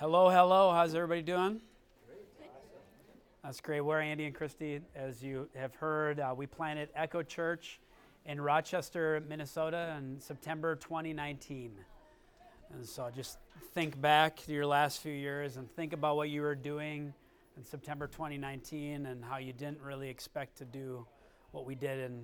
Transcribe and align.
Hello, 0.00 0.28
hello. 0.28 0.70
How's 0.70 0.94
everybody 0.94 1.22
doing? 1.22 1.60
That's 3.42 3.60
great. 3.60 3.80
We're 3.80 4.00
Andy 4.00 4.26
and 4.26 4.34
Christy. 4.34 4.80
As 4.94 5.24
you 5.24 5.48
have 5.56 5.74
heard, 5.74 6.20
uh, 6.20 6.32
we 6.36 6.46
planted 6.46 6.88
Echo 6.94 7.24
Church 7.24 7.80
in 8.24 8.40
Rochester, 8.40 9.20
Minnesota 9.28 9.96
in 9.98 10.20
September 10.20 10.76
2019. 10.76 11.72
And 12.72 12.86
so 12.86 13.10
just 13.12 13.38
think 13.74 14.00
back 14.00 14.36
to 14.44 14.52
your 14.52 14.66
last 14.66 15.00
few 15.00 15.12
years 15.12 15.56
and 15.56 15.68
think 15.74 15.92
about 15.92 16.14
what 16.14 16.28
you 16.28 16.42
were 16.42 16.54
doing 16.54 17.12
in 17.56 17.64
September 17.64 18.06
2019 18.06 19.04
and 19.04 19.24
how 19.24 19.38
you 19.38 19.52
didn't 19.52 19.82
really 19.82 20.08
expect 20.08 20.58
to 20.58 20.64
do 20.64 21.04
what 21.50 21.66
we 21.66 21.74
did 21.74 21.98
in, 21.98 22.22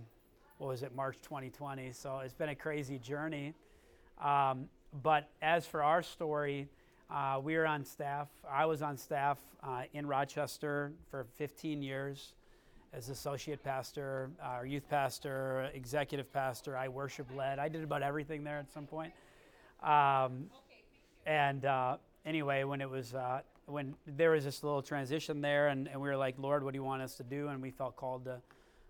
what 0.59 0.68
was 0.68 0.84
it, 0.84 0.95
March 0.95 1.16
2020. 1.22 1.91
So 1.91 2.20
it's 2.20 2.34
been 2.34 2.50
a 2.50 2.54
crazy 2.54 3.00
journey. 3.00 3.52
Um, 4.22 4.68
but 5.02 5.29
as 5.43 5.66
for 5.66 5.82
our 5.82 6.04
story, 6.04 6.68
uh, 7.14 7.38
we 7.40 7.56
were 7.56 7.66
on 7.66 7.84
staff. 7.84 8.28
I 8.50 8.66
was 8.66 8.82
on 8.82 8.96
staff 8.96 9.38
uh, 9.62 9.82
in 9.92 10.05
Rochester 10.05 10.92
for 11.10 11.27
15 11.36 11.80
years 11.80 12.32
as 12.92 13.09
associate 13.09 13.62
pastor, 13.62 14.30
uh, 14.42 14.64
youth 14.64 14.88
pastor, 14.91 15.70
executive 15.74 16.32
pastor. 16.32 16.77
I 16.77 16.88
worship 16.88 17.28
led. 17.36 17.60
I 17.60 17.69
did 17.69 17.84
about 17.84 18.02
everything 18.02 18.42
there 18.42 18.58
at 18.58 18.72
some 18.72 18.86
point. 18.86 19.12
Um, 19.80 20.46
and 21.24 21.64
uh, 21.64 21.98
anyway, 22.27 22.64
when 22.64 22.80
it 22.80 22.91
was 22.91 23.14
uh, 23.14 23.42
when 23.66 23.94
there 24.06 24.33
was 24.33 24.44
this 24.44 24.64
little 24.64 24.83
transition 24.83 25.41
there, 25.41 25.69
and, 25.69 25.86
and 25.86 26.00
we 26.00 26.08
were 26.08 26.16
like, 26.16 26.34
Lord, 26.36 26.64
what 26.64 26.72
do 26.72 26.78
you 26.78 26.84
want 26.84 27.00
us 27.00 27.16
to 27.19 27.22
do? 27.22 27.46
And 27.46 27.62
we 27.62 27.70
felt 27.70 27.94
called 27.94 28.24
to 28.24 28.41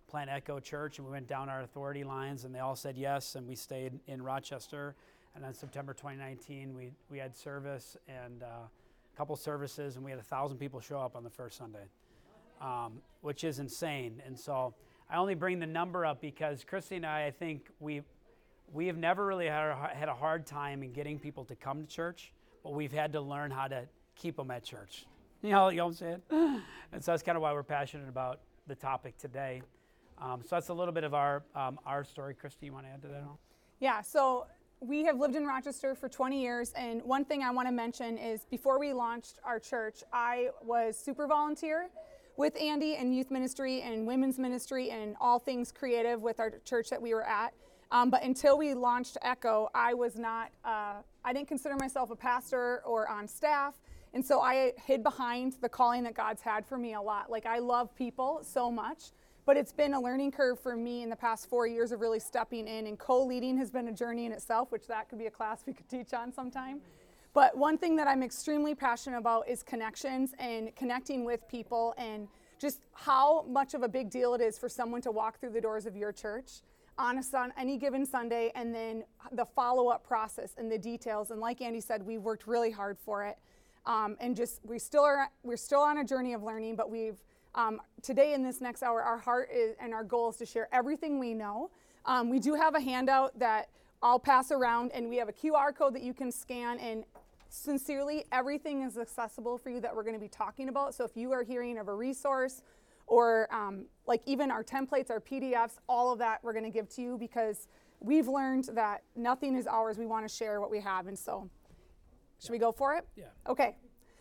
plant 0.08 0.30
Echo 0.30 0.60
Church, 0.60 0.96
and 0.98 1.06
we 1.06 1.12
went 1.12 1.26
down 1.26 1.50
our 1.50 1.60
authority 1.60 2.04
lines, 2.04 2.44
and 2.44 2.54
they 2.54 2.60
all 2.60 2.76
said 2.76 2.96
yes, 2.96 3.34
and 3.34 3.46
we 3.46 3.54
stayed 3.54 4.00
in 4.06 4.22
Rochester. 4.22 4.94
And 5.34 5.44
on 5.44 5.52
September 5.52 5.92
2019, 5.92 6.74
we, 6.74 6.92
we 7.10 7.18
had 7.18 7.34
service 7.34 7.96
and 8.08 8.42
uh, 8.42 8.46
a 8.46 9.16
couple 9.16 9.34
services, 9.36 9.96
and 9.96 10.04
we 10.04 10.10
had 10.10 10.20
a 10.20 10.24
thousand 10.24 10.58
people 10.58 10.80
show 10.80 10.98
up 10.98 11.16
on 11.16 11.24
the 11.24 11.30
first 11.30 11.58
Sunday, 11.58 11.86
um, 12.60 13.00
which 13.20 13.42
is 13.42 13.58
insane. 13.58 14.22
And 14.24 14.38
so 14.38 14.74
I 15.10 15.16
only 15.16 15.34
bring 15.34 15.58
the 15.58 15.66
number 15.66 16.06
up 16.06 16.20
because 16.20 16.64
Christy 16.64 16.96
and 16.96 17.06
I, 17.06 17.26
I 17.26 17.30
think 17.30 17.68
we 17.80 18.02
we 18.72 18.86
have 18.86 18.96
never 18.96 19.26
really 19.26 19.46
had 19.46 19.70
a, 19.70 19.90
had 19.94 20.08
a 20.08 20.14
hard 20.14 20.46
time 20.46 20.82
in 20.82 20.92
getting 20.92 21.18
people 21.18 21.44
to 21.44 21.54
come 21.54 21.82
to 21.82 21.86
church, 21.86 22.32
but 22.62 22.72
we've 22.72 22.92
had 22.92 23.12
to 23.12 23.20
learn 23.20 23.50
how 23.50 23.68
to 23.68 23.84
keep 24.16 24.36
them 24.36 24.50
at 24.50 24.64
church. 24.64 25.06
You 25.42 25.50
know, 25.50 25.68
you 25.68 25.76
know 25.76 25.86
what 25.86 26.00
I'm 26.02 26.20
saying? 26.30 26.62
and 26.92 27.04
so 27.04 27.12
that's 27.12 27.22
kind 27.22 27.36
of 27.36 27.42
why 27.42 27.52
we're 27.52 27.62
passionate 27.62 28.08
about 28.08 28.40
the 28.66 28.74
topic 28.74 29.18
today. 29.18 29.62
Um, 30.18 30.40
so 30.42 30.56
that's 30.56 30.70
a 30.70 30.74
little 30.74 30.94
bit 30.94 31.04
of 31.04 31.12
our 31.12 31.42
um, 31.54 31.78
our 31.84 32.04
story. 32.04 32.34
Christy, 32.34 32.66
you 32.66 32.72
want 32.72 32.86
to 32.86 32.92
add 32.92 33.02
to 33.02 33.08
that? 33.08 33.24
Yeah. 33.80 34.00
So 34.00 34.46
we 34.86 35.04
have 35.04 35.18
lived 35.18 35.34
in 35.34 35.46
Rochester 35.46 35.94
for 35.94 36.08
20 36.08 36.40
years, 36.40 36.72
and 36.76 37.02
one 37.02 37.24
thing 37.24 37.42
I 37.42 37.50
want 37.50 37.68
to 37.68 37.72
mention 37.72 38.18
is 38.18 38.44
before 38.44 38.78
we 38.78 38.92
launched 38.92 39.38
our 39.42 39.58
church, 39.58 40.02
I 40.12 40.50
was 40.62 40.98
super 40.98 41.26
volunteer 41.26 41.88
with 42.36 42.60
Andy 42.60 42.96
in 42.96 43.12
youth 43.12 43.30
ministry 43.30 43.80
and 43.80 44.06
women's 44.06 44.38
ministry 44.38 44.90
and 44.90 45.16
all 45.20 45.38
things 45.38 45.72
creative 45.72 46.20
with 46.20 46.38
our 46.38 46.52
church 46.64 46.90
that 46.90 47.00
we 47.00 47.14
were 47.14 47.24
at. 47.24 47.54
Um, 47.92 48.10
but 48.10 48.22
until 48.24 48.58
we 48.58 48.74
launched 48.74 49.16
Echo, 49.22 49.70
I 49.74 49.94
was 49.94 50.16
not, 50.16 50.50
uh, 50.64 50.94
I 51.24 51.32
didn't 51.32 51.48
consider 51.48 51.76
myself 51.76 52.10
a 52.10 52.16
pastor 52.16 52.82
or 52.84 53.08
on 53.08 53.26
staff. 53.26 53.74
And 54.12 54.24
so 54.24 54.40
I 54.40 54.72
hid 54.84 55.02
behind 55.02 55.56
the 55.62 55.68
calling 55.68 56.02
that 56.04 56.14
God's 56.14 56.42
had 56.42 56.66
for 56.66 56.76
me 56.76 56.94
a 56.94 57.00
lot. 57.00 57.30
Like, 57.30 57.46
I 57.46 57.58
love 57.58 57.94
people 57.96 58.40
so 58.42 58.70
much. 58.70 59.12
But 59.46 59.56
it's 59.58 59.72
been 59.72 59.92
a 59.92 60.00
learning 60.00 60.32
curve 60.32 60.58
for 60.58 60.74
me 60.74 61.02
in 61.02 61.10
the 61.10 61.16
past 61.16 61.48
four 61.50 61.66
years 61.66 61.92
of 61.92 62.00
really 62.00 62.20
stepping 62.20 62.66
in, 62.66 62.86
and 62.86 62.98
co 62.98 63.24
leading 63.24 63.58
has 63.58 63.70
been 63.70 63.88
a 63.88 63.92
journey 63.92 64.24
in 64.26 64.32
itself, 64.32 64.72
which 64.72 64.86
that 64.86 65.08
could 65.08 65.18
be 65.18 65.26
a 65.26 65.30
class 65.30 65.62
we 65.66 65.74
could 65.74 65.88
teach 65.88 66.14
on 66.14 66.32
sometime. 66.32 66.80
But 67.34 67.56
one 67.56 67.76
thing 67.76 67.96
that 67.96 68.06
I'm 68.06 68.22
extremely 68.22 68.74
passionate 68.74 69.18
about 69.18 69.48
is 69.48 69.62
connections 69.62 70.32
and 70.38 70.74
connecting 70.76 71.24
with 71.24 71.46
people 71.48 71.92
and 71.98 72.28
just 72.60 72.80
how 72.92 73.44
much 73.48 73.74
of 73.74 73.82
a 73.82 73.88
big 73.88 74.08
deal 74.08 74.34
it 74.34 74.40
is 74.40 74.56
for 74.56 74.68
someone 74.68 75.02
to 75.02 75.10
walk 75.10 75.40
through 75.40 75.50
the 75.50 75.60
doors 75.60 75.84
of 75.84 75.96
your 75.96 76.12
church 76.12 76.62
on 76.96 77.18
a 77.18 77.22
any 77.58 77.76
given 77.76 78.06
Sunday, 78.06 78.52
and 78.54 78.74
then 78.74 79.04
the 79.32 79.44
follow 79.44 79.88
up 79.88 80.06
process 80.06 80.54
and 80.56 80.70
the 80.70 80.78
details. 80.78 81.32
And 81.32 81.40
like 81.40 81.60
Andy 81.60 81.80
said, 81.80 82.04
we 82.04 82.18
worked 82.18 82.46
really 82.46 82.70
hard 82.70 82.98
for 82.98 83.24
it. 83.24 83.36
Um, 83.84 84.16
and 84.20 84.34
just 84.34 84.60
we 84.64 84.78
still 84.78 85.02
are 85.02 85.28
we're 85.42 85.56
still 85.56 85.80
on 85.80 85.98
a 85.98 86.04
journey 86.04 86.32
of 86.32 86.42
learning, 86.42 86.76
but 86.76 86.88
we've 86.88 87.22
um, 87.54 87.80
today, 88.02 88.34
in 88.34 88.42
this 88.42 88.60
next 88.60 88.82
hour, 88.82 89.02
our 89.02 89.18
heart 89.18 89.48
is, 89.52 89.76
and 89.80 89.94
our 89.94 90.04
goal 90.04 90.30
is 90.30 90.36
to 90.36 90.46
share 90.46 90.68
everything 90.72 91.18
we 91.18 91.34
know. 91.34 91.70
Um, 92.04 92.28
we 92.28 92.38
do 92.40 92.54
have 92.54 92.74
a 92.74 92.80
handout 92.80 93.38
that 93.38 93.68
I'll 94.02 94.18
pass 94.18 94.50
around, 94.50 94.92
and 94.92 95.08
we 95.08 95.16
have 95.16 95.28
a 95.28 95.32
QR 95.32 95.74
code 95.74 95.94
that 95.94 96.02
you 96.02 96.12
can 96.12 96.32
scan. 96.32 96.78
And 96.78 97.04
sincerely, 97.48 98.24
everything 98.32 98.82
is 98.82 98.98
accessible 98.98 99.56
for 99.56 99.70
you 99.70 99.80
that 99.80 99.94
we're 99.94 100.02
going 100.02 100.16
to 100.16 100.20
be 100.20 100.28
talking 100.28 100.68
about. 100.68 100.94
So 100.94 101.04
if 101.04 101.16
you 101.16 101.32
are 101.32 101.42
hearing 101.42 101.78
of 101.78 101.88
a 101.88 101.94
resource, 101.94 102.62
or 103.06 103.48
um, 103.54 103.86
like 104.06 104.22
even 104.26 104.50
our 104.50 104.64
templates, 104.64 105.10
our 105.10 105.20
PDFs, 105.20 105.78
all 105.88 106.12
of 106.12 106.18
that 106.18 106.42
we're 106.42 106.52
going 106.52 106.64
to 106.64 106.70
give 106.70 106.88
to 106.88 107.02
you 107.02 107.18
because 107.18 107.68
we've 108.00 108.28
learned 108.28 108.70
that 108.72 109.02
nothing 109.14 109.56
is 109.56 109.66
ours. 109.66 109.98
We 109.98 110.06
want 110.06 110.28
to 110.28 110.34
share 110.34 110.60
what 110.60 110.70
we 110.70 110.80
have. 110.80 111.06
And 111.06 111.18
so, 111.18 111.48
should 112.40 112.50
we 112.50 112.58
go 112.58 112.72
for 112.72 112.94
it? 112.94 113.06
Yeah. 113.16 113.24
Okay. 113.46 113.76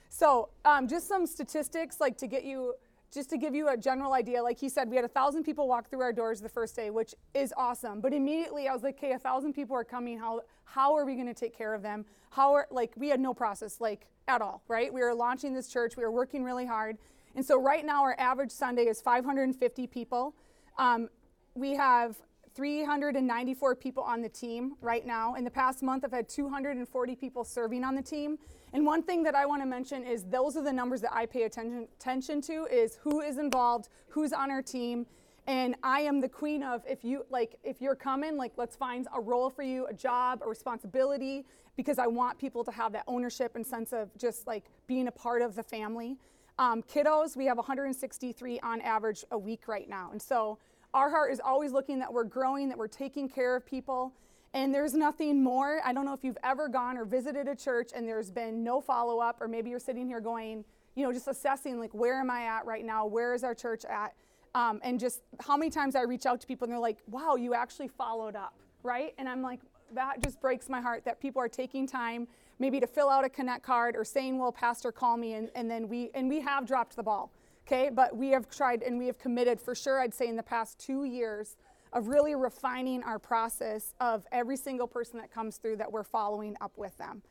So, 0.10 0.50
um, 0.64 0.88
just 0.88 1.08
some 1.08 1.26
statistics, 1.26 2.00
like 2.00 2.18
to 2.20 2.28
get 2.28 2.44
you 2.44 2.76
just 3.14 3.30
to 3.30 3.38
give 3.38 3.54
you 3.54 3.70
a 3.70 3.78
general 3.78 4.14
idea, 4.14 4.42
like 4.42 4.60
he 4.60 4.70
said, 4.70 4.90
we 4.90 4.96
had 4.96 5.06
a 5.06 5.10
thousand 5.10 5.44
people 5.44 5.68
walk 5.68 5.90
through 5.90 6.02
our 6.02 6.14
doors 6.14 6.42
the 6.42 6.50
first 6.50 6.76
day, 6.76 6.90
which 6.90 7.14
is 7.34 7.54
awesome. 7.56 8.02
But 8.02 8.14
immediately 8.14 8.68
I 8.68 8.74
was 8.74 8.84
like, 8.84 8.98
okay, 8.98 9.12
a 9.12 9.20
thousand 9.20 9.54
people 9.54 9.76
are 9.76 9.84
coming. 9.84 10.18
How 10.18 10.42
how 10.66 10.96
are 10.96 11.06
we 11.06 11.14
going 11.14 11.28
to 11.28 11.34
take 11.34 11.56
care 11.56 11.74
of 11.74 11.84
them? 11.84 12.06
How 12.32 12.54
are 12.54 12.68
like 12.72 12.94
we 12.98 13.10
had 13.10 13.20
no 13.20 13.34
process 13.34 13.80
like 13.80 14.08
at 14.28 14.42
all, 14.42 14.64
right? 14.68 14.92
We 14.92 15.02
were 15.02 15.14
launching 15.14 15.54
this 15.54 15.68
church. 15.68 15.96
We 15.96 16.04
were 16.04 16.12
working 16.12 16.44
really 16.44 16.66
hard, 16.66 16.98
and 17.36 17.46
so 17.46 17.62
right 17.62 17.86
now 17.86 18.02
our 18.04 18.16
average 18.18 18.52
Sunday 18.52 18.84
is 18.88 19.02
550 19.02 19.88
people. 19.88 20.34
Um, 20.78 21.10
we 21.56 21.74
have 21.74 22.18
394 22.56 23.76
people 23.76 24.04
on 24.04 24.22
the 24.22 24.30
team 24.30 24.76
right 24.82 25.06
now. 25.06 25.36
In 25.36 25.44
the 25.44 25.50
past 25.50 25.82
month, 25.82 26.04
I've 26.06 26.12
had 26.12 26.30
240 26.30 27.16
people 27.16 27.44
serving 27.44 27.84
on 27.84 27.96
the 27.96 28.02
team. 28.02 28.38
And 28.74 28.86
one 28.86 29.04
thing 29.04 29.24
that 29.24 29.36
I 29.36 29.46
want 29.46 29.62
to 29.62 29.66
mention 29.66 30.04
is 30.04 30.24
those 30.24 30.56
are 30.56 30.64
the 30.64 30.74
numbers 30.74 31.02
that 31.02 31.14
I 31.14 31.26
pay 31.26 31.44
attention, 31.44 31.88
attention 32.00 32.42
to 32.42 32.66
is 32.72 32.98
who 33.02 33.22
is 33.22 33.38
involved, 33.38 33.90
who's 34.10 34.34
on 34.34 34.52
our 34.52 34.62
team. 34.62 35.06
And 35.48 35.76
I 35.84 36.02
am 36.02 36.22
the 36.22 36.30
queen 36.30 36.64
of 36.64 36.84
if 36.88 37.04
you 37.04 37.26
like 37.30 37.58
if 37.64 37.82
you're 37.82 37.96
coming, 37.96 38.38
like 38.38 38.54
let's 38.56 38.76
find 38.76 39.08
a 39.14 39.20
role 39.20 39.50
for 39.50 39.64
you, 39.64 39.86
a 39.88 39.94
job, 39.94 40.42
a 40.46 40.48
responsibility, 40.48 41.46
because 41.76 42.00
I 42.00 42.08
want 42.08 42.38
people 42.38 42.64
to 42.64 42.72
have 42.72 42.94
that 42.94 43.04
ownership 43.08 43.56
and 43.56 43.66
sense 43.66 43.92
of 43.92 44.10
just 44.18 44.48
like 44.48 44.64
being 44.88 45.08
a 45.08 45.12
part 45.12 45.42
of 45.42 45.56
the 45.56 45.64
family. 45.64 46.18
Um, 46.60 46.84
kiddos, 46.84 47.36
we 47.36 47.46
have 47.48 47.58
163 47.58 48.60
on 48.62 48.80
average 48.82 49.26
a 49.32 49.38
week 49.38 49.68
right 49.68 49.90
now. 49.90 50.10
And 50.12 50.22
so 50.22 50.60
our 50.94 51.10
heart 51.10 51.32
is 51.32 51.42
always 51.44 51.72
looking 51.72 52.00
that 52.00 52.12
we're 52.12 52.24
growing, 52.24 52.70
that 52.70 52.78
we're 52.78 52.88
taking 52.88 53.28
care 53.28 53.56
of 53.56 53.66
people. 53.66 54.14
And 54.54 54.74
there's 54.74 54.94
nothing 54.94 55.44
more. 55.44 55.82
I 55.84 55.94
don't 55.94 56.06
know 56.06 56.14
if 56.14 56.24
you've 56.24 56.38
ever 56.44 56.68
gone 56.68 56.98
or 56.98 57.06
visited 57.06 57.48
a 57.48 57.56
church 57.56 57.90
and 57.96 58.08
there's 58.08 58.30
been 58.30 58.64
no 58.64 58.80
follow 58.80 59.20
up, 59.20 59.42
or 59.42 59.48
maybe 59.48 59.72
you're 59.72 59.80
sitting 59.80 60.08
here 60.08 60.22
going, 60.22 60.64
you 60.96 61.04
know, 61.04 61.12
just 61.12 61.28
assessing, 61.28 61.80
like, 61.80 61.94
where 61.94 62.20
am 62.20 62.30
I 62.30 62.44
at 62.44 62.66
right 62.66 62.86
now? 62.86 63.08
Where 63.08 63.34
is 63.34 63.44
our 63.44 63.56
church 63.56 63.84
at? 63.86 64.14
Um, 64.54 64.80
and 64.84 65.00
just 65.00 65.24
how 65.40 65.58
many 65.58 65.72
times 65.72 65.96
I 65.96 66.02
reach 66.02 66.28
out 66.28 66.40
to 66.42 66.48
people 66.48 66.66
and 66.66 66.72
they're 66.72 66.80
like, 66.80 67.00
wow, 67.10 67.36
you 67.36 67.56
actually 67.56 67.88
followed 67.88 68.36
up, 68.36 68.54
right? 68.84 69.16
And 69.18 69.28
I'm 69.28 69.42
like, 69.42 69.62
that 69.94 70.22
just 70.22 70.40
breaks 70.40 70.70
my 70.70 70.82
heart 70.82 71.04
that 71.06 71.20
people 71.20 71.42
are 71.42 71.50
taking 71.50 71.88
time 71.88 72.28
maybe 72.60 72.80
to 72.80 72.86
fill 72.88 73.10
out 73.10 73.26
a 73.26 73.30
connect 73.30 73.64
card 73.64 73.96
or 73.96 74.06
saying, 74.06 74.38
well, 74.38 74.52
pastor, 74.52 74.92
call 74.92 75.18
me. 75.18 75.34
And, 75.34 75.50
and 75.56 75.70
then 75.70 75.90
we, 75.90 76.12
and 76.14 76.30
we 76.30 76.42
have 76.42 76.68
dropped 76.68 76.96
the 76.96 77.04
ball 77.04 77.32
okay? 77.66 77.90
But 77.90 78.16
we 78.16 78.30
have 78.30 78.50
tried 78.50 78.82
and 78.84 78.98
we 78.98 79.08
have 79.08 79.18
committed 79.18 79.60
for 79.60 79.76
sure, 79.76 80.00
I'd 80.00 80.14
say, 80.14 80.28
in 80.28 80.36
the 80.36 80.44
past 80.44 80.80
two 80.80 81.06
years 81.06 81.56
of 81.92 82.08
really 82.08 82.36
refining 82.36 83.04
our 83.04 83.20
process 83.20 83.94
of 84.00 84.26
every 84.32 84.58
single 84.58 84.88
person 84.88 85.20
that 85.20 85.32
comes 85.32 85.58
through 85.58 85.78
that 85.78 85.92
we're 85.92 86.04
following 86.04 86.56
up 86.60 86.72
with 86.78 86.98
them. 86.98 87.22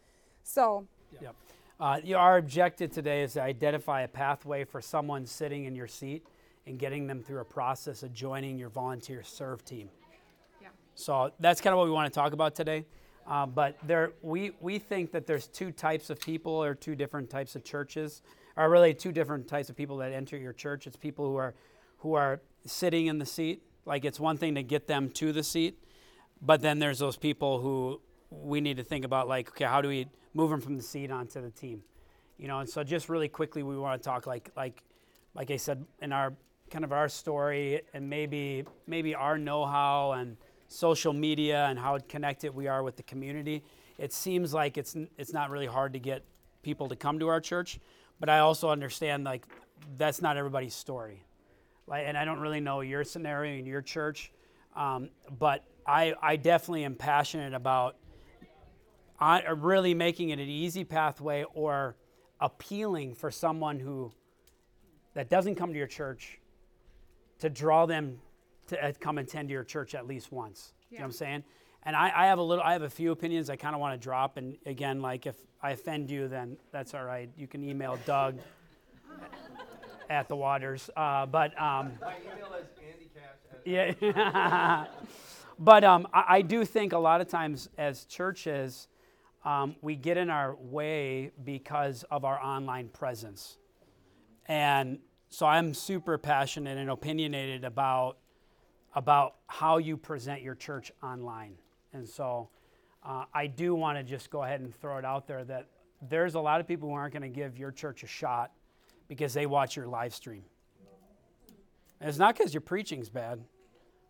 So, 0.45 0.87
yep. 1.21 1.35
Uh, 1.81 2.01
our 2.15 2.37
objective 2.37 2.93
today 2.93 3.23
is 3.23 3.33
to 3.33 3.43
identify 3.43 4.03
a 4.03 4.09
pathway 4.09 4.63
for 4.63 4.81
someone 4.81 5.27
sitting 5.27 5.65
in 5.65 5.75
your 5.75 5.89
seat 5.89 6.25
and 6.67 6.79
getting 6.79 7.09
them 7.09 7.21
through 7.21 7.41
a 7.41 7.45
process 7.45 8.05
of 8.05 8.13
joining 8.13 8.57
your 8.57 8.69
volunteer 8.69 9.25
serve 9.25 9.65
team. 9.65 9.89
Yeah. 10.61 10.69
So 10.95 11.33
that's 11.41 11.61
kind 11.61 11.73
of 11.73 11.79
what 11.79 11.87
we 11.87 11.91
want 11.91 12.13
to 12.13 12.17
talk 12.17 12.35
about 12.35 12.55
today. 12.55 12.85
Uh, 13.27 13.47
but 13.47 13.77
there, 13.85 14.13
we, 14.23 14.53
we 14.61 14.79
think 14.79 15.11
that 15.11 15.27
there's 15.27 15.49
two 15.49 15.73
types 15.73 16.09
of 16.09 16.21
people 16.21 16.53
or 16.53 16.75
two 16.75 16.95
different 16.95 17.29
types 17.29 17.57
of 17.57 17.65
churches 17.65 18.23
are 18.57 18.71
really 18.71 18.95
two 18.95 19.13
different 19.13 19.49
types 19.49 19.71
of 19.71 19.77
people 19.77 19.97
that 19.99 20.13
enter 20.13 20.37
your 20.37 20.53
church. 20.53 20.87
It's 20.87 20.97
people 20.97 21.27
who 21.27 21.37
are 21.37 21.55
who 21.99 22.15
are 22.15 22.41
sitting 22.67 23.07
in 23.07 23.19
the 23.19 23.27
seat. 23.27 23.63
Like 23.85 24.05
it's 24.05 24.21
one 24.21 24.37
thing 24.37 24.55
to 24.55 24.63
get 24.63 24.87
them 24.87 25.09
to 25.11 25.33
the 25.33 25.43
seat, 25.43 25.83
but 26.41 26.61
then 26.61 26.79
there's 26.79 26.99
those 26.99 27.17
people 27.17 27.61
who 27.61 28.01
we 28.31 28.61
need 28.61 28.77
to 28.77 28.85
think 28.85 29.05
about 29.05 29.29
like, 29.29 29.49
okay, 29.51 29.65
how 29.65 29.81
do 29.81 29.89
we 29.89 30.07
move 30.35 30.51
them 30.51 30.61
from 30.61 30.77
the 30.77 30.83
seat 30.83 31.11
onto 31.11 31.41
the 31.41 31.51
team? 31.51 31.83
You 32.39 32.49
know, 32.49 32.61
and 32.61 32.69
so 32.69 32.83
just 32.83 33.09
really 33.09 33.29
quickly 33.29 33.63
we 33.63 33.77
want 33.77 34.01
to 34.01 34.09
talk 34.09 34.27
like 34.27 34.51
like 34.57 34.83
like 35.35 35.51
I 35.51 35.57
said 35.57 35.85
in 36.01 36.13
our 36.13 36.33
kind 36.71 36.85
of 36.85 36.93
our 36.93 37.09
story 37.09 37.83
and 37.93 38.09
maybe 38.09 38.65
maybe 38.87 39.15
our 39.15 39.37
know-how 39.37 40.13
and 40.13 40.37
social 40.69 41.13
media 41.13 41.67
and 41.67 41.79
how 41.79 41.99
connected 42.09 42.55
we 42.55 42.67
are 42.67 42.83
with 42.83 42.97
the 42.97 43.03
community. 43.03 43.63
It 43.99 44.13
seems 44.13 44.55
like 44.55 44.79
it's 44.79 44.97
it's 45.19 45.33
not 45.33 45.51
really 45.51 45.67
hard 45.67 45.93
to 45.93 45.99
get 45.99 46.25
people 46.63 46.89
to 46.89 46.97
come 46.97 47.19
to 47.19 47.29
our 47.29 47.41
church, 47.41 47.79
but 48.23 48.29
I 48.29 48.39
also 48.39 48.71
understand 48.71 49.25
like 49.25 49.45
that's 49.99 50.23
not 50.23 50.37
everybody's 50.37 50.77
story. 50.77 51.25
Like, 51.89 52.05
and 52.07 52.17
I 52.17 52.25
don't 52.25 52.39
really 52.39 52.61
know 52.61 52.81
your 52.81 53.03
scenario 53.03 53.59
in 53.59 53.67
your 53.67 53.83
church, 53.83 54.31
um, 54.77 55.11
but 55.41 55.65
I, 55.89 56.15
I 56.23 56.37
definitely 56.37 56.85
am 56.85 56.95
passionate 56.95 57.53
about 57.53 57.97
uh, 59.19 59.41
really 59.57 59.93
making 59.93 60.29
it 60.29 60.39
an 60.39 60.49
easy 60.49 60.85
pathway 60.85 61.45
or 61.53 61.97
appealing 62.41 63.17
for 63.17 63.33
someone 63.33 63.81
who 63.81 64.13
that 65.15 65.29
doesn't 65.29 65.57
come 65.57 65.73
to 65.73 65.79
your 65.79 65.89
church 65.89 66.39
to 67.41 67.51
draw 67.51 67.87
them 67.87 68.21
to 68.69 68.87
uh, 68.87 68.93
come 69.01 69.19
attend 69.19 69.49
to 69.49 69.53
your 69.53 69.65
church 69.65 69.97
at 69.97 70.07
least 70.07 70.31
once. 70.31 70.75
You 70.91 70.99
know 70.99 71.03
what 71.03 71.07
I'm 71.07 71.13
saying? 71.13 71.45
And 71.85 71.97
I, 71.97 72.13
I 72.15 72.27
have 72.27 72.39
a 72.39 72.43
little, 72.43 72.63
I 72.63 72.73
have 72.73 72.83
a 72.83 72.91
few 72.91 73.11
opinions 73.11 73.51
I 73.51 73.57
kind 73.57 73.75
of 73.75 73.81
want 73.81 74.01
to 74.01 74.03
drop. 74.03 74.37
And 74.37 74.57
again, 74.67 75.03
like 75.03 75.27
if 75.27 75.37
I 75.61 75.73
offend 75.73 76.11
you, 76.11 76.29
then 76.29 76.57
that's 76.71 76.95
all 76.95 77.05
right. 77.05 77.29
You 77.37 77.49
can 77.49 77.65
email 77.65 77.99
Doug 78.07 78.39
at 80.11 80.29
the 80.29 80.37
Waters. 80.37 80.91
Uh, 80.97 81.27
but 81.27 81.61
um, 81.61 81.93
My 82.01 82.15
email 82.21 82.53
is 82.55 82.69
andycass 82.79 83.53
at 83.53 83.67
yeah. 83.67 84.87
but 85.59 85.83
um, 85.83 86.07
I, 86.13 86.25
I 86.29 86.43
do 86.43 86.65
think 86.65 86.93
a 86.93 86.99
lot 86.99 87.21
of 87.21 87.29
times 87.29 87.69
as 87.77 88.05
churches, 88.05 88.87
um, 89.45 89.75
we 89.81 89.97
get 89.97 90.17
in 90.17 90.31
our 90.31 90.55
way 90.55 91.33
because 91.43 92.05
of 92.11 92.25
our 92.25 92.41
online 92.41 92.89
presence. 92.91 93.59
And 94.47 94.99
so 95.31 95.47
I'm 95.47 95.75
super 95.75 96.17
passionate 96.19 96.79
and 96.79 96.91
opinionated 96.91 97.65
about, 97.65 98.19
about 98.95 99.37
how 99.47 99.79
you 99.79 99.97
present 99.97 100.43
your 100.43 100.55
church 100.55 100.93
online. 101.03 101.55
And 101.93 102.09
so 102.09 102.49
uh, 103.05 103.25
I 103.35 103.47
do 103.47 103.75
want 103.75 103.99
to 103.99 104.05
just 104.05 104.31
go 104.31 104.43
ahead 104.43 104.61
and 104.61 104.75
throw 104.75 104.99
it 104.99 105.05
out 105.05 105.27
there 105.27 105.45
that 105.45 105.67
there's 106.09 106.35
a 106.35 106.41
lot 106.41 106.61
of 106.61 106.67
people 106.67 106.89
who 106.89 106.95
aren't 106.95 107.13
going 107.13 107.23
to 107.23 107.29
give 107.29 107.59
your 107.59 107.71
church 107.71 108.03
a 108.03 108.07
shot 108.07 108.53
because 109.09 109.35
they 109.35 109.47
watch 109.47 109.77
your 109.77 109.87
live 109.87 110.15
stream. 110.15 110.43
And 112.01 112.09
it's 112.09 112.19
not 112.19 112.37
because 112.37 112.53
your 112.53 112.61
preaching's 112.61 113.09
bad, 113.09 113.41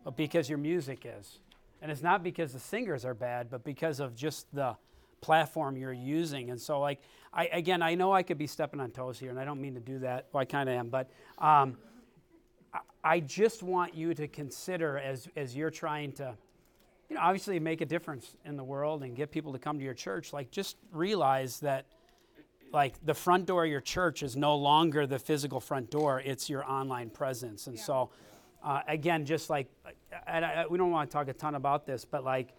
but 0.04 0.16
because 0.16 0.48
your 0.48 0.58
music 0.58 1.04
is. 1.04 1.40
And 1.82 1.90
it's 1.90 2.02
not 2.02 2.22
because 2.22 2.52
the 2.52 2.60
singers 2.60 3.04
are 3.04 3.14
bad, 3.14 3.50
but 3.50 3.64
because 3.64 4.00
of 4.00 4.14
just 4.14 4.46
the 4.54 4.76
platform 5.20 5.76
you're 5.76 5.92
using. 5.92 6.50
And 6.50 6.60
so, 6.60 6.80
like, 6.80 7.00
I 7.32 7.46
again, 7.46 7.82
I 7.82 7.94
know 7.94 8.12
I 8.12 8.22
could 8.22 8.38
be 8.38 8.46
stepping 8.46 8.80
on 8.80 8.90
toes 8.90 9.18
here, 9.18 9.30
and 9.30 9.38
I 9.38 9.44
don't 9.44 9.60
mean 9.60 9.74
to 9.74 9.80
do 9.80 9.98
that. 10.00 10.28
Well, 10.32 10.42
I 10.42 10.44
kind 10.44 10.68
of 10.68 10.74
am, 10.74 10.88
but 10.88 11.10
um, 11.38 11.78
I, 12.72 12.80
I 13.04 13.20
just 13.20 13.62
want 13.62 13.94
you 13.94 14.14
to 14.14 14.28
consider 14.28 14.98
as 14.98 15.28
as 15.34 15.56
you're 15.56 15.70
trying 15.70 16.12
to, 16.12 16.34
you 17.12 17.18
know, 17.18 17.24
obviously 17.24 17.60
make 17.60 17.82
a 17.82 17.86
difference 17.86 18.34
in 18.46 18.56
the 18.56 18.64
world 18.64 19.02
and 19.02 19.14
get 19.14 19.30
people 19.30 19.52
to 19.52 19.58
come 19.58 19.76
to 19.76 19.84
your 19.84 19.92
church. 19.92 20.32
Like, 20.32 20.50
just 20.50 20.78
realize 20.92 21.60
that 21.60 21.84
like 22.72 22.94
the 23.04 23.12
front 23.12 23.44
door 23.44 23.64
of 23.64 23.70
your 23.70 23.82
church 23.82 24.22
is 24.22 24.34
no 24.34 24.56
longer 24.56 25.06
the 25.06 25.18
physical 25.18 25.60
front 25.60 25.90
door 25.90 26.22
it's 26.24 26.48
your 26.48 26.64
online 26.64 27.10
presence 27.10 27.66
and 27.66 27.78
so 27.78 28.08
uh, 28.64 28.80
again 28.88 29.26
just 29.26 29.50
like 29.50 29.66
and 30.26 30.42
I, 30.42 30.64
we 30.66 30.78
don't 30.78 30.90
want 30.90 31.10
to 31.10 31.12
talk 31.12 31.28
a 31.28 31.34
ton 31.34 31.54
about 31.54 31.84
this 31.84 32.06
but 32.06 32.24
like 32.24 32.54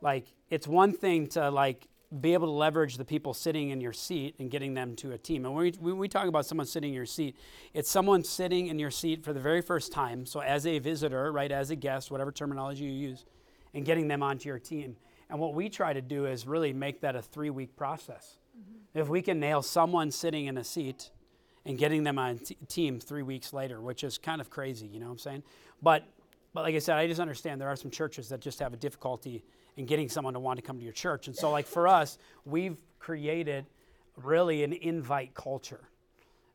like 0.00 0.24
it's 0.48 0.66
one 0.66 0.94
thing 0.94 1.26
to 1.26 1.50
like 1.50 1.86
be 2.18 2.32
able 2.32 2.46
to 2.46 2.52
leverage 2.52 2.96
the 2.96 3.04
people 3.04 3.34
sitting 3.34 3.68
in 3.68 3.82
your 3.82 3.92
seat 3.92 4.36
and 4.38 4.50
getting 4.50 4.72
them 4.72 4.96
to 4.96 5.12
a 5.12 5.18
team 5.18 5.44
and 5.44 5.54
when 5.54 5.64
we, 5.64 5.72
when 5.78 5.98
we 5.98 6.08
talk 6.08 6.28
about 6.28 6.46
someone 6.46 6.66
sitting 6.66 6.88
in 6.88 6.96
your 6.96 7.04
seat 7.04 7.36
it's 7.74 7.90
someone 7.90 8.24
sitting 8.24 8.68
in 8.68 8.78
your 8.78 8.90
seat 8.90 9.22
for 9.22 9.34
the 9.34 9.40
very 9.40 9.60
first 9.60 9.92
time 9.92 10.24
so 10.24 10.40
as 10.40 10.66
a 10.66 10.78
visitor 10.78 11.30
right 11.30 11.52
as 11.52 11.68
a 11.68 11.76
guest 11.76 12.10
whatever 12.10 12.32
terminology 12.32 12.84
you 12.84 13.10
use 13.10 13.26
and 13.74 13.84
getting 13.84 14.08
them 14.08 14.22
onto 14.22 14.48
your 14.48 14.58
team 14.58 14.96
and 15.30 15.38
what 15.38 15.54
we 15.54 15.68
try 15.68 15.92
to 15.92 16.00
do 16.00 16.26
is 16.26 16.46
really 16.46 16.72
make 16.72 17.00
that 17.02 17.14
a 17.14 17.22
three 17.22 17.50
week 17.50 17.76
process 17.76 18.38
mm-hmm. 18.58 18.98
if 18.98 19.08
we 19.08 19.22
can 19.22 19.38
nail 19.38 19.62
someone 19.62 20.10
sitting 20.10 20.46
in 20.46 20.56
a 20.56 20.64
seat 20.64 21.10
and 21.66 21.76
getting 21.76 22.02
them 22.02 22.18
on 22.18 22.38
t- 22.38 22.56
team 22.66 22.98
three 22.98 23.22
weeks 23.22 23.52
later, 23.52 23.80
which 23.80 24.04
is 24.04 24.16
kind 24.16 24.40
of 24.40 24.48
crazy, 24.48 24.86
you 24.86 25.00
know 25.00 25.06
what 25.06 25.12
I'm 25.12 25.18
saying? 25.18 25.42
But, 25.82 26.04
but 26.54 26.62
like 26.62 26.74
I 26.74 26.78
said, 26.78 26.96
I 26.96 27.06
just 27.06 27.20
understand 27.20 27.60
there 27.60 27.68
are 27.68 27.76
some 27.76 27.90
churches 27.90 28.30
that 28.30 28.40
just 28.40 28.58
have 28.60 28.72
a 28.72 28.76
difficulty 28.76 29.44
in 29.76 29.84
getting 29.84 30.08
someone 30.08 30.34
to 30.34 30.40
want 30.40 30.58
to 30.58 30.62
come 30.62 30.78
to 30.78 30.84
your 30.84 30.94
church. 30.94 31.26
And 31.26 31.36
so, 31.36 31.50
like 31.50 31.66
for 31.66 31.86
us, 31.86 32.18
we've 32.44 32.76
created 32.98 33.66
really 34.16 34.64
an 34.64 34.72
invite 34.72 35.34
culture. 35.34 35.82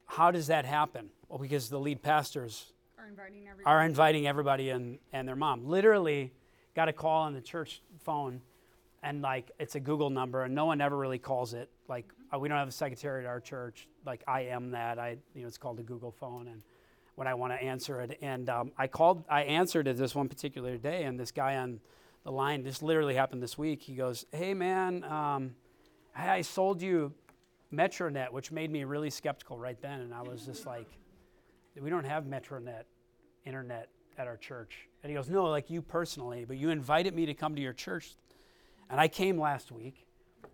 How 0.05 0.31
does 0.31 0.47
that 0.47 0.65
happen? 0.65 1.09
Well, 1.29 1.39
because 1.39 1.69
the 1.69 1.79
lead 1.79 2.01
pastors 2.01 2.73
Are 2.97 3.07
inviting 3.07 3.47
everyone. 3.47 3.73
are 3.73 3.85
inviting 3.85 4.27
everybody 4.27 4.71
and, 4.71 4.97
and 5.13 5.27
their 5.27 5.35
mom. 5.35 5.65
Literally, 5.65 6.33
got 6.75 6.89
a 6.89 6.93
call 6.93 7.23
on 7.23 7.33
the 7.33 7.41
church 7.41 7.81
phone, 7.99 8.41
and 9.01 9.21
like 9.21 9.51
it's 9.59 9.75
a 9.75 9.79
Google 9.79 10.09
number, 10.09 10.43
and 10.43 10.55
no 10.55 10.65
one 10.65 10.81
ever 10.81 10.97
really 10.97 11.19
calls 11.19 11.53
it. 11.53 11.69
Like 11.87 12.11
uh, 12.33 12.39
we 12.39 12.47
don't 12.47 12.57
have 12.57 12.67
a 12.67 12.71
secretary 12.71 13.23
at 13.23 13.27
our 13.27 13.39
church. 13.39 13.87
Like 14.05 14.23
I 14.27 14.41
am 14.41 14.71
that. 14.71 14.99
I 14.99 15.17
you 15.33 15.41
know 15.41 15.47
it's 15.47 15.57
called 15.57 15.79
a 15.79 15.83
Google 15.83 16.11
phone, 16.11 16.47
and 16.47 16.61
when 17.15 17.27
I 17.27 17.33
want 17.33 17.53
to 17.53 17.61
answer 17.61 18.01
it, 18.01 18.17
and 18.21 18.49
um, 18.49 18.71
I 18.77 18.87
called, 18.87 19.23
I 19.29 19.43
answered 19.43 19.87
it 19.87 19.97
this 19.97 20.15
one 20.15 20.27
particular 20.29 20.77
day, 20.77 21.03
and 21.03 21.19
this 21.19 21.31
guy 21.31 21.57
on 21.57 21.79
the 22.23 22.31
line, 22.31 22.63
this 22.63 22.81
literally 22.81 23.13
happened 23.13 23.43
this 23.43 23.57
week. 23.57 23.81
He 23.81 23.95
goes, 23.95 24.25
"Hey 24.31 24.53
man, 24.53 25.03
um, 25.03 25.55
I 26.15 26.41
sold 26.41 26.81
you 26.81 27.13
MetroNet," 27.71 28.31
which 28.31 28.51
made 28.51 28.71
me 28.71 28.83
really 28.83 29.09
skeptical 29.09 29.59
right 29.59 29.79
then, 29.81 30.01
and 30.01 30.13
I 30.13 30.21
was 30.21 30.45
just 30.45 30.65
like, 30.65 30.87
"We 31.79 31.89
don't 31.89 32.05
have 32.05 32.23
MetroNet 32.23 32.83
internet 33.45 33.89
at 34.17 34.27
our 34.27 34.37
church." 34.37 34.87
And 35.03 35.09
he 35.09 35.15
goes, 35.15 35.29
"No, 35.29 35.45
like 35.45 35.69
you 35.69 35.81
personally, 35.81 36.45
but 36.45 36.57
you 36.57 36.69
invited 36.69 37.13
me 37.13 37.25
to 37.25 37.33
come 37.33 37.55
to 37.55 37.61
your 37.61 37.73
church, 37.73 38.13
and 38.89 38.99
I 38.99 39.07
came 39.09 39.37
last 39.39 39.71
week, 39.71 40.05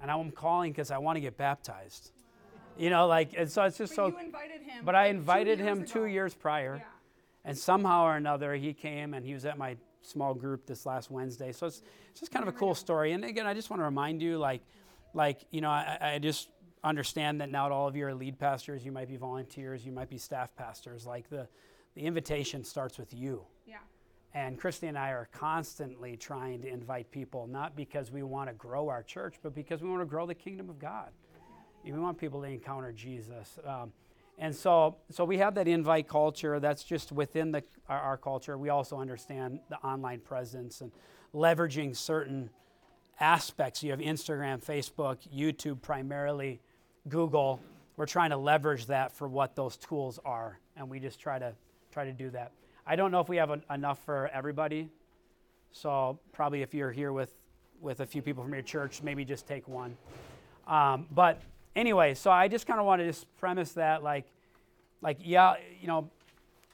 and 0.02 0.10
I'm 0.10 0.32
calling 0.32 0.72
because 0.72 0.90
I 0.92 0.98
want 0.98 1.18
to 1.18 1.22
get 1.22 1.38
baptized." 1.38 2.12
You 2.78 2.90
know, 2.90 3.08
like, 3.08 3.34
and 3.38 3.52
so 3.52 3.64
it's 3.64 3.78
just 3.78 3.96
But 3.96 3.96
so. 3.96 4.08
you 4.08 4.26
invited 4.26 4.62
him. 4.62 4.86
But 4.86 4.96
I 4.96 5.10
two 5.12 5.18
invited 5.18 5.60
years 5.60 5.68
him 5.80 5.86
two 5.86 6.06
years 6.06 6.34
prior, 6.34 6.78
Yeah. 6.78 6.84
and 7.46 7.58
somehow 7.58 8.06
or 8.06 8.16
another 8.16 8.56
he 8.56 8.74
came 8.74 9.14
and 9.14 9.26
he 9.26 9.34
was 9.34 9.46
at 9.46 9.58
my 9.58 9.76
small 10.02 10.34
group 10.34 10.66
this 10.66 10.86
last 10.86 11.12
Wednesday. 11.12 11.52
So 11.52 11.68
it's, 11.68 11.82
it's 12.12 12.22
just 12.22 12.32
kind 12.32 12.42
of 12.48 12.54
a 12.56 12.58
cool 12.58 12.74
story. 12.74 13.12
And 13.12 13.26
again, 13.26 13.46
I 13.46 13.54
just 13.54 13.70
want 13.70 13.82
to 13.82 13.84
remind 13.84 14.22
you, 14.22 14.38
like, 14.38 14.62
like 15.14 15.42
you 15.52 15.60
know, 15.62 15.70
I, 15.70 15.98
I 16.16 16.20
just 16.20 16.50
understand 16.84 17.42
that 17.42 17.52
not 17.52 17.72
all 17.74 17.88
of 17.88 17.96
you 17.98 18.06
are 18.08 18.14
lead 18.14 18.40
pastors. 18.40 18.86
You 18.86 18.94
might 18.94 19.10
be 19.10 19.18
volunteers. 19.18 19.86
You 19.86 19.92
might 19.92 20.10
be 20.10 20.18
staff 20.18 20.56
pastors. 20.56 21.06
Like 21.06 21.30
the, 21.30 21.50
the 21.96 22.02
invitation 22.02 22.64
starts 22.64 22.98
with 22.98 23.14
you. 23.14 23.44
And 24.34 24.60
Christy 24.60 24.88
and 24.88 24.98
I 24.98 25.10
are 25.10 25.28
constantly 25.32 26.16
trying 26.16 26.62
to 26.62 26.68
invite 26.68 27.10
people, 27.12 27.48
not 27.48 27.76
because 27.76 28.12
we 28.12 28.22
want 28.22 28.50
to 28.50 28.54
grow 28.54 28.88
our 28.88 29.02
church, 29.02 29.36
but 29.42 29.56
because 29.56 29.82
we 29.82 29.90
want 29.90 30.02
to 30.02 30.06
grow 30.06 30.28
the 30.28 30.36
kingdom 30.36 30.70
of 30.70 30.78
God. 30.78 31.10
We 31.84 31.92
want 31.94 32.18
people 32.20 32.42
to 32.42 32.48
encounter 32.48 32.92
Jesus. 32.92 33.58
Um, 33.66 33.92
and 34.38 34.56
so, 34.56 34.98
so 35.10 35.26
we 35.26 35.38
have 35.40 35.56
that 35.56 35.68
invite 35.68 36.08
culture 36.08 36.60
that's 36.60 36.84
just 36.84 37.12
within 37.12 37.52
the, 37.52 37.64
our, 37.88 38.00
our 38.00 38.18
culture. 38.18 38.58
We 38.58 38.70
also 38.70 39.00
understand 39.00 39.60
the 39.70 39.78
online 39.78 40.20
presence 40.20 40.82
and 40.82 40.92
leveraging 41.34 41.96
certain 41.96 42.50
aspects. 43.20 43.84
You 43.84 43.92
have 43.92 44.00
Instagram, 44.00 44.64
Facebook, 44.64 45.18
YouTube 45.36 45.82
primarily, 45.82 46.62
Google. 47.08 47.60
We're 47.98 48.06
trying 48.06 48.30
to 48.30 48.38
leverage 48.38 48.86
that 48.86 49.12
for 49.12 49.28
what 49.28 49.56
those 49.56 49.76
tools 49.76 50.20
are, 50.24 50.60
and 50.78 50.90
we 50.90 51.00
just 51.00 51.20
try 51.20 51.38
to 51.40 51.54
try 51.92 52.06
to 52.06 52.14
do 52.14 52.30
that. 52.30 52.52
I 52.90 52.96
don't 52.96 53.12
know 53.12 53.20
if 53.20 53.30
we 53.30 53.38
have 53.38 53.52
en- 53.52 53.64
enough 53.70 54.00
for 54.04 54.32
everybody, 54.34 54.90
so 55.72 56.18
probably 56.34 56.64
if 56.64 56.74
you're 56.74 56.92
here 56.92 57.14
with 57.14 57.32
with 57.80 58.00
a 58.00 58.06
few 58.06 58.24
people 58.24 58.44
from 58.44 58.52
your 58.52 58.64
church, 58.64 59.04
maybe 59.04 59.24
just 59.24 59.48
take 59.48 59.68
one. 59.68 59.96
Um, 60.68 61.06
but 61.12 61.40
anyway, 61.76 62.16
so 62.16 62.32
I 62.32 62.48
just 62.48 62.66
kind 62.66 62.80
of 62.80 62.88
want 62.88 63.00
to 63.02 63.06
just 63.06 63.28
premise 63.38 63.74
that, 63.74 64.02
like, 64.02 64.26
like 65.04 65.18
yeah, 65.24 65.54
you 65.80 65.88
know, 65.88 66.10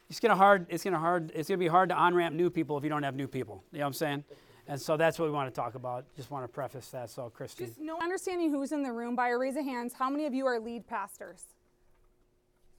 it's 0.09 0.21
gonna 0.21 0.37
hard. 0.37 0.65
It's 0.69 0.85
gonna 0.85 0.97
hard. 0.97 1.33
It's 1.35 1.49
gonna 1.49 1.57
be 1.57 1.67
hard 1.67 1.89
to 1.89 1.95
on 1.95 2.15
ramp 2.15 2.33
new 2.33 2.49
people 2.49 2.77
if 2.77 2.83
you 2.85 2.89
don't 2.89 3.03
have 3.03 3.15
new 3.15 3.27
people. 3.27 3.61
You 3.73 3.79
know 3.79 3.83
what 3.83 3.87
I'm 3.87 3.93
saying? 3.93 4.23
And 4.69 4.81
so 4.81 4.95
that's 4.95 5.19
what 5.19 5.25
we 5.25 5.31
want 5.31 5.53
to 5.53 5.61
talk 5.61 5.75
about. 5.75 6.05
Just 6.15 6.31
want 6.31 6.45
to 6.45 6.47
preface 6.47 6.87
that. 6.91 7.09
So, 7.09 7.29
Christy, 7.29 7.65
Just 7.65 7.79
no 7.79 7.99
understanding 7.99 8.51
who's 8.51 8.71
in 8.71 8.83
the 8.83 8.91
room 8.93 9.17
by 9.17 9.29
a 9.29 9.37
raise 9.37 9.57
of 9.57 9.65
hands. 9.65 9.93
How 9.93 10.09
many 10.09 10.25
of 10.25 10.33
you 10.33 10.45
are 10.45 10.61
lead 10.61 10.87
pastors? 10.87 11.43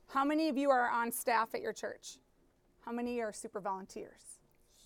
How 0.09 0.25
many 0.25 0.49
of 0.49 0.57
you 0.57 0.71
are 0.71 0.89
on 0.89 1.13
staff 1.13 1.55
at 1.55 1.61
your 1.61 1.75
church? 1.75 2.17
How 2.87 2.93
many 2.93 3.21
are 3.21 3.33
super 3.33 3.61
volunteers? 3.61 4.39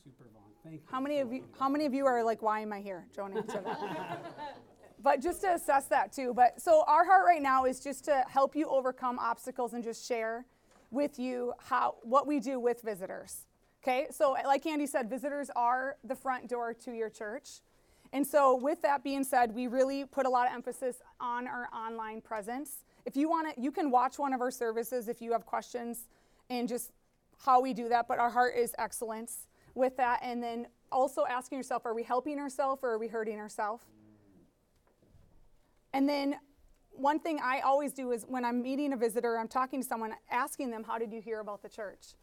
super 0.02 0.24
Vaughn, 0.32 0.42
thank 0.64 0.80
you. 0.80 0.88
How 0.90 1.00
many 1.00 1.20
of 1.20 1.32
you? 1.32 1.44
How 1.58 1.68
many 1.68 1.84
of 1.84 1.92
you 1.92 2.06
are 2.06 2.24
like, 2.24 2.40
why 2.40 2.60
am 2.60 2.72
I 2.72 2.80
here? 2.80 3.06
Don't 3.14 3.36
answer 3.36 3.60
that. 3.62 4.34
but 5.02 5.20
just 5.20 5.42
to 5.42 5.52
assess 5.52 5.84
that 5.86 6.10
too. 6.10 6.32
But 6.34 6.60
so 6.60 6.82
our 6.86 7.04
heart 7.04 7.24
right 7.26 7.42
now 7.42 7.66
is 7.66 7.80
just 7.80 8.04
to 8.06 8.24
help 8.28 8.56
you 8.56 8.68
overcome 8.68 9.18
obstacles 9.18 9.74
and 9.74 9.84
just 9.84 10.06
share 10.06 10.46
with 10.90 11.18
you 11.18 11.52
how 11.58 11.96
what 12.02 12.26
we 12.26 12.40
do 12.40 12.58
with 12.58 12.80
visitors. 12.82 13.46
Okay, 13.82 14.06
so 14.10 14.34
like 14.44 14.66
Andy 14.66 14.86
said, 14.86 15.08
visitors 15.08 15.50
are 15.54 15.96
the 16.04 16.14
front 16.14 16.48
door 16.48 16.74
to 16.74 16.92
your 16.92 17.10
church. 17.10 17.60
And 18.12 18.26
so, 18.26 18.56
with 18.56 18.82
that 18.82 19.04
being 19.04 19.22
said, 19.22 19.54
we 19.54 19.68
really 19.68 20.04
put 20.04 20.26
a 20.26 20.28
lot 20.28 20.48
of 20.48 20.52
emphasis 20.52 20.96
on 21.20 21.46
our 21.46 21.68
online 21.72 22.20
presence. 22.20 22.84
If 23.04 23.16
you 23.16 23.28
want 23.28 23.54
to, 23.54 23.60
you 23.60 23.70
can 23.70 23.90
watch 23.90 24.18
one 24.18 24.32
of 24.32 24.40
our 24.40 24.50
services 24.50 25.06
if 25.06 25.22
you 25.22 25.30
have 25.32 25.46
questions 25.46 26.08
and 26.50 26.68
just 26.68 26.90
how 27.44 27.60
we 27.60 27.74
do 27.74 27.88
that. 27.88 28.08
But 28.08 28.18
our 28.18 28.30
heart 28.30 28.54
is 28.56 28.74
excellence 28.78 29.46
with 29.74 29.96
that. 29.96 30.20
And 30.22 30.42
then 30.42 30.66
also 30.92 31.24
asking 31.28 31.58
yourself, 31.58 31.86
are 31.86 31.94
we 31.94 32.02
helping 32.02 32.38
ourselves 32.38 32.82
or 32.82 32.90
are 32.90 32.98
we 32.98 33.08
hurting 33.08 33.38
ourselves? 33.38 33.84
And 35.92 36.08
then 36.08 36.36
one 36.92 37.18
thing 37.18 37.40
I 37.42 37.60
always 37.60 37.92
do 37.92 38.12
is 38.12 38.24
when 38.28 38.44
I'm 38.44 38.62
meeting 38.62 38.92
a 38.92 38.96
visitor, 38.96 39.38
I'm 39.38 39.48
talking 39.48 39.80
to 39.82 39.86
someone, 39.86 40.14
asking 40.30 40.70
them, 40.70 40.84
How 40.84 40.98
did 40.98 41.12
you 41.12 41.20
hear 41.20 41.40
about 41.40 41.62
the 41.62 41.68
church? 41.68 42.14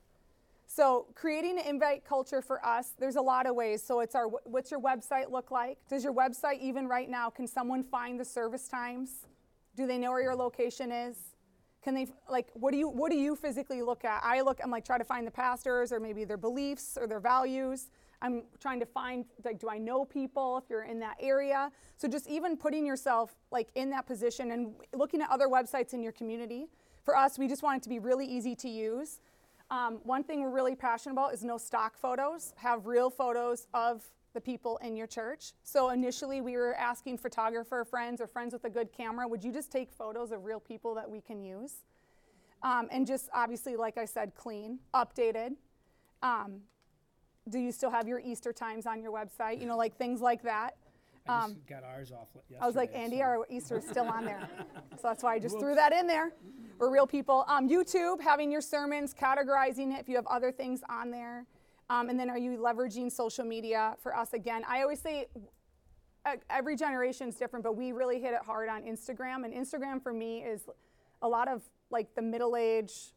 So, 0.69 1.07
creating 1.15 1.59
an 1.59 1.65
invite 1.65 2.03
culture 2.05 2.41
for 2.41 2.63
us, 2.65 2.91
there's 2.99 3.15
a 3.15 3.21
lot 3.21 3.47
of 3.47 3.55
ways. 3.55 3.81
So, 3.81 4.01
it's 4.01 4.15
our 4.15 4.27
what's 4.27 4.69
your 4.69 4.81
website 4.81 5.31
look 5.31 5.49
like? 5.49 5.79
Does 5.89 6.03
your 6.03 6.13
website, 6.13 6.59
even 6.61 6.87
right 6.87 7.09
now, 7.09 7.29
can 7.29 7.47
someone 7.47 7.83
find 7.83 8.19
the 8.19 8.25
service 8.25 8.67
times? 8.67 9.27
Do 9.75 9.87
they 9.87 9.97
know 9.97 10.11
where 10.11 10.21
your 10.21 10.35
location 10.35 10.91
is? 10.91 11.17
Can 11.87 11.95
they 11.95 12.07
like 12.29 12.49
what 12.53 12.71
do 12.71 12.77
you 12.77 12.89
what 12.89 13.13
do 13.13 13.17
you 13.17 13.33
physically 13.33 13.81
look 13.81 14.03
at? 14.03 14.21
I 14.21 14.41
look 14.41 14.59
I'm 14.61 14.69
like 14.69 14.83
try 14.83 14.97
to 14.97 15.05
find 15.05 15.25
the 15.25 15.31
pastors 15.31 15.93
or 15.93 16.01
maybe 16.01 16.25
their 16.25 16.35
beliefs 16.35 16.97
or 16.99 17.07
their 17.07 17.21
values. 17.21 17.91
I'm 18.21 18.43
trying 18.59 18.81
to 18.81 18.85
find 18.85 19.23
like 19.45 19.57
do 19.57 19.69
I 19.69 19.77
know 19.77 20.03
people 20.03 20.57
if 20.57 20.65
you're 20.69 20.83
in 20.83 20.99
that 20.99 21.15
area? 21.21 21.71
So 21.95 22.09
just 22.09 22.27
even 22.27 22.57
putting 22.57 22.85
yourself 22.85 23.37
like 23.51 23.69
in 23.75 23.89
that 23.91 24.05
position 24.05 24.51
and 24.51 24.73
looking 24.93 25.21
at 25.21 25.29
other 25.29 25.47
websites 25.47 25.93
in 25.93 26.03
your 26.03 26.11
community. 26.11 26.67
For 27.05 27.15
us, 27.15 27.39
we 27.39 27.47
just 27.47 27.63
want 27.63 27.77
it 27.77 27.83
to 27.83 27.89
be 27.89 27.99
really 27.99 28.25
easy 28.25 28.53
to 28.55 28.67
use. 28.67 29.21
Um, 29.71 30.01
one 30.03 30.25
thing 30.25 30.41
we're 30.41 30.49
really 30.49 30.75
passionate 30.75 31.13
about 31.13 31.33
is 31.33 31.41
no 31.41 31.57
stock 31.57 31.97
photos. 31.97 32.53
Have 32.57 32.85
real 32.85 33.09
photos 33.09 33.67
of 33.73 34.03
the 34.37 34.41
people 34.41 34.77
in 34.83 34.95
your 34.95 35.07
church. 35.07 35.53
So 35.63 35.89
initially, 35.89 36.41
we 36.41 36.57
were 36.57 36.75
asking 36.75 37.17
photographer 37.17 37.83
friends 37.83 38.21
or 38.21 38.27
friends 38.27 38.53
with 38.53 38.65
a 38.65 38.69
good 38.69 38.93
camera, 38.93 39.27
would 39.27 39.43
you 39.43 39.51
just 39.51 39.71
take 39.71 39.91
photos 39.91 40.31
of 40.31 40.45
real 40.45 40.59
people 40.59 40.93
that 40.93 41.09
we 41.09 41.21
can 41.21 41.41
use? 41.41 41.77
Um, 42.61 42.87
and 42.91 43.07
just 43.07 43.29
obviously, 43.33 43.75
like 43.75 43.97
I 43.97 44.05
said, 44.05 44.35
clean, 44.35 44.77
updated. 44.93 45.55
Um, 46.21 46.61
do 47.49 47.57
you 47.57 47.71
still 47.71 47.89
have 47.89 48.07
your 48.07 48.19
Easter 48.19 48.53
times 48.53 48.85
on 48.85 49.01
your 49.01 49.11
website? 49.11 49.59
You 49.59 49.65
know, 49.65 49.75
like 49.75 49.97
things 49.97 50.21
like 50.21 50.43
that. 50.43 50.75
I 51.27 51.47
just 51.47 51.65
got 51.65 51.83
ours 51.83 52.11
off 52.11 52.27
yesterday. 52.35 52.57
Um, 52.57 52.63
I 52.63 52.67
was 52.67 52.75
like, 52.75 52.91
Andy, 52.93 53.17
so- 53.17 53.23
our 53.23 53.47
Easter 53.49 53.79
is 53.79 53.87
still 53.87 54.07
on 54.07 54.23
there. 54.23 54.47
so 54.97 55.01
that's 55.01 55.23
why 55.23 55.33
I 55.33 55.39
just 55.39 55.57
threw 55.57 55.73
that 55.73 55.93
in 55.93 56.05
there. 56.05 56.31
We're 56.77 56.91
real 56.91 57.07
people. 57.07 57.43
Um, 57.47 57.67
YouTube, 57.67 58.21
having 58.21 58.51
your 58.51 58.61
sermons, 58.61 59.15
categorizing 59.15 59.93
it 59.95 59.99
if 59.99 60.07
you 60.07 60.15
have 60.15 60.27
other 60.27 60.51
things 60.51 60.81
on 60.87 61.09
there. 61.09 61.47
Um, 61.89 62.09
and 62.09 62.19
then 62.19 62.29
are 62.29 62.37
you 62.37 62.57
leveraging 62.57 63.11
social 63.11 63.45
media 63.45 63.95
for 64.01 64.15
us 64.15 64.33
again? 64.33 64.63
I 64.67 64.81
always 64.81 64.99
say 64.99 65.27
every 66.49 66.75
generation 66.75 67.29
is 67.29 67.35
different, 67.35 67.63
but 67.63 67.77
we 67.77 67.91
really 67.91 68.19
hit 68.19 68.33
it 68.33 68.41
hard 68.45 68.69
on 68.69 68.83
Instagram. 68.83 69.45
And 69.45 69.53
Instagram 69.53 70.01
for 70.01 70.11
me 70.11 70.39
is 70.39 70.67
a 71.21 71.27
lot 71.27 71.47
of 71.47 71.63
like 71.89 72.13
the 72.15 72.21
middle 72.21 72.55
age. 72.55 73.13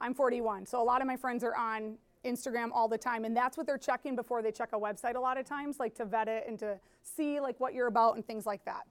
I'm 0.00 0.14
41, 0.14 0.66
so 0.66 0.82
a 0.82 0.84
lot 0.84 1.00
of 1.00 1.06
my 1.06 1.16
friends 1.16 1.44
are 1.44 1.56
on 1.56 1.96
Instagram 2.24 2.70
all 2.72 2.88
the 2.88 2.98
time, 2.98 3.24
and 3.24 3.36
that's 3.36 3.56
what 3.56 3.66
they're 3.66 3.78
checking 3.78 4.16
before 4.16 4.42
they 4.42 4.50
check 4.50 4.70
a 4.72 4.78
website 4.78 5.14
a 5.14 5.20
lot 5.20 5.38
of 5.38 5.46
times, 5.46 5.78
like 5.78 5.94
to 5.94 6.04
vet 6.04 6.28
it 6.28 6.44
and 6.48 6.58
to 6.58 6.78
see 7.02 7.40
like 7.40 7.58
what 7.60 7.72
you're 7.72 7.86
about 7.86 8.16
and 8.16 8.26
things 8.26 8.44
like 8.44 8.64
that. 8.64 8.82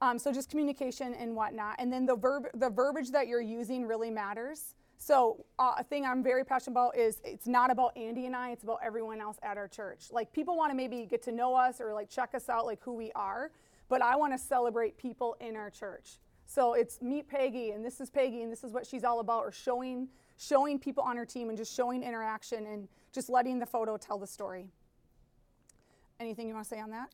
Um, 0.00 0.18
so 0.18 0.32
just 0.32 0.50
communication 0.50 1.14
and 1.14 1.34
whatnot, 1.34 1.76
and 1.78 1.92
then 1.92 2.06
the 2.06 2.14
verb, 2.14 2.46
the 2.54 2.70
verbiage 2.70 3.10
that 3.10 3.26
you're 3.26 3.40
using 3.40 3.86
really 3.86 4.10
matters. 4.10 4.74
So 4.98 5.46
uh, 5.58 5.74
a 5.78 5.84
thing 5.84 6.04
I'm 6.04 6.22
very 6.22 6.44
passionate 6.44 6.72
about 6.72 6.96
is 6.96 7.20
it's 7.24 7.46
not 7.46 7.70
about 7.70 7.96
Andy 7.96 8.26
and 8.26 8.34
I; 8.34 8.50
it's 8.50 8.64
about 8.64 8.80
everyone 8.84 9.20
else 9.20 9.38
at 9.42 9.56
our 9.56 9.68
church. 9.68 10.06
Like 10.10 10.32
people 10.32 10.56
want 10.56 10.70
to 10.72 10.76
maybe 10.76 11.06
get 11.08 11.22
to 11.22 11.32
know 11.32 11.54
us 11.54 11.80
or 11.80 11.94
like 11.94 12.10
check 12.10 12.34
us 12.34 12.48
out, 12.48 12.66
like 12.66 12.82
who 12.82 12.92
we 12.92 13.12
are, 13.12 13.52
but 13.88 14.02
I 14.02 14.16
want 14.16 14.32
to 14.32 14.38
celebrate 14.38 14.98
people 14.98 15.36
in 15.40 15.56
our 15.56 15.70
church. 15.70 16.18
So 16.46 16.74
it's 16.74 17.00
meet 17.00 17.28
Peggy, 17.28 17.70
and 17.70 17.84
this 17.84 18.00
is 18.00 18.10
Peggy, 18.10 18.42
and 18.42 18.50
this 18.50 18.64
is 18.64 18.72
what 18.72 18.86
she's 18.86 19.04
all 19.04 19.20
about, 19.20 19.44
or 19.44 19.52
showing 19.52 20.08
showing 20.36 20.78
people 20.78 21.02
on 21.02 21.16
her 21.16 21.26
team 21.26 21.48
and 21.48 21.56
just 21.58 21.74
showing 21.74 22.02
interaction 22.02 22.66
and 22.66 22.88
just 23.12 23.28
letting 23.28 23.58
the 23.58 23.66
photo 23.66 23.96
tell 23.96 24.18
the 24.18 24.26
story. 24.26 24.66
Anything 26.20 26.48
you 26.48 26.54
want 26.54 26.64
to 26.64 26.68
say 26.68 26.80
on 26.80 26.90
that? 26.90 27.10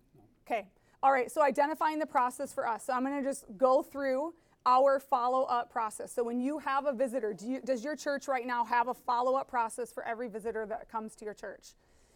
Okay. 0.47 0.69
All 1.03 1.13
right. 1.13 1.31
So 1.31 1.43
identifying 1.43 1.99
the 1.99 2.07
process 2.07 2.53
for 2.53 2.67
us. 2.67 2.85
So 2.85 2.93
I'm 2.93 3.05
going 3.05 3.23
to 3.23 3.29
just 3.29 3.45
go 3.59 3.83
through 3.83 4.35
our 4.67 4.99
follow-up 4.99 5.71
process. 5.71 6.13
So 6.13 6.25
when 6.25 6.41
you 6.41 6.59
have 6.59 6.87
a 6.87 6.93
visitor, 6.93 7.33
do 7.33 7.47
you, 7.47 7.61
does 7.61 7.85
your 7.85 7.97
church 7.97 8.29
right 8.29 8.47
now 8.47 8.65
have 8.65 8.89
a 8.89 8.95
follow-up 8.95 9.49
process 9.49 9.93
for 9.93 10.03
every 10.05 10.29
visitor 10.29 10.65
that 10.67 10.89
comes 10.91 11.15
to 11.17 11.25
your 11.25 11.35
church? 11.35 11.75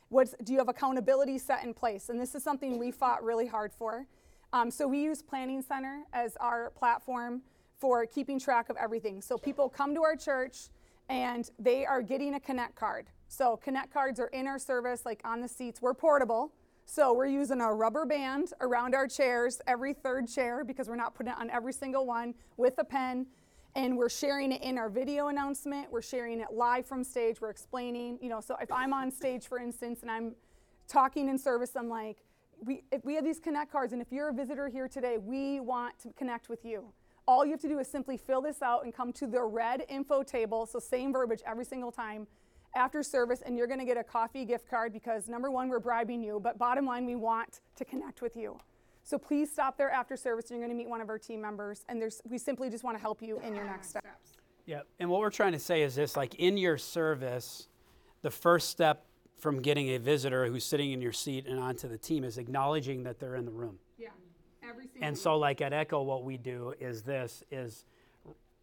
What's, 0.08 0.34
do 0.42 0.52
you 0.52 0.58
have 0.58 0.68
accountability 0.68 1.38
set 1.38 1.64
in 1.64 1.74
place? 1.74 2.08
And 2.08 2.18
this 2.18 2.34
is 2.34 2.42
something 2.42 2.78
we 2.78 2.90
fought 2.90 3.22
really 3.22 3.46
hard 3.46 3.72
for. 3.72 4.06
Um, 4.52 4.70
so 4.70 4.88
we 4.88 5.02
use 5.02 5.20
Planning 5.20 5.60
Center 5.60 6.04
as 6.14 6.36
our 6.36 6.70
platform 6.70 7.42
for 7.78 8.06
keeping 8.06 8.38
track 8.40 8.70
of 8.70 8.76
everything. 8.78 9.20
So 9.20 9.36
people 9.36 9.68
come 9.68 9.94
to 9.94 10.02
our 10.02 10.16
church 10.16 10.68
and 11.10 11.50
they 11.58 11.84
are 11.84 12.00
getting 12.00 12.34
a 12.34 12.40
Connect 12.40 12.74
card. 12.74 13.06
So 13.28 13.58
Connect 13.58 13.92
cards 13.92 14.18
are 14.18 14.28
in 14.28 14.46
our 14.46 14.58
service, 14.58 15.04
like 15.04 15.20
on 15.24 15.42
the 15.42 15.48
seats. 15.48 15.82
We're 15.82 15.94
portable. 15.94 16.52
So 16.90 17.12
we're 17.12 17.26
using 17.26 17.60
a 17.60 17.70
rubber 17.70 18.06
band 18.06 18.54
around 18.62 18.94
our 18.94 19.06
chairs, 19.06 19.60
every 19.66 19.92
third 19.92 20.26
chair, 20.26 20.64
because 20.64 20.88
we're 20.88 20.96
not 20.96 21.14
putting 21.14 21.32
it 21.32 21.38
on 21.38 21.50
every 21.50 21.74
single 21.74 22.06
one 22.06 22.32
with 22.56 22.78
a 22.78 22.84
pen. 22.84 23.26
And 23.76 23.98
we're 23.98 24.08
sharing 24.08 24.52
it 24.52 24.62
in 24.62 24.78
our 24.78 24.88
video 24.88 25.28
announcement. 25.28 25.92
We're 25.92 26.00
sharing 26.00 26.40
it 26.40 26.46
live 26.50 26.86
from 26.86 27.04
stage. 27.04 27.42
We're 27.42 27.50
explaining, 27.50 28.18
you 28.22 28.30
know, 28.30 28.40
so 28.40 28.56
if 28.62 28.72
I'm 28.72 28.94
on 28.94 29.10
stage, 29.10 29.46
for 29.48 29.58
instance, 29.58 30.00
and 30.00 30.10
I'm 30.10 30.34
talking 30.88 31.28
in 31.28 31.36
service, 31.36 31.72
I'm 31.76 31.90
like, 31.90 32.24
we, 32.64 32.82
if 32.90 33.04
we 33.04 33.14
have 33.16 33.22
these 33.22 33.38
Connect 33.38 33.70
cards, 33.70 33.92
and 33.92 34.00
if 34.00 34.10
you're 34.10 34.30
a 34.30 34.32
visitor 34.32 34.66
here 34.66 34.88
today, 34.88 35.18
we 35.18 35.60
want 35.60 35.98
to 35.98 36.12
connect 36.14 36.48
with 36.48 36.64
you. 36.64 36.90
All 37.26 37.44
you 37.44 37.50
have 37.50 37.60
to 37.60 37.68
do 37.68 37.78
is 37.80 37.86
simply 37.86 38.16
fill 38.16 38.40
this 38.40 38.62
out 38.62 38.84
and 38.84 38.94
come 38.94 39.12
to 39.12 39.26
the 39.26 39.42
red 39.42 39.84
info 39.90 40.22
table, 40.22 40.64
so 40.64 40.78
same 40.78 41.12
verbiage 41.12 41.42
every 41.46 41.66
single 41.66 41.92
time 41.92 42.26
after 42.74 43.02
service, 43.02 43.42
and 43.44 43.56
you're 43.56 43.66
going 43.66 43.80
to 43.80 43.86
get 43.86 43.96
a 43.96 44.04
coffee 44.04 44.44
gift 44.44 44.68
card 44.68 44.92
because 44.92 45.28
number 45.28 45.50
one, 45.50 45.68
we're 45.68 45.80
bribing 45.80 46.22
you, 46.22 46.40
but 46.40 46.58
bottom 46.58 46.86
line, 46.86 47.06
we 47.06 47.16
want 47.16 47.60
to 47.76 47.84
connect 47.84 48.22
with 48.22 48.36
you. 48.36 48.58
So 49.02 49.18
please 49.18 49.50
stop 49.50 49.78
there 49.78 49.90
after 49.90 50.16
service, 50.16 50.50
and 50.50 50.58
you're 50.58 50.66
going 50.66 50.76
to 50.76 50.82
meet 50.82 50.90
one 50.90 51.00
of 51.00 51.08
our 51.08 51.18
team 51.18 51.40
members, 51.40 51.84
and 51.88 52.00
there's, 52.00 52.20
we 52.28 52.38
simply 52.38 52.68
just 52.68 52.84
want 52.84 52.96
to 52.96 53.00
help 53.00 53.22
you 53.22 53.40
in 53.40 53.54
your 53.54 53.64
ah, 53.64 53.72
next 53.72 53.88
steps. 53.88 54.36
Yeah, 54.66 54.80
and 54.98 55.08
what 55.08 55.20
we're 55.20 55.30
trying 55.30 55.52
to 55.52 55.58
say 55.58 55.82
is 55.82 55.94
this 55.94 56.14
like 56.16 56.34
in 56.34 56.58
your 56.58 56.76
service, 56.76 57.68
the 58.20 58.30
first 58.30 58.68
step 58.68 59.06
from 59.38 59.62
getting 59.62 59.88
a 59.90 59.98
visitor 59.98 60.46
who's 60.46 60.64
sitting 60.64 60.92
in 60.92 61.00
your 61.00 61.12
seat 61.12 61.46
and 61.46 61.58
onto 61.58 61.88
the 61.88 61.96
team 61.96 62.24
is 62.24 62.38
acknowledging 62.38 63.04
that 63.04 63.18
they're 63.18 63.36
in 63.36 63.44
the 63.44 63.52
room. 63.52 63.78
Yeah, 63.96 64.08
every 64.68 64.86
single 64.88 65.06
And 65.08 65.16
so 65.16 65.38
like 65.38 65.60
at 65.60 65.72
Echo 65.72 66.02
what 66.02 66.24
we 66.24 66.36
do 66.36 66.74
is 66.80 67.02
this 67.02 67.42
is 67.50 67.84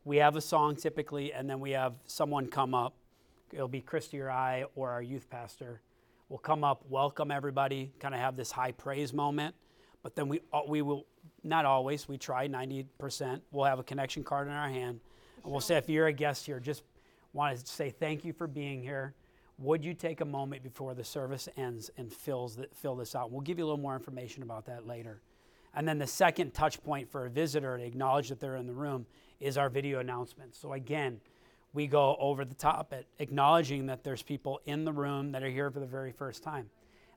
we 0.04 0.18
have 0.18 0.36
a 0.36 0.42
song 0.42 0.76
typically 0.76 1.34
and 1.34 1.50
then 1.50 1.60
we 1.60 1.72
have 1.72 1.94
someone 2.06 2.48
come 2.48 2.76
up. 2.76 2.94
It'll 3.52 3.68
be 3.68 3.82
Christy 3.82 4.20
or 4.20 4.30
I 4.30 4.66
or 4.76 4.92
our 4.92 5.02
youth 5.02 5.30
pastor. 5.30 5.82
We'll 6.30 6.40
come 6.40 6.64
up, 6.64 6.84
welcome 6.90 7.32
everybody, 7.32 7.92
kind 8.00 8.16
of 8.16 8.20
have 8.20 8.36
this 8.36 8.52
high 8.52 8.72
praise 8.72 9.14
moment. 9.14 9.56
But 10.02 10.16
then 10.16 10.28
we 10.28 10.42
we 10.68 10.82
will 10.82 11.06
not 11.44 11.66
always, 11.66 12.08
we 12.08 12.18
try 12.18 12.48
90%. 12.48 13.42
We'll 13.52 13.66
have 13.66 13.80
a 13.80 13.84
connection 13.84 14.24
card 14.24 14.48
in 14.48 14.54
our 14.54 14.70
hand. 14.70 15.00
And 15.44 15.52
we'll 15.52 15.62
say 15.62 15.78
if 15.78 15.90
you're 15.90 16.08
a 16.08 16.14
guest 16.14 16.46
here, 16.46 16.60
just 16.60 16.84
want 17.34 17.58
to 17.58 17.66
say 17.66 17.92
thank 17.92 18.26
you 18.26 18.34
for 18.34 18.48
being 18.48 18.82
here. 18.82 19.14
Would 19.60 19.86
you 19.86 19.94
take 19.94 20.22
a 20.22 20.26
moment 20.26 20.64
before 20.64 20.94
the 20.96 21.04
service 21.04 21.48
ends 21.56 21.90
and 21.98 22.12
fills 22.12 22.56
the, 22.56 22.68
fill 22.74 22.96
this 22.96 23.16
out? 23.16 23.32
We'll 23.32 23.42
give 23.42 23.58
you 23.58 23.66
a 23.66 23.68
little 23.68 23.82
more 23.82 23.96
information 23.96 24.44
about 24.44 24.66
that 24.66 24.86
later. 24.86 25.22
And 25.74 25.88
then 25.88 25.98
the 25.98 26.08
second 26.08 26.54
touch 26.54 26.82
point 26.84 27.12
for 27.12 27.26
a 27.26 27.30
visitor 27.30 27.78
to 27.78 27.84
acknowledge 27.84 28.30
that 28.30 28.40
they're 28.40 28.56
in 28.56 28.68
the 28.68 28.74
room 28.74 29.06
is 29.40 29.58
our 29.58 29.70
video 29.70 30.00
announcement. 30.00 30.56
So 30.56 30.74
again, 30.74 31.20
we 31.76 31.88
go 31.88 32.16
over 32.20 32.46
the 32.46 32.56
top 32.56 32.94
at 32.94 33.06
acknowledging 33.20 33.88
that 33.88 34.04
there's 34.04 34.24
people 34.24 34.62
in 34.66 34.86
the 34.86 34.94
room 34.94 35.34
that 35.34 35.44
are 35.44 35.50
here 35.50 35.70
for 35.70 35.82
the 35.82 35.86
very 35.86 36.14
first 36.14 36.42
time. 36.42 36.70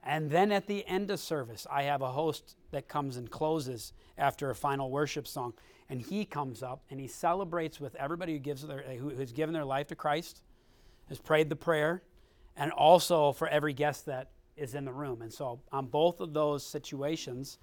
And 0.02 0.28
then 0.30 0.50
at 0.52 0.66
the 0.66 0.86
end 0.86 1.10
of 1.10 1.20
service, 1.20 1.66
I 1.70 1.84
have 1.84 2.02
a 2.02 2.10
host 2.10 2.56
that 2.72 2.88
comes 2.88 3.16
and 3.16 3.30
closes 3.30 3.92
after 4.16 4.50
a 4.50 4.54
final 4.54 4.90
worship 4.90 5.28
song, 5.28 5.54
and 5.88 6.00
he 6.00 6.24
comes 6.24 6.62
up 6.62 6.82
and 6.90 6.98
he 6.98 7.06
celebrates 7.06 7.80
with 7.80 7.94
everybody 7.94 8.32
who 8.32 8.38
gives 8.40 8.66
their 8.66 8.82
who, 8.82 9.10
who's 9.10 9.32
given 9.32 9.52
their 9.52 9.64
life 9.64 9.86
to 9.88 9.94
Christ, 9.94 10.42
has 11.08 11.18
prayed 11.18 11.48
the 11.48 11.56
prayer, 11.56 12.02
and 12.56 12.72
also 12.72 13.32
for 13.32 13.48
every 13.48 13.72
guest 13.72 14.06
that 14.06 14.30
is 14.56 14.74
in 14.74 14.84
the 14.84 14.92
room. 14.92 15.22
And 15.22 15.32
so 15.32 15.60
on 15.70 15.86
both 15.86 16.20
of 16.20 16.32
those 16.34 16.66
situations, 16.66 17.58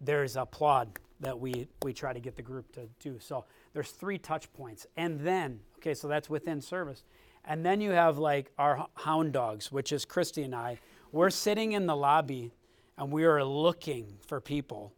there's 0.00 0.36
applaud 0.36 0.98
that 1.22 1.38
we 1.38 1.68
we 1.82 1.92
try 1.92 2.12
to 2.12 2.20
get 2.20 2.36
the 2.36 2.42
group 2.42 2.70
to 2.72 2.88
do. 3.00 3.18
So 3.18 3.46
there's 3.72 3.90
three 3.90 4.18
touch 4.18 4.52
points, 4.52 4.86
and 4.96 5.20
then 5.20 5.60
okay, 5.78 5.94
so 5.94 6.08
that's 6.08 6.28
within 6.28 6.60
service, 6.60 7.04
and 7.44 7.64
then 7.64 7.80
you 7.80 7.92
have 7.92 8.18
like 8.18 8.52
our 8.58 8.86
hound 8.94 9.32
dogs, 9.32 9.72
which 9.72 9.92
is 9.92 10.04
Christy 10.04 10.42
and 10.42 10.54
I. 10.54 10.78
We're 11.12 11.30
sitting 11.30 11.72
in 11.72 11.86
the 11.86 11.96
lobby, 11.96 12.52
and 12.98 13.10
we 13.10 13.24
are 13.24 13.42
looking 13.44 14.18
for 14.26 14.40
people 14.40 14.92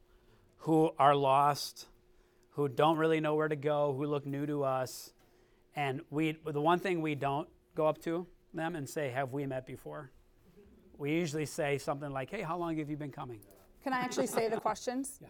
who 0.59 0.91
are 0.99 1.15
lost, 1.15 1.87
who 2.51 2.69
don't 2.69 2.97
really 2.97 3.21
know 3.21 3.35
where 3.35 3.49
to 3.49 3.57
go, 3.57 3.95
who 3.97 4.07
look 4.07 4.27
new 4.27 4.47
to 4.47 4.65
us, 4.65 5.13
and 5.77 6.01
we 6.11 6.39
the 6.47 6.61
one 6.61 6.79
thing 6.79 7.03
we 7.03 7.15
don't 7.15 7.49
go 7.75 7.87
up 7.87 8.01
to 8.03 8.27
them 8.55 8.77
and 8.77 8.89
say, 8.89 9.11
"Have 9.11 9.33
we 9.33 9.47
met 9.47 9.67
before?" 9.67 10.11
We 10.97 11.13
usually 11.13 11.47
say 11.47 11.77
something 11.77 12.11
like, 12.11 12.31
"Hey, 12.31 12.41
how 12.41 12.57
long 12.57 12.79
have 12.79 12.89
you 12.89 12.97
been 12.97 13.13
coming?" 13.13 13.41
Can 13.83 13.93
I 13.93 13.99
actually 13.99 14.27
say 14.27 14.49
the 14.49 14.59
questions? 14.59 15.21
Yeah. 15.21 15.29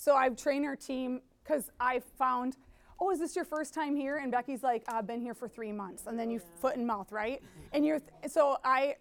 So 0.00 0.16
I've 0.16 0.34
trained 0.34 0.64
our 0.64 0.76
team 0.76 1.20
because 1.44 1.70
I 1.78 2.00
found, 2.18 2.56
oh, 2.98 3.10
is 3.10 3.18
this 3.18 3.36
your 3.36 3.44
first 3.44 3.74
time 3.74 3.94
here? 3.94 4.16
And 4.16 4.32
Becky's 4.32 4.62
like, 4.62 4.82
I've 4.88 5.06
been 5.06 5.20
here 5.20 5.34
for 5.34 5.46
three 5.46 5.72
months, 5.72 6.04
and 6.06 6.18
then 6.18 6.30
you 6.30 6.40
foot 6.62 6.76
and 6.76 6.86
mouth, 6.86 7.12
right? 7.12 7.42
And 7.74 7.84
you're 7.84 8.00
so 8.26 8.56
I, 8.64 8.96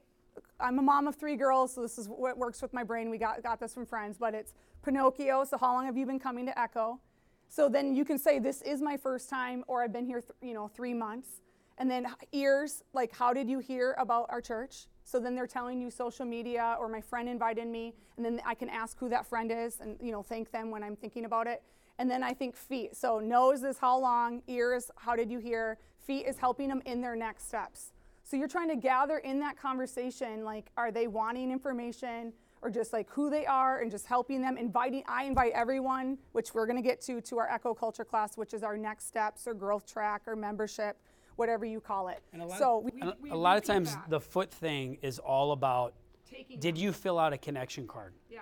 I'm 0.59 0.77
a 0.77 0.81
mom 0.81 1.07
of 1.07 1.15
three 1.15 1.37
girls, 1.37 1.73
so 1.73 1.81
this 1.81 1.97
is 1.97 2.09
what 2.09 2.37
works 2.37 2.61
with 2.61 2.73
my 2.73 2.83
brain. 2.83 3.09
We 3.09 3.17
got 3.17 3.41
got 3.41 3.61
this 3.61 3.73
from 3.73 3.85
friends, 3.85 4.17
but 4.19 4.33
it's 4.33 4.53
Pinocchio. 4.83 5.45
So 5.45 5.57
how 5.57 5.73
long 5.73 5.85
have 5.85 5.95
you 5.95 6.05
been 6.05 6.19
coming 6.19 6.45
to 6.47 6.59
Echo? 6.59 6.99
So 7.47 7.69
then 7.69 7.95
you 7.95 8.03
can 8.03 8.17
say, 8.17 8.39
This 8.39 8.61
is 8.63 8.81
my 8.81 8.97
first 8.97 9.29
time, 9.29 9.63
or 9.67 9.81
I've 9.81 9.93
been 9.93 10.05
here, 10.05 10.19
th- 10.19 10.33
you 10.41 10.53
know, 10.53 10.67
three 10.67 10.93
months. 10.93 11.29
And 11.77 11.89
then 11.89 12.07
ears, 12.33 12.83
like, 12.91 13.15
how 13.15 13.31
did 13.31 13.49
you 13.49 13.59
hear 13.59 13.95
about 13.97 14.25
our 14.29 14.41
church? 14.41 14.87
So 15.09 15.19
then 15.19 15.33
they're 15.33 15.47
telling 15.47 15.81
you 15.81 15.89
social 15.89 16.23
media, 16.23 16.77
or 16.79 16.87
my 16.87 17.01
friend 17.01 17.27
invited 17.27 17.67
me, 17.67 17.95
and 18.15 18.23
then 18.23 18.39
I 18.45 18.53
can 18.53 18.69
ask 18.69 18.95
who 18.99 19.09
that 19.09 19.25
friend 19.25 19.51
is 19.51 19.79
and, 19.79 19.97
you 19.99 20.11
know, 20.11 20.21
thank 20.21 20.51
them 20.51 20.69
when 20.69 20.83
I'm 20.83 20.95
thinking 20.95 21.25
about 21.25 21.47
it. 21.47 21.63
And 21.97 22.11
then 22.11 22.21
I 22.21 22.31
think 22.31 22.55
feet. 22.55 22.95
So 22.95 23.19
nose 23.19 23.63
is 23.63 23.79
how 23.79 23.97
long, 23.97 24.43
ears, 24.45 24.91
how 24.97 25.15
did 25.15 25.31
you 25.31 25.39
hear? 25.39 25.79
Feet 25.97 26.27
is 26.27 26.37
helping 26.37 26.67
them 26.67 26.83
in 26.85 27.01
their 27.01 27.15
next 27.15 27.47
steps. 27.47 27.91
So 28.23 28.37
you're 28.37 28.47
trying 28.47 28.69
to 28.69 28.75
gather 28.75 29.17
in 29.17 29.39
that 29.39 29.59
conversation, 29.59 30.43
like, 30.43 30.69
are 30.77 30.91
they 30.91 31.07
wanting 31.07 31.51
information? 31.51 32.33
or 32.61 32.69
just 32.69 32.91
like 32.91 33.09
who 33.09 33.29
they 33.29 33.45
are 33.45 33.79
and 33.79 33.89
just 33.89 34.05
helping 34.05 34.41
them 34.41 34.57
inviting 34.57 35.01
i 35.07 35.23
invite 35.23 35.53
everyone 35.53 36.17
which 36.33 36.53
we're 36.53 36.65
going 36.65 36.75
to 36.75 36.81
get 36.81 36.99
to 36.99 37.21
to 37.21 37.37
our 37.39 37.49
Echo 37.49 37.73
Culture 37.73 38.03
class 38.03 38.35
which 38.35 38.53
is 38.53 38.63
our 38.63 38.77
next 38.77 39.07
steps 39.07 39.47
or 39.47 39.53
growth 39.53 39.89
track 39.89 40.23
or 40.27 40.35
membership 40.35 40.97
whatever 41.39 41.65
you 41.65 41.79
call 41.79 42.09
it 42.09 42.21
And 42.33 42.41
a 42.41 42.45
lot, 42.45 42.59
so 42.59 42.79
we, 42.79 42.91
and 43.01 43.09
a- 43.11 43.17
we 43.21 43.29
a 43.31 43.35
lot 43.35 43.57
of 43.57 43.63
times 43.63 43.93
that. 43.95 44.09
the 44.09 44.19
foot 44.19 44.51
thing 44.51 44.97
is 45.01 45.17
all 45.19 45.53
about 45.53 45.93
taking 46.29 46.59
did 46.59 46.77
you 46.77 46.91
fill 46.91 47.17
out 47.17 47.33
a 47.33 47.37
connection 47.37 47.87
card? 47.87 48.13
yeah 48.29 48.41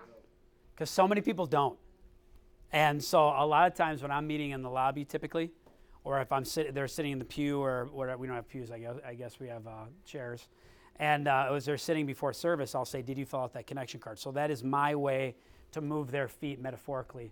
Because 0.74 0.90
so 0.90 1.08
many 1.08 1.22
people 1.22 1.46
don't. 1.46 1.78
And 2.74 3.02
so 3.02 3.28
a 3.30 3.46
lot 3.46 3.68
of 3.72 3.76
times 3.76 4.02
when 4.02 4.12
I'm 4.12 4.28
meeting 4.28 4.52
in 4.52 4.62
the 4.62 4.70
lobby 4.70 5.06
typically, 5.06 5.52
or 6.04 6.20
if 6.22 6.32
I'm 6.32 6.44
sitting, 6.44 6.74
they're 6.74 6.88
sitting 6.88 7.12
in 7.14 7.20
the 7.20 7.26
pew 7.26 7.62
or 7.62 7.88
whatever, 7.92 8.18
we 8.18 8.28
don't 8.28 8.36
have 8.36 8.50
pews, 8.50 8.72
I 8.72 8.80
guess, 8.80 8.96
I 9.06 9.14
guess 9.14 9.40
we 9.40 9.48
have 9.48 9.66
uh, 9.68 9.72
chairs. 10.06 10.48
And 11.00 11.28
uh, 11.28 11.52
as 11.54 11.66
they're 11.66 11.78
sitting 11.78 12.06
before 12.06 12.34
service, 12.34 12.74
I'll 12.76 12.84
say, 12.86 13.02
did 13.02 13.18
you 13.18 13.26
fill 13.26 13.42
out 13.42 13.54
that 13.54 13.68
connection 13.68 14.00
card? 14.00 14.18
So 14.18 14.32
that 14.32 14.50
is 14.50 14.64
my 14.64 14.96
way 14.96 15.36
to 15.74 15.82
move 15.82 16.10
their 16.12 16.28
feet 16.28 16.60
metaphorically. 16.60 17.32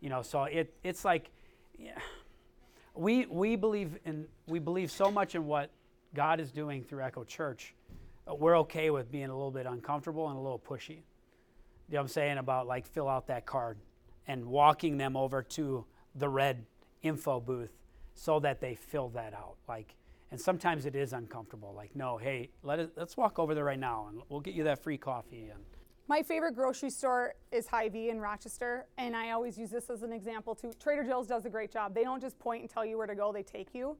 You 0.00 0.10
know, 0.10 0.20
so 0.22 0.44
it, 0.44 0.74
it's 0.84 1.04
like, 1.04 1.30
yeah, 1.78 1.98
we, 2.98 3.26
we 3.26 3.54
believe 3.54 3.96
in, 4.04 4.26
we 4.48 4.58
believe 4.58 4.90
so 4.90 5.10
much 5.10 5.36
in 5.36 5.46
what 5.46 5.70
God 6.14 6.40
is 6.40 6.50
doing 6.50 6.82
through 6.82 7.02
Echo 7.02 7.22
Church. 7.22 7.74
uh, 8.28 8.34
We're 8.34 8.58
okay 8.58 8.90
with 8.90 9.10
being 9.10 9.26
a 9.30 9.34
little 9.34 9.52
bit 9.52 9.66
uncomfortable 9.66 10.28
and 10.28 10.36
a 10.36 10.40
little 10.40 10.58
pushy. 10.58 10.88
You 11.88 11.94
know 11.94 11.98
what 11.98 12.00
I'm 12.00 12.08
saying 12.08 12.38
about 12.38 12.66
like 12.66 12.86
fill 12.86 13.08
out 13.08 13.28
that 13.28 13.46
card 13.46 13.78
and 14.26 14.46
walking 14.46 14.98
them 14.98 15.16
over 15.16 15.42
to 15.42 15.84
the 16.16 16.28
red 16.28 16.66
info 17.02 17.38
booth 17.38 17.70
so 18.14 18.40
that 18.40 18.60
they 18.60 18.74
fill 18.74 19.10
that 19.10 19.32
out. 19.32 19.54
Like, 19.68 19.94
and 20.32 20.40
sometimes 20.40 20.84
it 20.84 20.96
is 20.96 21.12
uncomfortable. 21.12 21.72
Like, 21.74 21.94
no, 21.94 22.18
hey, 22.18 22.50
let 22.64 22.80
us, 22.80 22.88
let's 22.96 23.16
walk 23.16 23.38
over 23.38 23.54
there 23.54 23.64
right 23.64 23.78
now 23.78 24.08
and 24.08 24.20
we'll 24.28 24.40
get 24.40 24.54
you 24.54 24.64
that 24.64 24.82
free 24.82 24.98
coffee. 24.98 25.50
And 25.52 25.62
my 26.08 26.22
favorite 26.22 26.54
grocery 26.54 26.88
store 26.88 27.34
is 27.52 27.66
Hy-Vee 27.66 28.08
in 28.08 28.18
Rochester, 28.18 28.86
and 28.96 29.14
I 29.14 29.32
always 29.32 29.58
use 29.58 29.68
this 29.70 29.90
as 29.90 30.02
an 30.02 30.12
example 30.12 30.54
too. 30.54 30.72
Trader 30.82 31.04
Joe's 31.04 31.26
does 31.26 31.44
a 31.44 31.50
great 31.50 31.70
job. 31.70 31.94
They 31.94 32.02
don't 32.02 32.20
just 32.20 32.38
point 32.38 32.62
and 32.62 32.70
tell 32.70 32.84
you 32.84 32.96
where 32.96 33.06
to 33.06 33.14
go; 33.14 33.30
they 33.30 33.42
take 33.42 33.74
you. 33.74 33.94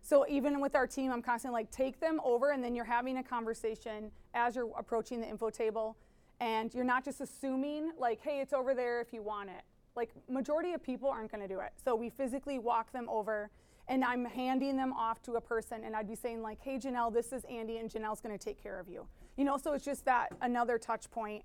So 0.00 0.24
even 0.28 0.60
with 0.60 0.74
our 0.74 0.86
team, 0.86 1.12
I'm 1.12 1.20
constantly 1.20 1.60
like, 1.60 1.70
take 1.70 2.00
them 2.00 2.20
over, 2.24 2.52
and 2.52 2.64
then 2.64 2.74
you're 2.74 2.86
having 2.86 3.18
a 3.18 3.22
conversation 3.22 4.10
as 4.34 4.56
you're 4.56 4.70
approaching 4.78 5.20
the 5.20 5.28
info 5.28 5.50
table, 5.50 5.96
and 6.40 6.74
you're 6.74 6.84
not 6.84 7.04
just 7.04 7.20
assuming 7.20 7.92
like, 7.98 8.20
hey, 8.22 8.40
it's 8.40 8.54
over 8.54 8.74
there 8.74 9.00
if 9.02 9.12
you 9.12 9.22
want 9.22 9.50
it. 9.50 9.62
Like 9.94 10.10
majority 10.30 10.72
of 10.72 10.82
people 10.82 11.10
aren't 11.10 11.30
going 11.30 11.46
to 11.46 11.54
do 11.54 11.60
it. 11.60 11.72
So 11.84 11.94
we 11.94 12.08
physically 12.08 12.58
walk 12.58 12.92
them 12.92 13.08
over, 13.10 13.50
and 13.88 14.02
I'm 14.02 14.24
handing 14.24 14.76
them 14.76 14.94
off 14.94 15.22
to 15.24 15.34
a 15.34 15.40
person, 15.40 15.84
and 15.84 15.94
I'd 15.94 16.08
be 16.08 16.16
saying 16.16 16.40
like, 16.40 16.60
hey, 16.62 16.78
Janelle, 16.78 17.12
this 17.12 17.30
is 17.30 17.44
Andy, 17.44 17.76
and 17.76 17.90
Janelle's 17.90 18.22
going 18.22 18.36
to 18.36 18.42
take 18.42 18.60
care 18.60 18.80
of 18.80 18.88
you. 18.88 19.06
You 19.36 19.44
know, 19.44 19.56
so 19.56 19.72
it's 19.72 19.84
just 19.84 20.04
that 20.04 20.28
another 20.42 20.78
touch 20.78 21.10
point 21.10 21.44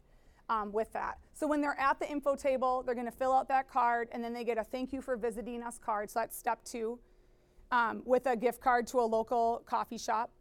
um, 0.50 0.72
with 0.72 0.91
that. 0.94 1.17
So 1.34 1.48
when 1.48 1.62
they're 1.62 1.79
at 1.79 2.00
the 2.00 2.10
info 2.10 2.36
table, 2.36 2.84
they're 2.84 2.96
going 2.96 3.06
to 3.06 3.12
fill 3.12 3.34
out 3.34 3.48
that 3.50 3.70
card, 3.70 4.10
and 4.12 4.24
then 4.24 4.34
they 4.34 4.44
get 4.44 4.58
a 4.58 4.63
thank 4.63 4.94
you 4.94 5.01
for 5.01 5.15
visiting 5.17 5.63
us 5.63 5.77
card. 5.77 6.10
So 6.10 6.20
that's 6.20 6.38
step 6.38 6.63
two 6.63 7.00
um, 7.72 8.01
with 8.06 8.27
a 8.27 8.36
gift 8.36 8.62
card 8.62 8.88
to 8.88 9.00
a 9.00 9.08
local 9.08 9.63
coffee 9.65 9.98
shop. 9.98 10.32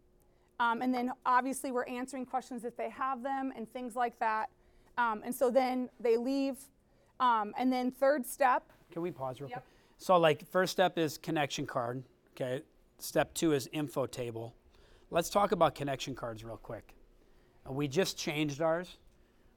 Um, 0.59 0.81
and 0.81 0.95
then 0.95 1.13
obviously 1.27 1.71
we're 1.71 1.85
answering 1.85 2.25
questions 2.25 2.65
if 2.65 2.77
they 2.77 2.89
have 2.91 3.23
them 3.23 3.53
and 3.57 3.71
things 3.73 3.95
like 3.95 4.19
that. 4.21 4.51
Um, 4.97 5.23
and 5.25 5.35
so 5.35 5.51
then 5.51 5.91
they 6.01 6.17
leave. 6.17 6.57
Um, 7.21 7.55
and 7.59 7.73
then 7.73 7.91
third 7.91 8.27
step, 8.27 8.71
can 8.91 9.03
we 9.03 9.11
pause 9.11 9.41
real 9.41 9.51
Yep. 9.51 9.59
quick? 9.59 9.73
So, 9.99 10.17
like, 10.19 10.47
first 10.47 10.73
step 10.73 10.99
is 10.99 11.17
connection 11.19 11.67
card. 11.67 12.05
Okay. 12.33 12.63
Step 12.99 13.35
two 13.35 13.53
is 13.53 13.69
info 13.73 14.07
table. 14.07 14.55
Let's 15.11 15.31
talk 15.31 15.53
about 15.53 15.75
connection 15.75 16.15
cards 16.15 16.45
real 16.45 16.57
quick. 16.57 16.96
We 17.69 17.89
just 17.89 18.17
changed 18.17 18.61
ours, 18.61 18.99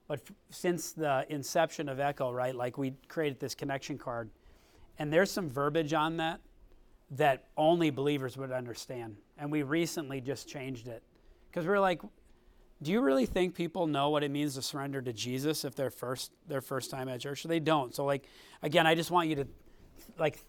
but 0.08 0.20
f- 0.20 0.36
since 0.50 0.92
the 0.92 1.26
inception 1.30 1.90
of 1.90 2.00
Echo, 2.00 2.32
right, 2.32 2.56
like 2.56 2.78
we 2.78 2.94
created 3.08 3.40
this 3.40 3.56
connection 3.56 3.98
card, 3.98 4.30
and 4.98 5.12
there's 5.12 5.32
some 5.32 5.50
verbiage 5.50 5.94
on 5.94 6.18
that 6.18 6.42
that 7.12 7.46
only 7.58 7.90
believers 7.90 8.38
would 8.38 8.52
understand. 8.52 9.18
And 9.38 9.52
we 9.52 9.64
recently 9.64 10.22
just 10.22 10.48
changed 10.48 10.88
it 10.88 11.02
because 11.50 11.66
we 11.66 11.74
are 11.74 11.80
like, 11.80 12.02
do 12.82 12.92
you 12.92 13.02
really 13.02 13.26
think 13.26 13.56
people 13.56 13.88
know 13.88 14.10
what 14.10 14.24
it 14.24 14.32
means 14.32 14.56
to 14.56 14.62
surrender 14.62 15.02
to 15.02 15.12
Jesus 15.12 15.66
if 15.66 15.76
they're 15.76 15.90
first 15.90 16.32
their 16.48 16.62
first 16.62 16.92
time 16.92 17.10
at 17.10 17.20
church? 17.20 17.44
They 17.44 17.60
don't. 17.60 17.94
So 17.94 18.06
like 18.06 18.26
again, 18.62 18.88
I 18.88 18.96
just 18.96 19.12
want 19.12 19.28
you 19.28 19.36
to 19.36 19.48
like 20.18 20.44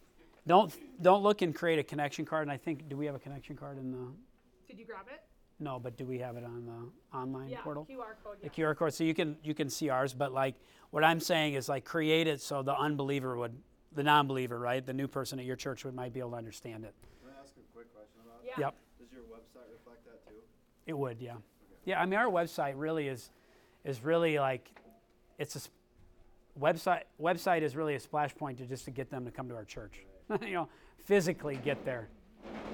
don't 0.47 0.73
don't 1.03 1.23
look 1.23 1.43
and 1.43 1.55
create 1.55 1.79
a 1.79 1.83
connection 1.83 2.25
card. 2.25 2.43
And 2.43 2.53
I 2.53 2.57
think 2.57 2.89
do 2.89 2.97
we 2.97 3.07
have 3.07 3.15
a 3.15 3.19
connection 3.19 3.57
card 3.57 3.79
in 3.79 3.91
the 3.91 4.07
did 4.69 4.79
you 4.79 4.85
grab 4.85 5.07
it? 5.13 5.23
No, 5.61 5.79
but 5.79 5.97
do 5.97 6.05
we 6.07 6.19
have 6.19 6.37
it 6.37 6.45
on 6.45 6.65
the 6.67 7.17
online 7.17 7.55
portal? 7.63 7.87
QR 7.91 8.15
code. 8.25 8.37
The 8.43 8.51
QR 8.51 8.77
code, 8.77 8.95
so 8.95 9.05
you 9.05 9.15
can 9.15 9.37
you 9.45 9.55
can 9.55 9.69
see 9.69 9.89
ours. 9.91 10.15
But 10.15 10.33
like 10.33 10.55
what 10.91 11.05
I'm 11.05 11.21
saying 11.21 11.55
is 11.55 11.69
like 11.69 11.85
create 11.85 12.27
it 12.27 12.41
so 12.41 12.63
the 12.63 12.75
unbeliever 12.77 13.37
would, 13.37 13.55
the 13.95 14.03
non-believer, 14.03 14.59
right, 14.59 14.85
the 14.85 14.93
new 14.95 15.07
person 15.07 15.39
at 15.39 15.45
your 15.45 15.57
church 15.57 15.85
would 15.85 15.95
might 15.95 16.13
be 16.13 16.21
able 16.21 16.31
to 16.31 16.37
understand 16.37 16.85
it. 16.85 16.95
Can 17.23 17.31
I 17.37 17.41
ask 17.43 17.53
a 17.57 17.61
quick 17.75 17.93
question 17.95 18.21
about 18.25 18.41
Yeah. 18.45 18.67
Yep, 18.67 18.75
Does 18.99 19.13
your 19.13 19.23
website 19.23 19.71
reflect 19.73 20.05
that 20.07 20.27
too? 20.29 20.37
it 20.87 20.97
would. 20.97 21.21
Yeah, 21.21 21.35
yeah. 21.85 22.01
I 22.01 22.07
mean, 22.07 22.19
our 22.19 22.27
website 22.31 22.75
really 22.77 23.09
is 23.09 23.31
is 23.85 24.03
really 24.03 24.39
like 24.39 24.71
it's 25.39 25.55
a 25.57 25.59
s- 25.59 25.71
website. 26.59 27.03
Website 27.21 27.63
is 27.63 27.77
really 27.77 27.95
a 27.95 28.01
splash 28.01 28.35
point 28.35 28.59
to 28.59 28.65
just 28.67 28.85
to 28.87 28.91
get 28.91 29.11
them 29.11 29.25
to 29.25 29.31
come 29.31 29.49
to 29.49 29.55
our 29.55 29.65
church. 29.65 30.01
you 30.43 30.53
know, 30.53 30.69
physically 31.05 31.57
get 31.63 31.85
there. 31.85 32.09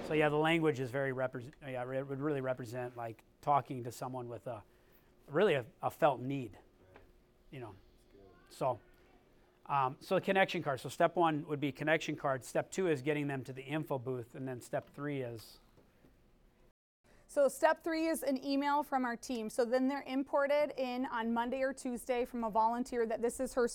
So 0.06 0.14
yeah, 0.14 0.28
the 0.28 0.36
language 0.36 0.78
is 0.78 0.90
very 0.90 1.12
represent. 1.12 1.54
Yeah, 1.68 1.82
it 1.90 2.08
would 2.08 2.20
really 2.20 2.40
represent 2.40 2.96
like 2.96 3.22
talking 3.42 3.82
to 3.84 3.92
someone 3.92 4.28
with 4.28 4.46
a 4.46 4.62
really 5.30 5.54
a, 5.54 5.64
a 5.82 5.90
felt 5.90 6.20
need. 6.20 6.52
You 7.50 7.60
know, 7.60 7.70
so 8.50 8.78
um, 9.68 9.96
so 10.00 10.14
the 10.14 10.20
connection 10.20 10.62
card. 10.62 10.80
So 10.80 10.88
step 10.88 11.16
one 11.16 11.44
would 11.48 11.60
be 11.60 11.72
connection 11.72 12.14
card. 12.14 12.44
Step 12.44 12.70
two 12.70 12.88
is 12.88 13.02
getting 13.02 13.26
them 13.26 13.42
to 13.44 13.52
the 13.52 13.62
info 13.62 13.98
booth, 13.98 14.34
and 14.34 14.46
then 14.46 14.60
step 14.60 14.88
three 14.94 15.22
is 15.22 15.58
So 17.26 17.48
step 17.48 17.82
three 17.82 18.06
is 18.06 18.22
an 18.22 18.44
email 18.44 18.84
from 18.84 19.04
our 19.04 19.16
team. 19.16 19.50
So 19.50 19.64
then 19.64 19.88
they're 19.88 20.04
imported 20.06 20.72
in 20.76 21.06
on 21.06 21.34
Monday 21.34 21.62
or 21.62 21.72
Tuesday 21.72 22.24
from 22.24 22.44
a 22.44 22.50
volunteer 22.50 23.06
that 23.06 23.20
this 23.20 23.40
is 23.40 23.54
her 23.54 23.68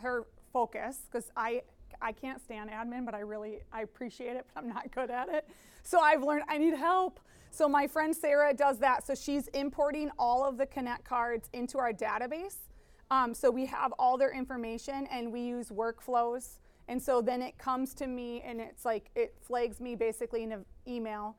her 0.00 0.24
focus 0.52 1.00
because 1.10 1.30
I 1.36 1.62
I 2.04 2.12
can't 2.12 2.40
stand 2.40 2.70
admin, 2.70 3.06
but 3.06 3.14
I 3.14 3.20
really 3.20 3.60
I 3.72 3.80
appreciate 3.80 4.36
it, 4.36 4.46
but 4.52 4.62
I'm 4.62 4.68
not 4.68 4.90
good 4.94 5.10
at 5.10 5.28
it. 5.30 5.48
So 5.82 6.00
I've 6.00 6.22
learned 6.22 6.44
I 6.48 6.58
need 6.58 6.74
help. 6.74 7.18
So 7.50 7.68
my 7.68 7.86
friend 7.86 8.14
Sarah 8.14 8.52
does 8.52 8.78
that. 8.80 9.06
So 9.06 9.14
she's 9.14 9.48
importing 9.48 10.10
all 10.18 10.44
of 10.44 10.58
the 10.58 10.66
Connect 10.66 11.04
cards 11.04 11.48
into 11.54 11.78
our 11.78 11.92
database. 11.92 12.56
Um, 13.10 13.32
so 13.32 13.50
we 13.50 13.64
have 13.66 13.92
all 13.98 14.18
their 14.18 14.32
information 14.32 15.06
and 15.10 15.32
we 15.32 15.40
use 15.40 15.70
workflows. 15.70 16.58
And 16.88 17.02
so 17.02 17.22
then 17.22 17.40
it 17.40 17.56
comes 17.56 17.94
to 17.94 18.06
me 18.06 18.42
and 18.44 18.60
it's 18.60 18.84
like 18.84 19.10
it 19.14 19.34
flags 19.40 19.80
me 19.80 19.94
basically 19.94 20.42
in 20.42 20.52
an 20.52 20.64
email 20.86 21.36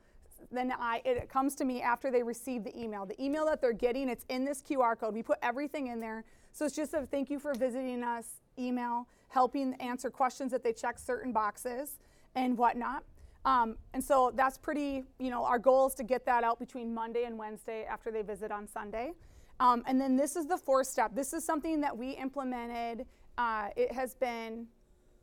then 0.51 0.71
I, 0.77 1.01
it 1.05 1.29
comes 1.29 1.55
to 1.55 1.65
me 1.65 1.81
after 1.81 2.11
they 2.11 2.21
receive 2.21 2.63
the 2.63 2.77
email. 2.79 3.05
The 3.05 3.21
email 3.21 3.45
that 3.45 3.61
they're 3.61 3.73
getting, 3.73 4.09
it's 4.09 4.25
in 4.29 4.45
this 4.45 4.61
QR 4.61 4.97
code. 4.97 5.13
We 5.13 5.23
put 5.23 5.39
everything 5.41 5.87
in 5.87 5.99
there. 5.99 6.23
So 6.51 6.65
it's 6.65 6.75
just 6.75 6.93
a 6.93 7.05
thank 7.05 7.29
you 7.29 7.39
for 7.39 7.53
visiting 7.53 8.03
us 8.03 8.25
email, 8.57 9.07
helping 9.29 9.73
answer 9.75 10.09
questions 10.09 10.51
that 10.51 10.63
they 10.63 10.73
check 10.73 10.97
certain 10.99 11.31
boxes 11.31 11.99
and 12.35 12.57
whatnot. 12.57 13.03
Um, 13.45 13.77
and 13.93 14.03
so 14.03 14.31
that's 14.35 14.57
pretty, 14.57 15.03
you 15.19 15.29
know, 15.29 15.45
our 15.45 15.59
goal 15.59 15.87
is 15.87 15.93
to 15.95 16.03
get 16.03 16.25
that 16.25 16.43
out 16.43 16.59
between 16.59 16.93
Monday 16.93 17.25
and 17.25 17.37
Wednesday 17.37 17.85
after 17.85 18.11
they 18.11 18.23
visit 18.23 18.51
on 18.51 18.67
Sunday. 18.67 19.13
Um, 19.59 19.83
and 19.87 20.01
then 20.01 20.15
this 20.15 20.35
is 20.35 20.47
the 20.47 20.57
fourth 20.57 20.87
step. 20.87 21.15
This 21.15 21.31
is 21.31 21.45
something 21.45 21.79
that 21.81 21.95
we 21.95 22.11
implemented. 22.11 23.05
Uh, 23.37 23.69
it 23.75 23.91
has 23.91 24.15
been 24.15 24.67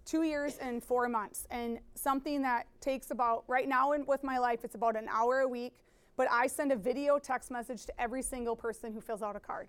two 0.05 0.23
years 0.23 0.59
and 0.59 0.83
four 0.83 1.09
months 1.09 1.47
and 1.51 1.79
something 1.95 2.43
that 2.43 2.67
takes 2.81 3.11
about 3.11 3.45
right 3.47 3.69
now 3.69 3.93
in, 3.93 4.05
with 4.07 4.25
my 4.25 4.39
life 4.39 4.65
it's 4.65 4.75
about 4.75 4.97
an 4.97 5.07
hour 5.09 5.41
a 5.41 5.49
week 5.49 5.75
but 6.17 6.27
i 6.31 6.47
send 6.47 6.73
a 6.73 6.77
video 6.77 7.19
text 7.19 7.51
message 7.51 7.87
to 7.87 8.01
every 8.01 8.23
single 8.23 8.57
person 8.57 8.93
who 8.93 9.01
fills 9.01 9.23
out 9.23 9.37
a 9.37 9.41
card 9.41 9.69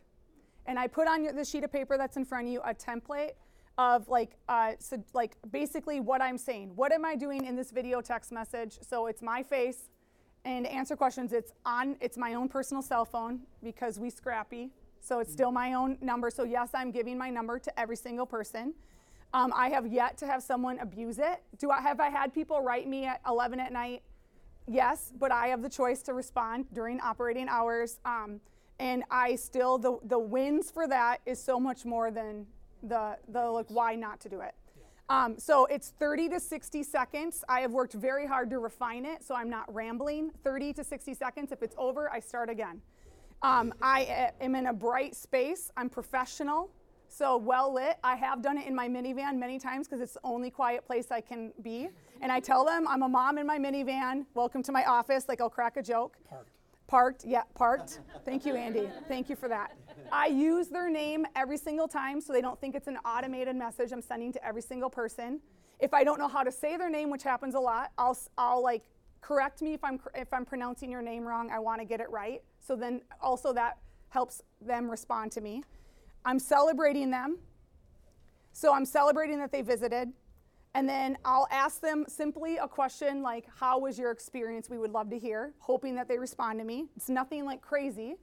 and 0.65 0.79
i 0.79 0.87
put 0.87 1.07
on 1.07 1.23
the 1.35 1.45
sheet 1.45 1.63
of 1.63 1.71
paper 1.71 1.97
that's 1.97 2.17
in 2.17 2.25
front 2.25 2.47
of 2.47 2.51
you 2.51 2.61
a 2.61 2.73
template 2.73 3.33
of 3.77 4.07
like 4.09 4.31
uh, 4.49 4.73
so 4.79 5.03
like 5.13 5.37
basically 5.51 5.99
what 5.99 6.21
i'm 6.21 6.37
saying 6.37 6.71
what 6.75 6.91
am 6.91 7.05
i 7.05 7.15
doing 7.15 7.45
in 7.45 7.55
this 7.55 7.71
video 7.71 8.01
text 8.01 8.31
message 8.31 8.77
so 8.81 9.07
it's 9.07 9.21
my 9.21 9.43
face 9.43 9.89
and 10.45 10.67
answer 10.67 10.95
questions 10.95 11.33
it's 11.33 11.53
on 11.65 11.95
it's 12.01 12.17
my 12.17 12.33
own 12.35 12.47
personal 12.49 12.83
cell 12.83 13.05
phone 13.05 13.39
because 13.63 13.99
we 13.99 14.09
scrappy 14.09 14.69
so 14.99 15.19
it's 15.19 15.31
still 15.33 15.51
my 15.51 15.73
own 15.73 15.97
number 16.01 16.29
so 16.29 16.43
yes 16.43 16.69
i'm 16.73 16.91
giving 16.91 17.17
my 17.17 17.29
number 17.29 17.59
to 17.59 17.79
every 17.79 17.95
single 17.97 18.25
person 18.25 18.73
Um, 19.33 19.51
I 19.55 19.69
have 19.69 19.87
yet 19.87 20.17
to 20.19 20.27
have 20.27 20.43
someone 20.43 20.79
abuse 20.79 21.19
it. 21.19 21.41
Do 21.59 21.71
I 21.71 21.81
have 21.81 21.99
I 21.99 22.09
had 22.09 22.33
people 22.33 22.61
write 22.61 22.87
me 22.87 23.05
at 23.05 23.21
11 23.27 23.59
at 23.59 23.71
night? 23.73 24.03
Yes, 24.67 25.11
but 25.19 25.31
I 25.31 25.47
have 25.47 25.61
the 25.63 25.69
choice 25.69 26.03
to 26.03 26.13
respond 26.13 26.67
during 26.73 27.01
operating 27.01 27.49
hours. 27.49 27.99
Um, 28.05 28.41
and 28.79 29.03
I 29.11 29.35
still 29.35 29.77
the 29.79 29.99
the 30.03 30.19
wins 30.19 30.71
for 30.71 30.87
that 30.87 31.21
is 31.25 31.41
so 31.43 31.59
much 31.59 31.85
more 31.85 32.11
than 32.11 32.45
the 32.83 33.17
the 33.29 33.49
like 33.49 33.67
why 33.69 33.95
not 33.95 34.19
to 34.21 34.29
do 34.29 34.41
it. 34.41 34.53
Um, 35.09 35.37
so 35.37 35.65
it's 35.65 35.89
30 35.99 36.29
to 36.29 36.39
60 36.39 36.81
seconds. 36.83 37.43
I 37.49 37.59
have 37.59 37.71
worked 37.71 37.93
very 37.93 38.25
hard 38.25 38.49
to 38.51 38.59
refine 38.59 39.05
it, 39.05 39.23
so 39.23 39.35
I'm 39.35 39.49
not 39.49 39.73
rambling. 39.73 40.31
30 40.43 40.73
to 40.73 40.83
60 40.83 41.13
seconds. 41.13 41.51
If 41.51 41.61
it's 41.61 41.75
over, 41.77 42.11
I 42.11 42.19
start 42.19 42.49
again. 42.49 42.81
Um, 43.41 43.73
I 43.81 44.05
uh, 44.05 44.43
am 44.43 44.55
in 44.55 44.67
a 44.67 44.73
bright 44.73 45.15
space. 45.15 45.71
I'm 45.75 45.89
professional, 45.89 46.71
so 47.09 47.35
well 47.35 47.73
lit. 47.73 47.97
I 48.03 48.15
have 48.15 48.41
done 48.41 48.57
it 48.57 48.65
in 48.65 48.73
my 48.73 48.87
minivan 48.87 49.37
many 49.37 49.59
times 49.59 49.87
because 49.87 49.99
it's 49.99 50.13
the 50.13 50.21
only 50.23 50.49
quiet 50.49 50.85
place 50.85 51.11
I 51.11 51.19
can 51.19 51.51
be. 51.61 51.89
And 52.21 52.31
I 52.31 52.39
tell 52.39 52.63
them 52.63 52.87
I'm 52.87 53.03
a 53.03 53.09
mom 53.09 53.37
in 53.37 53.45
my 53.45 53.59
minivan. 53.59 54.25
Welcome 54.33 54.63
to 54.63 54.71
my 54.71 54.85
office. 54.85 55.25
Like 55.27 55.41
I'll 55.41 55.49
crack 55.49 55.75
a 55.75 55.83
joke. 55.83 56.15
Parked, 56.93 57.25
yeah, 57.25 57.41
parked. 57.55 58.01
Thank 58.23 58.45
you, 58.45 58.55
Andy. 58.55 58.87
Thank 59.07 59.27
you 59.27 59.35
for 59.35 59.49
that. 59.49 59.75
I 60.11 60.27
use 60.27 60.67
their 60.67 60.91
name 60.91 61.25
every 61.35 61.57
single 61.57 61.87
time 61.87 62.21
so 62.21 62.31
they 62.31 62.39
don't 62.39 62.61
think 62.61 62.75
it's 62.75 62.87
an 62.87 62.97
automated 62.97 63.55
message 63.55 63.91
I'm 63.91 63.99
sending 63.99 64.31
to 64.31 64.45
every 64.45 64.61
single 64.61 64.91
person. 64.91 65.39
If 65.79 65.91
I 65.91 66.03
don't 66.03 66.19
know 66.19 66.27
how 66.27 66.43
to 66.43 66.51
say 66.51 66.77
their 66.77 66.91
name, 66.91 67.09
which 67.09 67.23
happens 67.23 67.55
a 67.55 67.59
lot, 67.59 67.91
I'll, 67.97 68.15
I'll 68.37 68.61
like 68.61 68.83
correct 69.21 69.63
me 69.63 69.73
if 69.73 69.83
I'm, 69.83 69.99
if 70.13 70.31
I'm 70.31 70.45
pronouncing 70.45 70.91
your 70.91 71.01
name 71.01 71.27
wrong. 71.27 71.49
I 71.49 71.57
want 71.57 71.81
to 71.81 71.85
get 71.85 71.99
it 71.99 72.11
right. 72.11 72.43
So 72.59 72.75
then 72.75 73.01
also 73.19 73.53
that 73.53 73.79
helps 74.09 74.43
them 74.61 74.87
respond 74.87 75.31
to 75.31 75.41
me. 75.41 75.63
I'm 76.25 76.37
celebrating 76.37 77.09
them. 77.09 77.39
So 78.51 78.71
I'm 78.71 78.85
celebrating 78.85 79.39
that 79.39 79.51
they 79.51 79.63
visited. 79.63 80.09
And 80.75 80.89
then 80.89 81.17
I'll 81.23 81.47
ask 81.51 81.81
them 81.81 82.05
simply 82.07 82.57
a 82.57 82.67
question 82.67 83.21
like, 83.21 83.45
How 83.59 83.77
was 83.77 83.99
your 83.99 84.11
experience? 84.11 84.69
We 84.69 84.77
would 84.77 84.91
love 84.91 85.09
to 85.11 85.19
hear, 85.19 85.53
hoping 85.59 85.95
that 85.95 86.07
they 86.07 86.17
respond 86.17 86.59
to 86.59 86.65
me. 86.65 86.87
It's 86.95 87.09
nothing 87.09 87.45
like 87.45 87.61
crazy. 87.61 88.15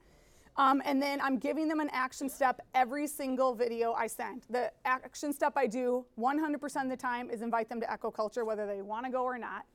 Um, 0.57 0.81
and 0.83 1.01
then 1.01 1.21
I'm 1.21 1.37
giving 1.37 1.69
them 1.69 1.79
an 1.79 1.89
action 1.93 2.27
step 2.27 2.59
every 2.75 3.07
single 3.07 3.55
video 3.55 3.93
I 3.93 4.07
send. 4.07 4.43
The 4.49 4.71
action 4.83 5.31
step 5.31 5.53
I 5.55 5.65
do 5.65 6.05
100% 6.19 6.83
of 6.83 6.89
the 6.89 6.97
time 6.97 7.29
is 7.29 7.41
invite 7.41 7.69
them 7.69 7.79
to 7.79 7.91
Echo 7.91 8.11
Culture, 8.11 8.43
whether 8.43 8.67
they 8.67 8.81
want 8.81 9.05
to 9.05 9.11
go 9.11 9.23
or 9.23 9.37
not. 9.37 9.65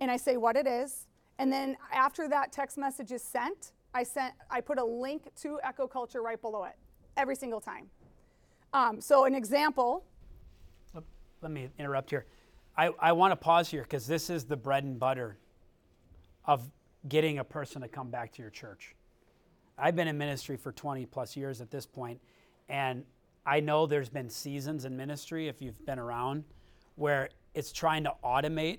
And 0.00 0.10
I 0.10 0.16
say 0.16 0.36
what 0.36 0.56
it 0.56 0.66
is. 0.66 1.06
And 1.38 1.52
then 1.52 1.76
after 1.92 2.28
that 2.28 2.52
text 2.52 2.78
message 2.78 3.10
is 3.10 3.22
sent, 3.22 3.72
I, 3.94 4.04
sent, 4.04 4.34
I 4.48 4.60
put 4.60 4.78
a 4.78 4.84
link 4.84 5.24
to 5.42 5.58
Echo 5.64 5.88
Culture 5.88 6.22
right 6.22 6.40
below 6.40 6.64
it 6.64 6.76
every 7.16 7.34
single 7.34 7.60
time. 7.60 7.90
Um, 8.72 9.00
so, 9.00 9.26
an 9.26 9.34
example 9.34 10.04
Let- 11.42 11.50
me 11.50 11.68
interrupt 11.78 12.10
here. 12.10 12.26
I, 12.76 12.90
I 12.98 13.12
want 13.12 13.32
to 13.32 13.36
pause 13.36 13.70
here 13.70 13.82
because 13.82 14.06
this 14.06 14.30
is 14.30 14.44
the 14.44 14.56
bread 14.56 14.84
and 14.84 14.98
butter 14.98 15.36
of 16.46 16.70
getting 17.08 17.38
a 17.38 17.44
person 17.44 17.82
to 17.82 17.88
come 17.88 18.10
back 18.10 18.32
to 18.32 18.42
your 18.42 18.50
church. 18.50 18.94
I've 19.76 19.96
been 19.96 20.08
in 20.08 20.16
ministry 20.16 20.56
for 20.56 20.72
20 20.72 21.04
plus 21.06 21.36
years 21.36 21.60
at 21.60 21.70
this 21.70 21.84
point, 21.84 22.20
and 22.68 23.04
I 23.44 23.60
know 23.60 23.86
there's 23.86 24.08
been 24.08 24.30
seasons 24.30 24.84
in 24.84 24.96
ministry, 24.96 25.48
if 25.48 25.60
you've 25.60 25.84
been 25.84 25.98
around, 25.98 26.44
where 26.94 27.28
it's 27.54 27.72
trying 27.72 28.04
to 28.04 28.14
automate 28.24 28.78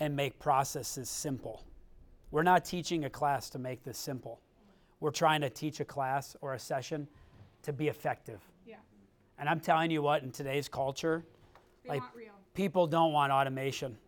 and 0.00 0.14
make 0.14 0.38
processes 0.38 1.08
simple. 1.08 1.64
We're 2.30 2.42
not 2.42 2.64
teaching 2.64 3.04
a 3.04 3.10
class 3.10 3.48
to 3.50 3.58
make 3.58 3.84
this 3.84 3.96
simple. 3.96 4.40
We're 5.00 5.12
trying 5.12 5.40
to 5.42 5.50
teach 5.50 5.80
a 5.80 5.84
class 5.84 6.36
or 6.40 6.54
a 6.54 6.58
session 6.58 7.06
to 7.62 7.72
be 7.72 7.88
effective. 7.88 8.40
Yeah. 8.66 8.76
And 9.38 9.48
I'm 9.48 9.60
telling 9.60 9.90
you 9.90 10.02
what, 10.02 10.22
in 10.22 10.32
today's 10.32 10.68
culture, 10.68 11.24
They 11.84 11.90
like 11.90 12.02
people 12.54 12.86
don't 12.86 13.12
want 13.12 13.32
automation. 13.32 13.98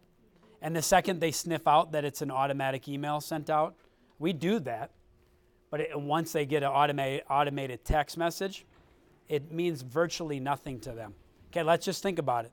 And 0.63 0.75
the 0.75 0.83
second 0.83 1.21
they 1.21 1.33
sniff 1.33 1.67
out 1.69 1.93
that 1.93 2.05
it's 2.05 2.23
an 2.23 2.31
automatic 2.31 2.89
email 2.89 3.21
sent 3.21 3.51
out, 3.51 3.75
we 4.19 4.33
do 4.33 4.59
that. 4.61 4.91
But 5.71 5.81
it, 5.81 6.01
once 6.01 6.33
they 6.33 6.47
get 6.47 6.63
an 6.63 6.71
automated, 6.71 7.25
automated 7.29 7.85
text 7.85 8.17
message, 8.17 8.65
it 9.29 9.53
means 9.53 9.83
virtually 9.83 10.41
nothing 10.41 10.81
to 10.81 10.93
them. 10.93 11.15
Okay, 11.51 11.63
let's 11.63 11.85
just 11.85 12.03
think 12.03 12.19
about 12.19 12.45
it. 12.45 12.53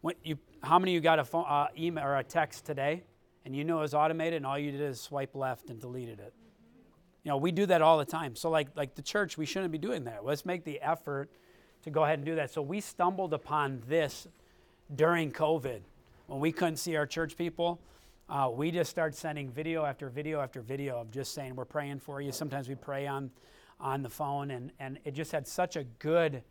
When 0.00 0.14
you, 0.22 0.38
how 0.62 0.78
many 0.78 0.92
of 0.92 0.94
you 0.94 1.00
got 1.00 1.18
a 1.18 1.24
phone, 1.24 1.44
uh, 1.48 1.66
email 1.76 2.04
or 2.04 2.16
a 2.16 2.24
text 2.24 2.64
today, 2.64 3.02
and 3.44 3.54
you 3.54 3.64
know 3.64 3.78
it 3.78 3.82
was 3.82 3.94
automated, 3.94 4.38
and 4.38 4.46
all 4.46 4.58
you 4.58 4.70
did 4.70 4.80
is 4.80 5.00
swipe 5.00 5.34
left 5.34 5.70
and 5.70 5.80
deleted 5.80 6.20
it? 6.20 6.32
You 7.24 7.30
know, 7.30 7.36
we 7.38 7.52
do 7.52 7.66
that 7.66 7.82
all 7.82 7.98
the 7.98 8.04
time. 8.04 8.36
So, 8.36 8.50
like, 8.50 8.68
like 8.76 8.94
the 8.94 9.02
church, 9.02 9.36
we 9.38 9.46
shouldn't 9.46 9.72
be 9.72 9.78
doing 9.78 10.04
that. 10.04 10.24
Let's 10.24 10.44
make 10.44 10.64
the 10.64 10.80
effort 10.80 11.30
to 11.82 11.90
go 11.90 12.04
ahead 12.04 12.18
and 12.18 12.26
do 12.26 12.34
that. 12.36 12.50
So, 12.50 12.60
we 12.60 12.80
stumbled 12.80 13.32
upon 13.32 13.82
this 13.88 14.28
during 14.94 15.32
COVID 15.32 15.80
when 16.26 16.40
we 16.40 16.52
couldn't 16.52 16.76
see 16.76 16.96
our 16.96 17.06
church 17.06 17.36
people. 17.36 17.80
Uh, 18.28 18.50
we 18.52 18.70
just 18.70 18.90
started 18.90 19.16
sending 19.16 19.50
video 19.50 19.84
after 19.84 20.08
video 20.08 20.40
after 20.40 20.62
video 20.62 20.98
of 21.00 21.10
just 21.10 21.34
saying 21.34 21.54
we're 21.54 21.64
praying 21.64 22.00
for 22.00 22.20
you. 22.20 22.32
Sometimes 22.32 22.68
we 22.68 22.74
pray 22.74 23.06
on 23.06 23.30
on 23.80 24.02
the 24.02 24.08
phone, 24.10 24.50
and 24.50 24.72
and 24.78 24.98
it 25.04 25.14
just 25.14 25.32
had 25.32 25.46
such 25.46 25.76
a 25.76 25.84
good 25.98 26.42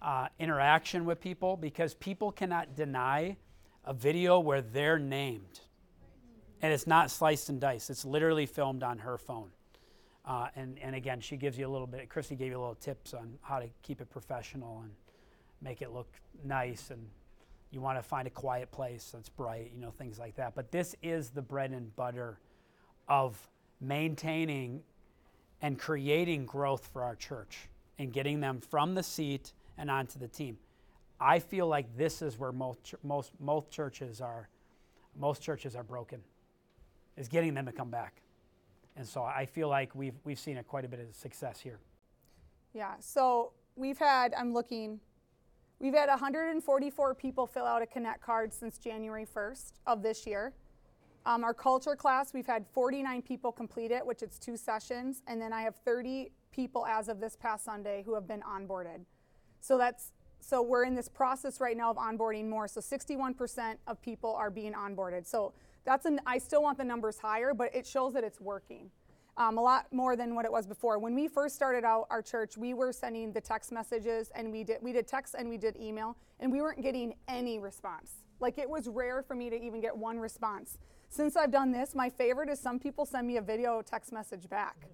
uh, 0.00 0.28
interaction 0.38 1.04
with 1.04 1.20
people 1.20 1.56
because 1.56 1.94
people 1.94 2.32
cannot 2.32 2.74
deny 2.74 3.36
a 3.84 3.92
video 3.92 4.38
where 4.38 4.62
they're 4.62 4.98
named, 4.98 5.60
and 6.62 6.72
it's 6.72 6.86
not 6.86 7.10
sliced 7.10 7.48
and 7.48 7.60
diced. 7.60 7.90
It's 7.90 8.04
literally 8.04 8.46
filmed 8.46 8.82
on 8.82 8.98
her 8.98 9.18
phone. 9.18 9.50
Uh, 10.24 10.48
and, 10.54 10.78
and 10.80 10.94
again, 10.94 11.20
she 11.20 11.36
gives 11.36 11.58
you 11.58 11.66
a 11.66 11.72
little 11.72 11.86
bit, 11.86 12.08
Christy 12.08 12.36
gave 12.36 12.52
you 12.52 12.58
a 12.58 12.60
little 12.60 12.76
tips 12.76 13.12
on 13.12 13.34
how 13.42 13.58
to 13.58 13.68
keep 13.82 14.00
it 14.00 14.08
professional 14.08 14.80
and 14.82 14.92
make 15.60 15.82
it 15.82 15.92
look 15.92 16.08
nice. 16.44 16.90
And 16.90 17.08
you 17.72 17.80
want 17.80 17.98
to 17.98 18.02
find 18.02 18.26
a 18.26 18.30
quiet 18.30 18.70
place 18.70 19.10
that's 19.12 19.30
bright, 19.30 19.72
you 19.74 19.80
know, 19.80 19.90
things 19.90 20.18
like 20.18 20.36
that. 20.36 20.54
But 20.54 20.70
this 20.70 20.94
is 21.02 21.30
the 21.30 21.42
bread 21.42 21.70
and 21.70 21.94
butter 21.96 22.38
of 23.08 23.36
maintaining 23.80 24.82
and 25.62 25.78
creating 25.78 26.44
growth 26.44 26.88
for 26.92 27.02
our 27.02 27.16
church 27.16 27.70
and 27.98 28.12
getting 28.12 28.40
them 28.40 28.60
from 28.60 28.94
the 28.94 29.02
seat 29.02 29.52
and 29.78 29.90
onto 29.90 30.18
the 30.18 30.28
team. 30.28 30.58
I 31.18 31.38
feel 31.38 31.66
like 31.66 31.96
this 31.96 32.20
is 32.20 32.38
where 32.38 32.52
most, 32.52 32.94
most, 33.02 33.32
most 33.40 33.70
churches 33.70 34.20
are, 34.20 34.48
most 35.18 35.40
churches 35.40 35.74
are 35.74 35.84
broken, 35.84 36.20
is 37.16 37.28
getting 37.28 37.54
them 37.54 37.64
to 37.66 37.72
come 37.72 37.90
back. 37.90 38.20
And 38.96 39.06
so 39.06 39.22
I 39.22 39.46
feel 39.46 39.68
like 39.68 39.94
we've, 39.94 40.18
we've 40.24 40.38
seen 40.38 40.58
a, 40.58 40.62
quite 40.62 40.84
a 40.84 40.88
bit 40.88 41.00
of 41.00 41.14
success 41.14 41.60
here. 41.60 41.78
Yeah. 42.74 42.94
So 43.00 43.52
we've 43.76 43.98
had, 43.98 44.34
I'm 44.34 44.52
looking, 44.52 45.00
we've 45.82 45.92
had 45.92 46.08
144 46.08 47.14
people 47.16 47.46
fill 47.46 47.66
out 47.66 47.82
a 47.82 47.86
Connect 47.86 48.22
card 48.22 48.54
since 48.54 48.78
January 48.78 49.26
1st 49.26 49.72
of 49.86 50.02
this 50.02 50.26
year. 50.26 50.54
Um, 51.26 51.44
our 51.44 51.52
culture 51.52 51.96
class, 51.96 52.32
we've 52.32 52.46
had 52.46 52.64
49 52.72 53.20
people 53.22 53.52
complete 53.52 53.90
it, 53.90 54.06
which 54.06 54.22
it's 54.22 54.38
two 54.38 54.56
sessions, 54.56 55.22
and 55.26 55.40
then 55.40 55.52
I 55.52 55.62
have 55.62 55.76
30 55.84 56.30
people 56.52 56.86
as 56.86 57.08
of 57.08 57.20
this 57.20 57.36
past 57.36 57.64
Sunday 57.64 58.02
who 58.04 58.14
have 58.14 58.26
been 58.26 58.42
onboarded. 58.42 59.04
So 59.60 59.76
that's 59.76 60.12
so 60.40 60.60
we're 60.60 60.84
in 60.84 60.96
this 60.96 61.08
process 61.08 61.60
right 61.60 61.76
now 61.76 61.90
of 61.90 61.96
onboarding 61.96 62.48
more. 62.48 62.66
So 62.66 62.80
61% 62.80 63.76
of 63.86 64.02
people 64.02 64.34
are 64.34 64.50
being 64.50 64.72
onboarded. 64.72 65.24
So 65.24 65.52
that's 65.84 66.04
an 66.04 66.20
I 66.26 66.38
still 66.38 66.62
want 66.62 66.78
the 66.78 66.84
numbers 66.84 67.18
higher, 67.18 67.54
but 67.54 67.72
it 67.74 67.86
shows 67.86 68.12
that 68.14 68.24
it's 68.24 68.40
working. 68.40 68.90
Um, 69.38 69.56
a 69.56 69.62
lot 69.62 69.90
more 69.92 70.14
than 70.14 70.34
what 70.34 70.44
it 70.44 70.52
was 70.52 70.66
before. 70.66 70.98
When 70.98 71.14
we 71.14 71.26
first 71.26 71.54
started 71.54 71.84
out 71.84 72.06
our 72.10 72.20
church, 72.20 72.58
we 72.58 72.74
were 72.74 72.92
sending 72.92 73.32
the 73.32 73.40
text 73.40 73.72
messages 73.72 74.30
and 74.34 74.52
we 74.52 74.62
did 74.62 74.76
we 74.82 74.92
did 74.92 75.06
text 75.06 75.34
and 75.38 75.48
we 75.48 75.56
did 75.56 75.76
email 75.76 76.18
and 76.38 76.52
we 76.52 76.60
weren't 76.60 76.82
getting 76.82 77.14
any 77.28 77.58
response. 77.58 78.12
Like 78.40 78.58
it 78.58 78.68
was 78.68 78.88
rare 78.88 79.22
for 79.22 79.34
me 79.34 79.48
to 79.48 79.56
even 79.56 79.80
get 79.80 79.96
one 79.96 80.18
response. 80.18 80.76
Since 81.08 81.36
I've 81.36 81.50
done 81.50 81.72
this, 81.72 81.94
my 81.94 82.10
favorite 82.10 82.50
is 82.50 82.60
some 82.60 82.78
people 82.78 83.06
send 83.06 83.26
me 83.26 83.38
a 83.38 83.42
video 83.42 83.80
text 83.80 84.12
message 84.12 84.48
back. 84.50 84.88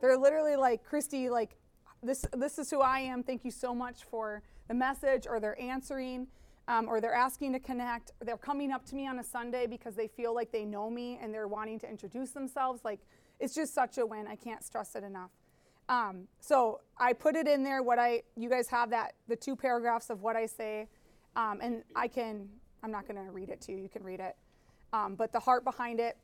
They're 0.00 0.16
literally 0.16 0.56
like, 0.56 0.84
Christy, 0.84 1.28
like 1.28 1.56
this 2.02 2.24
this 2.34 2.58
is 2.58 2.70
who 2.70 2.80
I 2.80 3.00
am. 3.00 3.22
Thank 3.22 3.44
you 3.44 3.50
so 3.50 3.74
much 3.74 4.04
for 4.04 4.42
the 4.68 4.74
message, 4.74 5.26
or 5.26 5.38
they're 5.38 5.60
answering, 5.60 6.28
um, 6.68 6.88
or 6.88 7.00
they're 7.00 7.14
asking 7.14 7.52
to 7.52 7.58
connect, 7.58 8.12
they're 8.20 8.36
coming 8.36 8.70
up 8.72 8.84
to 8.86 8.94
me 8.94 9.06
on 9.06 9.18
a 9.18 9.24
Sunday 9.24 9.66
because 9.66 9.94
they 9.94 10.08
feel 10.08 10.34
like 10.34 10.52
they 10.52 10.64
know 10.64 10.88
me 10.88 11.18
and 11.20 11.34
they're 11.34 11.48
wanting 11.48 11.78
to 11.80 11.88
introduce 11.88 12.30
themselves. 12.30 12.80
Like 12.84 13.00
it's 13.42 13.54
just 13.54 13.74
such 13.74 13.98
a 13.98 14.06
win. 14.06 14.26
I 14.26 14.36
can't 14.36 14.62
stress 14.62 14.94
it 14.94 15.02
enough. 15.02 15.30
Um, 15.88 16.28
so 16.40 16.80
I 16.96 17.12
put 17.12 17.34
it 17.34 17.48
in 17.48 17.64
there. 17.64 17.82
What 17.82 17.98
I 17.98 18.22
you 18.36 18.48
guys 18.48 18.68
have 18.68 18.90
that 18.90 19.14
the 19.28 19.36
two 19.36 19.56
paragraphs 19.56 20.10
of 20.10 20.22
what 20.22 20.36
I 20.36 20.46
say, 20.46 20.86
um, 21.36 21.58
and 21.60 21.82
I 21.96 22.08
can. 22.08 22.48
I'm 22.84 22.90
not 22.90 23.06
going 23.06 23.24
to 23.24 23.30
read 23.30 23.48
it 23.48 23.60
to 23.62 23.72
you. 23.72 23.78
You 23.78 23.88
can 23.88 24.02
read 24.02 24.20
it, 24.20 24.36
um, 24.92 25.14
but 25.14 25.32
the 25.32 25.40
heart 25.40 25.64
behind 25.64 26.00
it. 26.00 26.16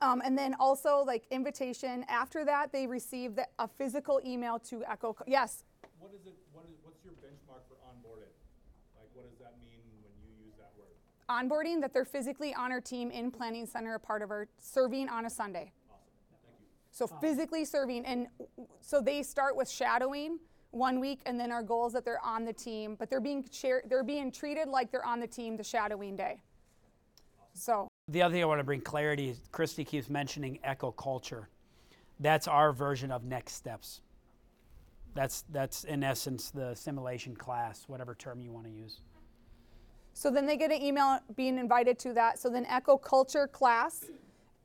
Um, 0.00 0.22
and 0.24 0.38
then 0.38 0.54
also 0.58 1.04
like 1.06 1.24
invitation. 1.30 2.04
After 2.08 2.44
that, 2.44 2.72
they 2.72 2.86
receive 2.86 3.34
the, 3.34 3.46
a 3.58 3.66
physical 3.66 4.20
email 4.24 4.58
to 4.70 4.84
Echo. 4.88 5.16
Yes, 5.26 5.64
What 5.98 6.12
is 6.14 6.26
it, 6.26 6.34
what 6.52 6.64
is, 6.66 6.76
what's 6.84 7.02
your 7.04 7.14
benchmark 7.14 7.62
for 7.68 7.74
onboarded? 7.90 8.30
Like, 8.96 9.10
what 9.14 9.28
does 9.28 9.38
that 9.38 9.54
mean 9.60 9.82
when 10.02 10.12
you 10.22 10.46
use 10.46 10.54
that 10.58 10.70
word? 10.78 10.94
onboarding 11.28 11.80
that 11.80 11.92
they're 11.92 12.04
physically 12.04 12.54
on 12.54 12.70
our 12.70 12.80
team 12.80 13.10
in 13.10 13.30
Planning 13.32 13.66
Center, 13.66 13.94
a 13.94 14.00
part 14.00 14.22
of 14.22 14.30
our 14.30 14.46
serving 14.60 15.08
on 15.08 15.26
a 15.26 15.30
Sunday. 15.30 15.72
So 16.90 17.06
physically 17.06 17.64
serving, 17.64 18.04
and 18.06 18.26
so 18.80 19.00
they 19.00 19.22
start 19.22 19.56
with 19.56 19.70
shadowing, 19.70 20.38
one 20.70 21.00
week, 21.00 21.20
and 21.26 21.38
then 21.38 21.50
our 21.52 21.62
goal 21.62 21.86
is 21.86 21.92
that 21.94 22.04
they're 22.04 22.24
on 22.24 22.44
the 22.44 22.52
team, 22.52 22.96
but 22.98 23.08
they're 23.08 23.20
being 23.20 23.44
shared, 23.50 23.84
they're 23.88 24.04
being 24.04 24.30
treated 24.30 24.68
like 24.68 24.90
they're 24.90 25.06
on 25.06 25.20
the 25.20 25.26
team 25.26 25.56
the 25.56 25.64
shadowing 25.64 26.16
day. 26.16 26.40
So 27.54 27.88
The 28.08 28.22
other 28.22 28.32
thing 28.32 28.42
I 28.42 28.46
want 28.46 28.60
to 28.60 28.64
bring 28.64 28.80
clarity 28.80 29.28
is 29.28 29.40
Christy 29.52 29.84
keeps 29.84 30.08
mentioning 30.08 30.58
echo 30.64 30.90
culture. 30.90 31.48
That's 32.20 32.48
our 32.48 32.72
version 32.72 33.10
of 33.10 33.24
next 33.24 33.52
steps. 33.52 34.00
That's 35.14 35.44
that's 35.50 35.84
in 35.84 36.02
essence 36.02 36.50
the 36.50 36.68
assimilation 36.68 37.36
class, 37.36 37.84
whatever 37.86 38.14
term 38.14 38.40
you 38.40 38.50
want 38.50 38.66
to 38.66 38.72
use. 38.72 39.00
So 40.14 40.30
then 40.30 40.46
they 40.46 40.56
get 40.56 40.72
an 40.72 40.82
email 40.82 41.20
being 41.36 41.58
invited 41.58 41.98
to 42.00 42.12
that. 42.14 42.38
So 42.38 42.48
then 42.48 42.66
Echo 42.66 42.96
Culture 42.96 43.46
class, 43.46 44.06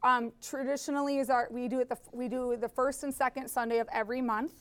um, 0.04 0.32
traditionally 0.42 1.20
is 1.20 1.30
our 1.30 1.48
we 1.50 1.68
do 1.68 1.80
it 1.80 1.90
the 1.90 1.98
we 2.12 2.28
do 2.28 2.58
the 2.60 2.70
first 2.70 3.04
and 3.04 3.14
second 3.14 3.50
Sunday 3.50 3.80
of 3.80 3.88
every 3.92 4.22
month. 4.22 4.54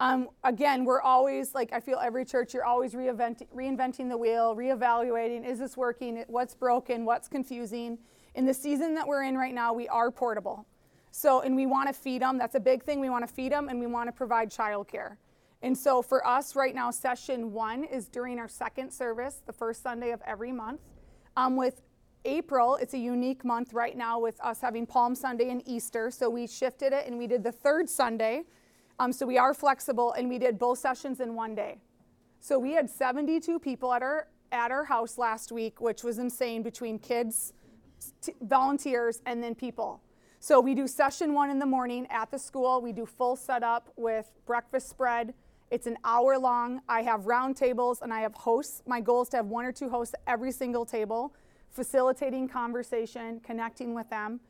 Um, 0.00 0.28
again, 0.42 0.84
we're 0.84 1.00
always 1.00 1.54
like 1.54 1.72
I 1.72 1.80
feel 1.80 1.98
every 2.02 2.24
church 2.24 2.52
you're 2.52 2.64
always 2.64 2.92
reinventing 2.92 3.48
reinventing 3.54 4.08
the 4.08 4.16
wheel, 4.16 4.54
reevaluating 4.54 5.46
is 5.46 5.58
this 5.58 5.76
working, 5.76 6.24
what's 6.28 6.54
broken, 6.54 7.04
what's 7.04 7.28
confusing. 7.28 7.98
In 8.34 8.44
the 8.44 8.54
season 8.54 8.94
that 8.94 9.06
we're 9.06 9.22
in 9.22 9.38
right 9.38 9.54
now, 9.54 9.72
we 9.72 9.88
are 9.88 10.10
portable. 10.10 10.66
So 11.12 11.40
and 11.40 11.54
we 11.54 11.66
want 11.66 11.88
to 11.88 11.94
feed 11.94 12.22
them. 12.22 12.38
That's 12.38 12.56
a 12.56 12.60
big 12.60 12.82
thing. 12.82 13.00
We 13.00 13.08
want 13.08 13.26
to 13.26 13.32
feed 13.32 13.52
them 13.52 13.68
and 13.68 13.80
we 13.80 13.86
want 13.86 14.08
to 14.08 14.12
provide 14.12 14.50
childcare. 14.50 15.16
And 15.62 15.78
so 15.78 16.02
for 16.02 16.26
us 16.26 16.56
right 16.56 16.74
now, 16.74 16.90
session 16.90 17.52
one 17.52 17.84
is 17.84 18.08
during 18.08 18.38
our 18.38 18.48
second 18.48 18.92
service, 18.92 19.40
the 19.46 19.52
first 19.52 19.82
Sunday 19.82 20.10
of 20.10 20.20
every 20.26 20.52
month. 20.52 20.80
Um, 21.36 21.56
with 21.56 21.80
April, 22.24 22.76
it's 22.76 22.94
a 22.94 22.98
unique 22.98 23.44
month 23.44 23.72
right 23.72 23.96
now 23.96 24.18
with 24.18 24.40
us 24.40 24.60
having 24.60 24.86
Palm 24.86 25.14
Sunday 25.14 25.50
and 25.50 25.62
Easter. 25.66 26.10
So 26.10 26.30
we 26.30 26.46
shifted 26.46 26.92
it 26.92 27.06
and 27.06 27.18
we 27.18 27.26
did 27.26 27.42
the 27.42 27.52
third 27.52 27.88
Sunday. 27.88 28.44
Um, 28.98 29.12
so 29.12 29.26
we 29.26 29.38
are 29.38 29.54
flexible 29.54 30.12
and 30.12 30.28
we 30.28 30.38
did 30.38 30.58
both 30.58 30.78
sessions 30.78 31.20
in 31.20 31.34
one 31.34 31.54
day. 31.54 31.78
So 32.40 32.58
we 32.58 32.72
had 32.72 32.88
72 32.88 33.58
people 33.58 33.92
at 33.92 34.02
our 34.02 34.28
at 34.52 34.70
our 34.70 34.84
house 34.84 35.18
last 35.18 35.50
week, 35.50 35.80
which 35.80 36.04
was 36.04 36.18
insane 36.18 36.62
between 36.62 36.98
kids, 36.98 37.52
t- 38.22 38.34
volunteers, 38.42 39.20
and 39.26 39.42
then 39.42 39.54
people. 39.54 40.00
So 40.38 40.60
we 40.60 40.74
do 40.74 40.86
session 40.86 41.34
one 41.34 41.50
in 41.50 41.58
the 41.58 41.66
morning 41.66 42.06
at 42.10 42.30
the 42.30 42.38
school. 42.38 42.80
We 42.80 42.92
do 42.92 43.04
full 43.04 43.34
setup 43.34 43.88
with 43.96 44.30
breakfast 44.46 44.88
spread. 44.88 45.34
It's 45.70 45.86
an 45.86 45.96
hour 46.04 46.38
long. 46.38 46.82
I 46.88 47.02
have 47.02 47.26
round 47.26 47.56
tables 47.56 48.00
and 48.02 48.12
I 48.12 48.20
have 48.20 48.34
hosts. 48.34 48.82
My 48.86 49.00
goal 49.00 49.22
is 49.22 49.30
to 49.30 49.38
have 49.38 49.46
one 49.46 49.64
or 49.64 49.72
two 49.72 49.88
hosts 49.88 50.14
at 50.14 50.20
every 50.30 50.52
single 50.52 50.84
table, 50.84 51.34
facilitating 51.74 52.48
conversation, 52.48 53.40
connecting 53.40 53.94
with 53.94 54.08
them. 54.08 54.40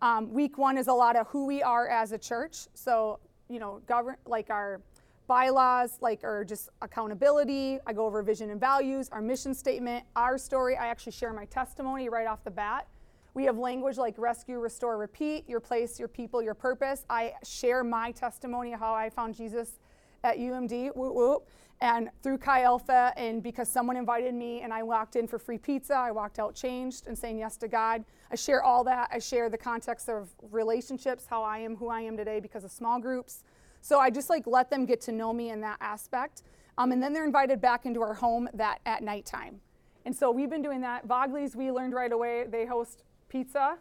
Um, 0.00 0.32
week 0.32 0.56
one 0.56 0.78
is 0.78 0.86
a 0.86 0.92
lot 0.92 1.16
of 1.16 1.26
who 1.26 1.44
we 1.44 1.62
are 1.62 1.88
as 1.88 2.12
a 2.12 2.18
church. 2.18 2.68
So, 2.74 3.18
you 3.48 3.58
know, 3.58 3.82
govern 3.86 4.16
like 4.26 4.48
our 4.48 4.80
bylaws, 5.26 5.98
like 6.00 6.22
our 6.22 6.44
just 6.44 6.70
accountability. 6.80 7.78
I 7.86 7.92
go 7.92 8.06
over 8.06 8.22
vision 8.22 8.50
and 8.50 8.60
values, 8.60 9.08
our 9.10 9.20
mission 9.20 9.54
statement, 9.54 10.04
our 10.14 10.38
story. 10.38 10.76
I 10.76 10.86
actually 10.86 11.12
share 11.12 11.32
my 11.32 11.46
testimony 11.46 12.08
right 12.08 12.26
off 12.26 12.44
the 12.44 12.50
bat. 12.50 12.86
We 13.34 13.44
have 13.44 13.58
language 13.58 13.98
like 13.98 14.14
rescue, 14.16 14.58
restore, 14.58 14.96
repeat, 14.96 15.48
your 15.48 15.60
place, 15.60 15.98
your 15.98 16.08
people, 16.08 16.40
your 16.42 16.54
purpose. 16.54 17.04
I 17.10 17.34
share 17.44 17.84
my 17.84 18.12
testimony 18.12 18.70
how 18.70 18.94
I 18.94 19.10
found 19.10 19.34
Jesus 19.34 19.80
at 20.24 20.38
UMD, 20.38 20.96
whoop, 20.96 21.14
whoop, 21.14 21.48
and 21.80 22.10
through 22.22 22.38
Chi 22.38 22.62
Alpha, 22.62 23.12
and 23.16 23.42
because 23.42 23.68
someone 23.68 23.96
invited 23.96 24.34
me 24.34 24.62
and 24.62 24.72
I 24.72 24.82
walked 24.82 25.14
in 25.14 25.28
for 25.28 25.38
free 25.38 25.58
pizza, 25.58 25.94
I 25.94 26.10
walked 26.10 26.38
out 26.38 26.54
changed 26.54 27.06
and 27.06 27.16
saying 27.16 27.38
yes 27.38 27.56
to 27.58 27.68
God. 27.68 28.04
I 28.30 28.36
share 28.36 28.62
all 28.62 28.82
that. 28.84 29.08
I 29.12 29.20
share 29.20 29.48
the 29.48 29.58
context 29.58 30.08
of 30.08 30.28
relationships, 30.50 31.26
how 31.28 31.42
I 31.42 31.58
am 31.58 31.76
who 31.76 31.88
I 31.88 32.00
am 32.00 32.16
today 32.16 32.40
because 32.40 32.64
of 32.64 32.72
small 32.72 32.98
groups. 32.98 33.44
So 33.80 34.00
I 34.00 34.10
just 34.10 34.28
like 34.28 34.46
let 34.46 34.70
them 34.70 34.86
get 34.86 35.00
to 35.02 35.12
know 35.12 35.32
me 35.32 35.50
in 35.50 35.60
that 35.60 35.78
aspect. 35.80 36.42
Um, 36.78 36.92
and 36.92 37.02
then 37.02 37.12
they're 37.12 37.24
invited 37.24 37.60
back 37.60 37.86
into 37.86 38.02
our 38.02 38.14
home 38.14 38.48
that 38.54 38.80
at 38.84 39.02
nighttime. 39.02 39.60
And 40.04 40.14
so 40.14 40.30
we've 40.30 40.50
been 40.50 40.62
doing 40.62 40.80
that. 40.80 41.06
Vogley's, 41.06 41.54
we 41.54 41.70
learned 41.70 41.92
right 41.92 42.12
away, 42.12 42.46
they 42.48 42.66
host 42.66 43.04
pizza, 43.28 43.78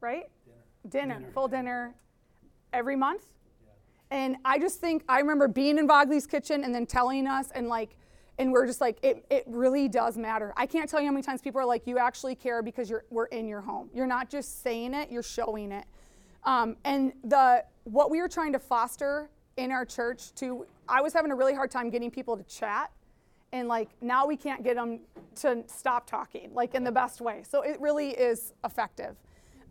right? 0.00 0.28
Dinner. 0.88 1.14
Dinner, 1.14 1.30
full 1.32 1.48
dinner 1.48 1.94
every 2.72 2.96
month. 2.96 3.22
And 4.12 4.36
I 4.44 4.58
just 4.58 4.78
think 4.78 5.04
I 5.08 5.20
remember 5.20 5.48
being 5.48 5.78
in 5.78 5.88
Vogley's 5.88 6.26
kitchen 6.26 6.64
and 6.64 6.74
then 6.74 6.84
telling 6.84 7.26
us 7.26 7.50
and 7.52 7.66
like 7.66 7.96
and 8.38 8.52
we're 8.52 8.66
just 8.66 8.80
like 8.80 8.98
it, 9.02 9.24
it 9.30 9.44
really 9.46 9.88
does 9.88 10.18
matter. 10.18 10.52
I 10.54 10.66
can't 10.66 10.88
tell 10.88 11.00
you 11.00 11.06
how 11.06 11.12
many 11.12 11.22
times 11.22 11.40
people 11.40 11.62
are 11.62 11.64
like 11.64 11.86
you 11.86 11.96
actually 11.96 12.34
care 12.34 12.62
because 12.62 12.90
you're 12.90 13.06
we're 13.08 13.26
in 13.26 13.48
your 13.48 13.62
home. 13.62 13.88
You're 13.94 14.06
not 14.06 14.28
just 14.28 14.62
saying 14.62 14.92
it, 14.92 15.10
you're 15.10 15.22
showing 15.22 15.72
it. 15.72 15.86
Um, 16.44 16.76
and 16.84 17.14
the 17.24 17.64
what 17.84 18.10
we 18.10 18.20
were 18.20 18.28
trying 18.28 18.52
to 18.52 18.58
foster 18.58 19.30
in 19.56 19.72
our 19.72 19.86
church 19.86 20.34
too, 20.34 20.66
I 20.86 21.00
was 21.00 21.14
having 21.14 21.30
a 21.30 21.34
really 21.34 21.54
hard 21.54 21.70
time 21.70 21.88
getting 21.88 22.10
people 22.10 22.36
to 22.36 22.42
chat 22.42 22.92
and 23.52 23.66
like 23.66 23.88
now 24.02 24.26
we 24.26 24.36
can't 24.36 24.62
get 24.62 24.76
them 24.76 25.00
to 25.36 25.64
stop 25.68 26.06
talking 26.06 26.52
like 26.52 26.74
in 26.74 26.84
the 26.84 26.92
best 26.92 27.22
way. 27.22 27.44
So 27.48 27.62
it 27.62 27.80
really 27.80 28.10
is 28.10 28.52
effective. 28.62 29.16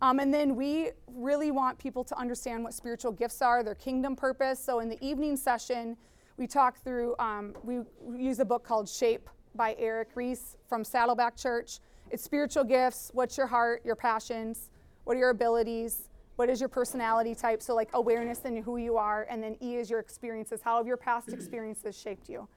Um, 0.02 0.18
and 0.18 0.34
then 0.34 0.56
we 0.56 0.90
really 1.06 1.52
want 1.52 1.78
people 1.78 2.02
to 2.02 2.18
understand 2.18 2.64
what 2.64 2.74
spiritual 2.74 3.12
gifts 3.12 3.40
are, 3.40 3.62
their 3.62 3.76
kingdom 3.76 4.16
purpose. 4.16 4.62
So 4.62 4.80
in 4.80 4.88
the 4.88 4.98
evening 5.00 5.36
session, 5.36 5.96
we 6.36 6.48
talk 6.48 6.82
through, 6.82 7.14
um, 7.20 7.54
we, 7.62 7.82
we 8.00 8.18
use 8.18 8.40
a 8.40 8.44
book 8.44 8.64
called 8.64 8.88
Shape 8.88 9.30
by 9.54 9.76
Erik 9.78 10.08
Rees 10.16 10.56
from 10.68 10.82
Saddleback 10.82 11.36
Church. 11.36 11.78
It's 12.10 12.24
spiritual 12.24 12.64
gifts. 12.64 13.12
What's 13.14 13.38
your 13.38 13.46
heart, 13.46 13.82
your 13.84 13.94
passions? 13.94 14.70
What 15.04 15.16
are 15.16 15.20
your 15.20 15.30
abilities? 15.30 16.08
What 16.34 16.50
is 16.50 16.58
your 16.58 16.68
personality 16.68 17.36
type? 17.36 17.62
So, 17.62 17.74
like 17.76 17.90
awareness 17.94 18.40
and 18.44 18.58
who 18.64 18.78
you 18.78 18.96
are. 18.96 19.28
And 19.30 19.40
then 19.40 19.56
E 19.62 19.76
is 19.76 19.88
your 19.88 20.00
experiences. 20.00 20.60
How 20.64 20.78
have 20.78 20.86
your 20.86 20.96
past 20.96 21.28
experiences 21.32 21.96
shaped 21.96 22.28
you? 22.28 22.48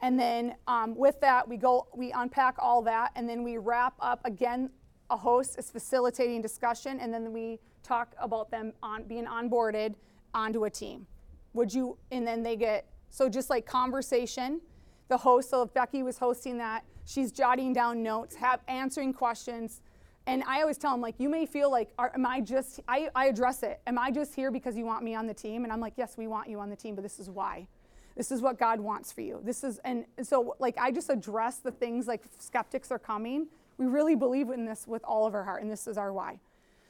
And 0.00 0.18
then 0.18 0.54
um, 0.66 0.94
with 0.96 1.20
that, 1.20 1.46
we 1.46 1.56
go, 1.56 1.88
we 1.94 2.12
unpack 2.12 2.54
all 2.58 2.80
that, 2.82 3.10
and 3.16 3.28
then 3.28 3.42
we 3.42 3.58
wrap 3.58 3.94
up 4.00 4.20
again 4.24 4.70
a 5.10 5.16
host 5.16 5.58
is 5.58 5.70
facilitating 5.70 6.42
discussion, 6.42 7.00
and 7.00 7.12
then 7.12 7.32
we 7.32 7.58
talk 7.82 8.14
about 8.20 8.50
them 8.50 8.72
on 8.82 9.04
being 9.04 9.26
onboarded 9.26 9.94
onto 10.34 10.64
a 10.64 10.70
team. 10.70 11.06
Would 11.54 11.72
you? 11.72 11.96
And 12.12 12.26
then 12.26 12.42
they 12.42 12.56
get 12.56 12.86
so 13.10 13.28
just 13.28 13.50
like 13.50 13.66
conversation. 13.66 14.60
The 15.08 15.16
host, 15.16 15.48
so 15.48 15.62
if 15.62 15.72
Becky 15.72 16.02
was 16.02 16.18
hosting 16.18 16.58
that, 16.58 16.84
she's 17.06 17.32
jotting 17.32 17.72
down 17.72 18.02
notes, 18.02 18.36
have 18.36 18.60
answering 18.68 19.14
questions. 19.14 19.80
And 20.26 20.44
I 20.46 20.60
always 20.60 20.76
tell 20.76 20.90
them, 20.90 21.00
like, 21.00 21.14
you 21.16 21.30
may 21.30 21.46
feel 21.46 21.70
like, 21.70 21.88
are, 21.98 22.12
am 22.14 22.26
I 22.26 22.42
just, 22.42 22.80
I, 22.86 23.08
I 23.14 23.28
address 23.28 23.62
it. 23.62 23.80
Am 23.86 23.98
I 23.98 24.10
just 24.10 24.34
here 24.34 24.50
because 24.50 24.76
you 24.76 24.84
want 24.84 25.02
me 25.02 25.14
on 25.14 25.26
the 25.26 25.32
team? 25.32 25.64
And 25.64 25.72
I'm 25.72 25.80
like, 25.80 25.94
yes, 25.96 26.18
we 26.18 26.26
want 26.26 26.50
you 26.50 26.60
on 26.60 26.68
the 26.68 26.76
team, 26.76 26.94
but 26.94 27.00
this 27.00 27.18
is 27.18 27.30
why. 27.30 27.66
This 28.14 28.30
is 28.30 28.42
what 28.42 28.58
God 28.58 28.80
wants 28.80 29.10
for 29.10 29.22
you. 29.22 29.40
This 29.42 29.64
is, 29.64 29.80
and 29.84 30.04
so, 30.22 30.54
like, 30.58 30.76
I 30.76 30.90
just 30.90 31.08
address 31.08 31.56
the 31.56 31.70
things 31.70 32.06
like 32.06 32.24
skeptics 32.38 32.90
are 32.90 32.98
coming 32.98 33.46
we 33.78 33.86
really 33.86 34.16
believe 34.16 34.50
in 34.50 34.66
this 34.66 34.86
with 34.86 35.02
all 35.04 35.26
of 35.26 35.34
our 35.34 35.44
heart, 35.44 35.62
and 35.62 35.70
this 35.70 35.86
is 35.86 35.96
our 35.96 36.12
why. 36.12 36.40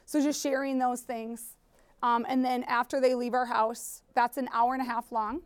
So 0.05 0.21
just 0.21 0.41
sharing 0.41 0.79
those 0.79 1.01
things. 1.01 1.55
Um, 2.01 2.25
and 2.27 2.43
then 2.43 2.63
after 2.63 2.99
they 2.99 3.13
leave 3.13 3.33
our 3.33 3.45
house, 3.45 4.01
that's 4.15 4.37
an 4.37 4.49
hour 4.51 4.73
and 4.73 4.81
a 4.81 4.85
half 4.85 5.11
long, 5.11 5.41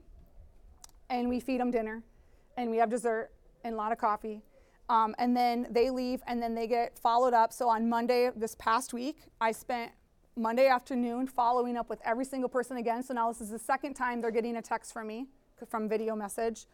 and 1.10 1.27
we 1.27 1.39
feed 1.39 1.60
them 1.60 1.69
dinner, 1.69 2.01
and 2.58 2.71
we 2.71 2.77
have 2.77 2.89
dessert 2.89 3.29
and 3.63 3.75
a 3.75 3.77
lot 3.77 3.91
of 3.91 3.97
coffee. 3.97 4.41
Um, 4.89 5.15
and 5.17 5.36
then 5.36 5.67
they 5.69 5.89
leave, 5.89 6.21
and 6.27 6.41
then 6.41 6.56
they 6.56 6.67
get 6.67 6.97
followed 6.97 7.34
up. 7.34 7.51
So 7.51 7.67
on 7.69 7.89
Monday 7.89 8.29
this 8.36 8.56
past 8.56 8.93
week, 8.93 9.17
I 9.41 9.51
spent 9.51 9.91
Monday 10.36 10.67
afternoon 10.67 11.27
following 11.27 11.77
up 11.77 11.89
with 11.89 11.99
every 12.03 12.25
single 12.25 12.49
person 12.49 12.77
again. 12.77 13.03
So 13.03 13.13
now 13.13 13.32
this 13.32 13.41
is 13.41 13.49
the 13.49 13.60
second 13.60 13.93
time 13.95 14.21
they're 14.21 14.32
getting 14.32 14.58
a 14.58 14.62
text 14.62 14.93
from 14.93 15.08
me, 15.08 15.27
from 15.67 15.88
video 15.88 16.15
message 16.15 16.65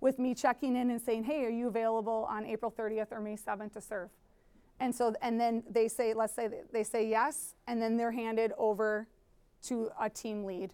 with 0.00 0.18
me 0.18 0.34
checking 0.34 0.76
in 0.76 0.90
and 0.90 1.00
saying, 1.00 1.24
hey, 1.24 1.44
are 1.44 1.50
you 1.50 1.68
available 1.68 2.26
on 2.28 2.44
April 2.44 2.70
30th 2.70 3.12
or 3.12 3.20
May 3.20 3.36
7th 3.36 3.72
to 3.74 3.80
serve? 3.80 4.10
And 4.78 4.94
so, 4.94 5.14
and 5.22 5.40
then 5.40 5.62
they 5.70 5.88
say, 5.88 6.12
let's 6.12 6.34
say 6.34 6.48
they 6.72 6.84
say 6.84 7.08
yes, 7.08 7.54
and 7.66 7.80
then 7.80 7.96
they're 7.96 8.12
handed 8.12 8.52
over 8.58 9.08
to 9.64 9.90
a 9.98 10.10
team 10.10 10.44
lead 10.44 10.72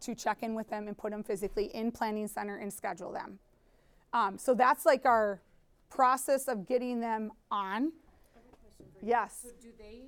to 0.00 0.14
check 0.14 0.38
in 0.42 0.54
with 0.54 0.68
them 0.70 0.88
and 0.88 0.96
put 0.96 1.10
them 1.10 1.22
physically 1.22 1.66
in 1.66 1.92
planning 1.92 2.26
center 2.26 2.56
and 2.56 2.72
schedule 2.72 3.12
them. 3.12 3.38
Um, 4.12 4.38
so 4.38 4.54
that's 4.54 4.84
like 4.84 5.04
our 5.04 5.40
process 5.90 6.48
of 6.48 6.66
getting 6.66 7.00
them 7.00 7.32
on. 7.50 7.92
Yes. 9.02 9.40
So 9.42 9.50
do 9.60 9.68
they 9.78 10.02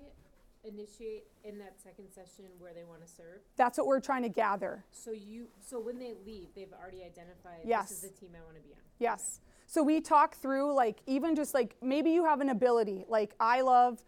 initiate 0.65 1.25
in 1.45 1.59
that 1.59 1.75
second 1.83 2.11
session 2.11 2.47
where 2.59 2.73
they 2.73 2.85
want 2.85 3.03
to 3.07 3.09
serve? 3.09 3.41
That's 3.57 3.79
what 3.79 3.87
we're 3.87 4.01
trying 4.01 4.23
to 4.23 4.29
gather. 4.29 4.85
So 4.91 5.13
you, 5.13 5.49
so 5.61 5.79
when 5.81 5.99
they 5.99 6.13
leave, 6.27 6.49
they've 6.55 6.73
already 6.73 7.03
identified 7.03 7.61
Yes. 7.65 7.89
this 7.91 8.05
is 8.05 8.11
the 8.11 8.17
team 8.21 8.31
I 8.35 8.45
want 8.45 8.57
to 8.57 8.63
be 8.63 8.73
on. 8.73 8.79
Yes. 8.99 9.41
So 9.67 9.83
we 9.83 10.01
talk 10.01 10.37
through 10.37 10.73
like 10.75 10.99
even 11.07 11.35
just 11.35 11.55
like 11.55 11.77
maybe 11.83 12.11
you 12.11 12.25
have 12.25 12.41
an 12.41 12.51
ability 12.51 13.05
like 13.09 13.35
I 13.41 13.61
love 13.63 14.03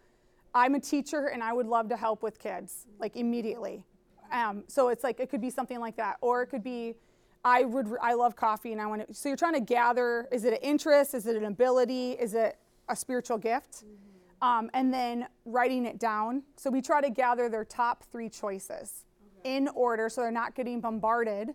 I'm 0.53 0.75
a 0.75 0.79
teacher 0.79 1.27
and 1.27 1.43
I 1.43 1.51
would 1.53 1.67
love 1.67 1.89
to 1.89 1.97
help 1.97 2.23
with 2.23 2.39
kids 2.39 2.85
like 2.99 3.15
immediately. 3.15 3.83
Um, 4.31 4.63
so 4.67 4.89
it's 4.89 5.03
like 5.03 5.19
it 5.19 5.29
could 5.29 5.41
be 5.41 5.49
something 5.49 5.79
like 5.79 5.95
that 5.97 6.17
or 6.21 6.41
it 6.43 6.47
could 6.47 6.63
be 6.63 6.95
I 7.43 7.63
would 7.63 7.87
I 8.01 8.13
love 8.13 8.35
coffee 8.35 8.71
and 8.71 8.81
I 8.81 8.85
want 8.87 9.07
to 9.07 9.13
so 9.13 9.29
you're 9.29 9.37
trying 9.37 9.53
to 9.53 9.59
gather 9.61 10.27
is 10.31 10.45
it 10.45 10.53
an 10.53 10.59
interest 10.61 11.13
is 11.13 11.27
it 11.27 11.35
an 11.35 11.45
ability 11.45 12.11
is 12.11 12.33
it 12.33 12.57
a 12.89 12.95
spiritual 12.95 13.37
gift 13.37 13.83
um, 14.41 14.69
and 14.73 14.93
then 14.93 15.27
writing 15.45 15.85
it 15.85 15.99
down. 15.99 16.43
So 16.55 16.69
we 16.69 16.81
try 16.81 17.01
to 17.01 17.09
gather 17.09 17.49
their 17.49 17.65
top 17.65 18.03
three 18.11 18.29
choices 18.29 19.05
in 19.43 19.67
order 19.69 20.09
so 20.09 20.21
they're 20.21 20.31
not 20.31 20.55
getting 20.55 20.81
bombarded. 20.81 21.49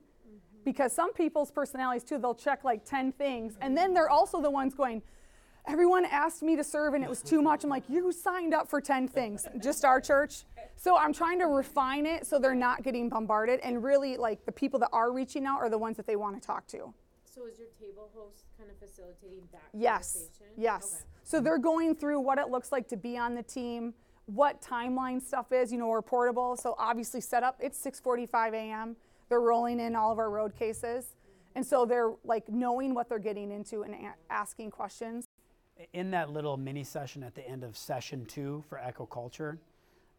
Because 0.64 0.92
some 0.92 1.12
people's 1.12 1.50
personalities 1.50 2.04
too 2.04 2.18
they'll 2.18 2.34
check 2.34 2.64
like 2.64 2.84
10 2.84 3.12
things. 3.12 3.56
And 3.60 3.76
then 3.76 3.94
they're 3.94 4.10
also 4.10 4.40
the 4.40 4.50
ones 4.50 4.74
going 4.74 5.02
everyone 5.66 6.04
asked 6.04 6.42
me 6.42 6.56
to 6.56 6.64
serve 6.64 6.94
and 6.94 7.04
it 7.04 7.10
was 7.10 7.22
too 7.22 7.42
much. 7.42 7.64
I'm 7.64 7.70
like 7.70 7.84
you 7.88 8.10
signed 8.12 8.54
up 8.54 8.68
for 8.68 8.80
10 8.80 9.08
things 9.08 9.46
just 9.62 9.84
our 9.84 10.00
church. 10.00 10.44
So 10.76 10.96
i'm 10.96 11.12
trying 11.12 11.38
to 11.38 11.46
refine 11.46 12.06
it 12.06 12.26
so 12.26 12.38
they're 12.38 12.54
not 12.54 12.82
getting 12.82 13.08
bombarded. 13.08 13.60
And 13.62 13.82
really 13.82 14.16
like 14.16 14.44
the 14.44 14.52
people 14.52 14.78
that 14.80 14.90
are 14.92 15.12
reaching 15.12 15.46
out 15.46 15.60
are 15.60 15.68
the 15.68 15.78
ones 15.78 15.96
that 15.96 16.06
they 16.06 16.16
want 16.16 16.40
to 16.40 16.46
talk 16.46 16.66
to 16.68 16.94
So 17.34 17.46
is 17.46 17.58
your 17.58 17.68
table 17.80 18.10
host 18.14 18.44
kind 18.58 18.70
of 18.70 18.76
facilitating 18.78 19.48
that 19.52 19.62
yes. 19.72 20.12
conversation? 20.12 20.46
yes. 20.56 20.84
Okay. 20.84 21.04
so 21.24 21.40
they're 21.40 21.58
going 21.58 21.94
through 21.94 22.20
what 22.20 22.38
it 22.38 22.48
looks 22.48 22.72
like 22.72 22.88
to 22.88 22.96
be 22.96 23.16
on 23.16 23.34
the 23.34 23.42
team 23.42 23.94
what 24.26 24.62
timeline 24.62 25.20
stuff 25.20 25.50
is 25.50 25.72
you 25.72 25.78
know 25.78 25.88
we're 25.88 26.00
portable 26.02 26.56
so 26.56 26.76
obviously 26.78 27.20
set 27.20 27.42
up 27.42 27.56
it's 27.60 27.82
6.45 27.84 28.52
a.m 28.52 28.96
they're 29.32 29.40
rolling 29.40 29.80
in 29.80 29.96
all 29.96 30.12
of 30.12 30.18
our 30.18 30.28
road 30.28 30.54
cases. 30.54 31.14
And 31.54 31.66
so 31.66 31.86
they're 31.86 32.12
like 32.22 32.50
knowing 32.50 32.92
what 32.92 33.08
they're 33.08 33.18
getting 33.18 33.50
into 33.50 33.80
and 33.80 33.94
a- 33.94 34.14
asking 34.30 34.70
questions. 34.70 35.24
In 35.94 36.10
that 36.10 36.28
little 36.28 36.58
mini 36.58 36.84
session 36.84 37.22
at 37.22 37.34
the 37.34 37.48
end 37.48 37.64
of 37.64 37.74
session 37.74 38.26
two 38.26 38.62
for 38.68 38.78
Echo 38.78 39.06
Culture, 39.06 39.58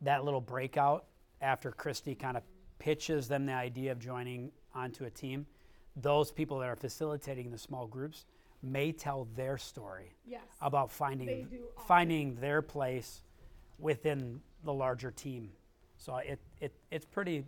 that 0.01 0.25
little 0.25 0.41
breakout 0.41 1.05
after 1.41 1.69
Christy 1.69 2.15
kind 2.15 2.37
of 2.37 2.41
pitches 2.79 3.27
them 3.27 3.45
the 3.45 3.53
idea 3.53 3.91
of 3.91 3.99
joining 3.99 4.51
onto 4.73 5.05
a 5.05 5.11
team, 5.11 5.45
those 5.95 6.31
people 6.31 6.59
that 6.59 6.69
are 6.69 6.75
facilitating 6.75 7.51
the 7.51 7.57
small 7.57 7.87
groups 7.87 8.25
may 8.61 8.91
tell 8.91 9.27
their 9.35 9.57
story 9.57 10.15
yes 10.25 10.41
about 10.61 10.89
finding 10.91 11.27
They 11.27 11.45
do 11.49 11.63
often. 11.75 11.87
finding 11.87 12.35
their 12.35 12.61
place 12.61 13.21
within 13.79 14.39
the 14.63 14.73
larger 14.73 15.11
team. 15.11 15.49
So 15.97 16.15
it, 16.17 16.39
it 16.61 16.73
it's 16.89 17.05
pretty 17.05 17.43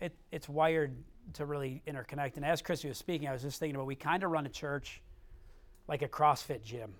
it, 0.00 0.12
it's 0.32 0.48
wired 0.48 0.96
to 1.34 1.46
really 1.46 1.82
interconnect. 1.86 2.36
And 2.36 2.44
as 2.44 2.60
Christy 2.60 2.88
was 2.88 2.98
speaking, 2.98 3.28
I 3.28 3.32
was 3.32 3.42
just 3.42 3.60
thinking 3.60 3.76
about 3.76 3.86
we 3.86 3.94
kind 3.94 4.22
of 4.24 4.30
run 4.30 4.44
a 4.46 4.48
church 4.48 5.00
like 5.86 6.02
a 6.02 6.08
CrossFit 6.08 6.62
gym. 6.64 6.92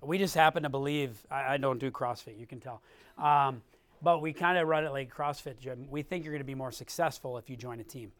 We 0.00 0.18
just 0.18 0.34
happen 0.34 0.64
to 0.64 0.68
believe 0.68 1.24
I, 1.30 1.54
I 1.54 1.56
don't 1.58 1.78
do 1.78 1.90
CrossFit, 1.90 2.38
you 2.38 2.46
can 2.46 2.58
tell. 2.60 2.82
Um, 3.18 3.62
but 4.02 4.20
we 4.20 4.32
kind 4.32 4.58
of 4.58 4.66
run 4.66 4.84
it 4.84 4.90
like 4.90 5.12
a 5.12 5.14
CrossFit 5.22 5.60
gym. 5.60 5.86
We 5.88 6.02
think 6.02 6.24
you're 6.24 6.32
going 6.32 6.40
to 6.42 6.44
be 6.46 6.56
more 6.56 6.72
successful 6.72 7.38
if 7.38 7.48
you 7.48 7.56
join 7.56 7.78
a 7.78 7.84
team. 7.84 8.10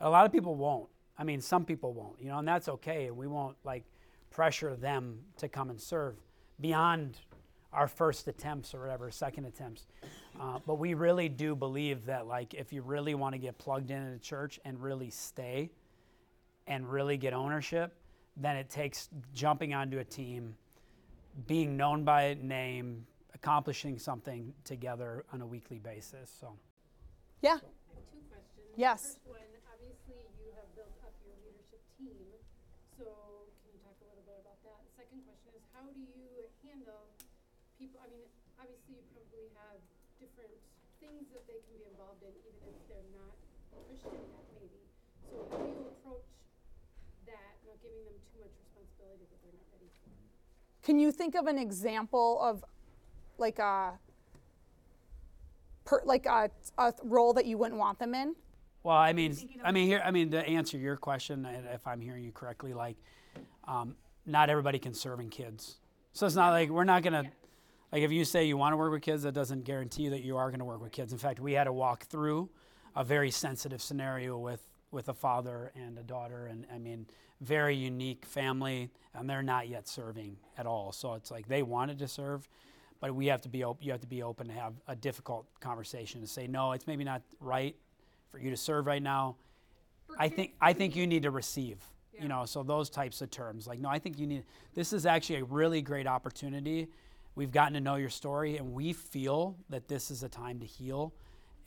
A 0.00 0.08
lot 0.08 0.24
of 0.26 0.30
people 0.32 0.54
won't. 0.54 0.88
I 1.18 1.24
mean, 1.24 1.40
some 1.40 1.64
people 1.64 1.92
won't, 1.92 2.20
you 2.20 2.28
know, 2.28 2.38
and 2.38 2.46
that's 2.46 2.68
okay. 2.68 3.06
And 3.06 3.16
we 3.16 3.26
won't 3.26 3.56
like 3.64 3.84
pressure 4.30 4.76
them 4.76 5.18
to 5.38 5.48
come 5.48 5.70
and 5.70 5.80
serve 5.80 6.14
beyond 6.60 7.18
our 7.72 7.88
first 7.88 8.28
attempts 8.28 8.74
or 8.74 8.80
whatever, 8.80 9.10
second 9.10 9.44
attempts. 9.44 9.86
Uh, 10.40 10.58
but 10.66 10.76
we 10.76 10.94
really 10.94 11.28
do 11.28 11.54
believe 11.54 12.06
that, 12.06 12.26
like, 12.26 12.54
if 12.54 12.72
you 12.72 12.82
really 12.82 13.14
want 13.14 13.34
to 13.34 13.38
get 13.38 13.58
plugged 13.58 13.90
into 13.90 14.10
the 14.10 14.18
church 14.18 14.58
and 14.64 14.80
really 14.82 15.10
stay 15.10 15.70
and 16.66 16.90
really 16.90 17.16
get 17.16 17.32
ownership, 17.34 17.94
then 18.36 18.56
it 18.56 18.70
takes 18.70 19.10
jumping 19.34 19.74
onto 19.74 19.98
a 19.98 20.04
team, 20.04 20.54
being 21.46 21.76
known 21.76 22.04
by 22.04 22.36
name, 22.40 23.04
accomplishing 23.34 23.98
something 23.98 24.54
together 24.64 25.24
on 25.32 25.42
a 25.42 25.46
weekly 25.46 25.78
basis. 25.78 26.30
So. 26.40 26.54
yeah 27.42 27.58
I 27.58 27.94
have 27.94 28.06
two 28.10 28.22
questions. 28.30 28.74
Yes. 28.76 29.02
First 29.02 29.18
one, 29.26 29.50
obviously 29.74 30.22
you 30.40 30.50
have 30.54 30.68
built 30.74 30.94
up 31.04 31.14
your 31.26 31.36
leadership 31.44 31.82
team, 31.98 32.30
so 32.96 33.06
can 33.62 33.74
you 33.74 33.80
talk 33.82 33.98
a 34.02 34.06
little 34.08 34.24
bit 34.24 34.38
about 34.40 34.58
that? 34.64 34.78
The 34.86 34.94
second 35.02 35.20
question 35.26 35.50
is, 35.54 35.62
how 35.74 35.86
do 35.86 35.98
you 35.98 36.46
handle 36.62 37.10
people, 37.78 38.02
I 38.02 38.10
mean, 38.10 38.26
obviously 38.58 38.98
you 38.98 39.06
probably 39.14 39.46
have 39.54 39.78
different 40.18 40.54
things 40.98 41.30
that 41.30 41.46
they 41.46 41.62
can 41.62 41.74
be 41.78 41.86
involved 41.86 42.26
in, 42.26 42.34
even 42.42 42.74
if 42.74 42.78
they're 42.90 43.10
not 43.14 43.38
Christian 44.02 44.30
yet, 44.32 44.46
maybe. 44.54 44.80
So 45.30 45.36
how 45.50 45.58
do 45.58 45.68
you 45.68 45.84
approach 45.90 46.26
that, 47.26 47.52
not 47.66 47.76
giving 47.82 48.04
them 48.06 48.18
too 48.32 48.38
much 48.42 48.54
responsibility 48.62 49.24
that 49.28 49.38
they're 49.42 49.56
not 49.58 49.68
ready 49.74 49.90
for? 49.92 50.10
can 50.82 50.98
you 50.98 51.12
think 51.12 51.34
of 51.34 51.46
an 51.46 51.58
example 51.58 52.40
of 52.42 52.64
like 53.36 53.58
a 53.58 53.92
per, 55.84 56.02
like 56.04 56.26
a, 56.26 56.50
a 56.78 56.94
role 57.04 57.32
that 57.34 57.46
you 57.46 57.58
wouldn't 57.58 57.78
want 57.78 57.98
them 57.98 58.14
in 58.14 58.34
Well, 58.82 58.96
I 58.96 59.12
mean, 59.12 59.36
I 59.64 59.72
mean 59.72 59.86
here, 59.86 60.02
I 60.04 60.10
mean 60.10 60.30
to 60.30 60.46
answer 60.46 60.78
your 60.78 60.96
question, 60.96 61.46
if 61.72 61.86
I'm 61.86 62.00
hearing 62.00 62.24
you 62.24 62.32
correctly, 62.32 62.74
like, 62.74 62.96
um, 63.66 63.96
not 64.26 64.50
everybody 64.50 64.78
can 64.78 64.94
serve 64.94 65.20
in 65.20 65.30
kids, 65.30 65.76
so 66.12 66.26
it's 66.26 66.34
not 66.36 66.50
like 66.50 66.68
we're 66.70 66.84
not 66.84 67.02
gonna, 67.02 67.24
like, 67.92 68.02
if 68.02 68.10
you 68.10 68.24
say 68.24 68.44
you 68.44 68.56
want 68.56 68.72
to 68.72 68.76
work 68.76 68.92
with 68.92 69.02
kids, 69.02 69.22
that 69.22 69.32
doesn't 69.32 69.64
guarantee 69.64 70.08
that 70.08 70.22
you 70.22 70.36
are 70.36 70.50
going 70.50 70.58
to 70.58 70.64
work 70.64 70.82
with 70.82 70.92
kids. 70.92 71.12
In 71.12 71.18
fact, 71.18 71.40
we 71.40 71.52
had 71.52 71.64
to 71.64 71.72
walk 71.72 72.04
through 72.04 72.50
a 72.98 73.04
very 73.04 73.30
sensitive 73.30 73.80
scenario 73.80 74.36
with 74.36 74.60
with 74.90 75.08
a 75.08 75.14
father 75.14 75.70
and 75.76 75.98
a 75.98 76.02
daughter, 76.02 76.46
and 76.46 76.66
I 76.74 76.78
mean, 76.78 77.06
very 77.40 77.76
unique 77.76 78.24
family, 78.26 78.90
and 79.14 79.30
they're 79.30 79.42
not 79.42 79.68
yet 79.68 79.86
serving 79.86 80.36
at 80.56 80.66
all. 80.66 80.92
So 80.92 81.14
it's 81.14 81.30
like 81.30 81.46
they 81.46 81.62
wanted 81.62 81.98
to 82.00 82.08
serve, 82.08 82.48
but 83.00 83.14
we 83.14 83.26
have 83.26 83.40
to 83.42 83.48
be 83.48 83.62
op- 83.62 83.82
you 83.82 83.92
have 83.92 84.00
to 84.00 84.06
be 84.08 84.22
open 84.22 84.48
to 84.48 84.52
have 84.52 84.74
a 84.88 84.96
difficult 84.96 85.46
conversation 85.60 86.20
to 86.20 86.26
say 86.26 86.48
no, 86.48 86.72
it's 86.72 86.86
maybe 86.86 87.04
not 87.04 87.22
right 87.40 87.76
for 88.30 88.40
you 88.40 88.50
to 88.50 88.56
serve 88.56 88.86
right 88.86 89.02
now. 89.02 89.36
I 90.18 90.28
think 90.28 90.54
I 90.60 90.72
think 90.72 90.96
you 90.96 91.06
need 91.06 91.22
to 91.22 91.30
receive. 91.30 91.78
You 92.20 92.26
know, 92.26 92.46
so 92.46 92.64
those 92.64 92.90
types 92.90 93.22
of 93.22 93.30
terms. 93.30 93.68
Like, 93.68 93.78
no, 93.78 93.88
I 93.88 94.00
think 94.00 94.18
you 94.18 94.26
need 94.26 94.42
this 94.74 94.92
is 94.92 95.06
actually 95.06 95.38
a 95.38 95.44
really 95.44 95.82
great 95.82 96.08
opportunity. 96.08 96.88
We've 97.36 97.52
gotten 97.52 97.74
to 97.74 97.80
know 97.80 97.94
your 97.94 98.10
story 98.10 98.56
and 98.56 98.72
we 98.72 98.92
feel 98.92 99.56
that 99.68 99.86
this 99.86 100.10
is 100.10 100.24
a 100.24 100.28
time 100.28 100.58
to 100.58 100.66
heal 100.66 101.14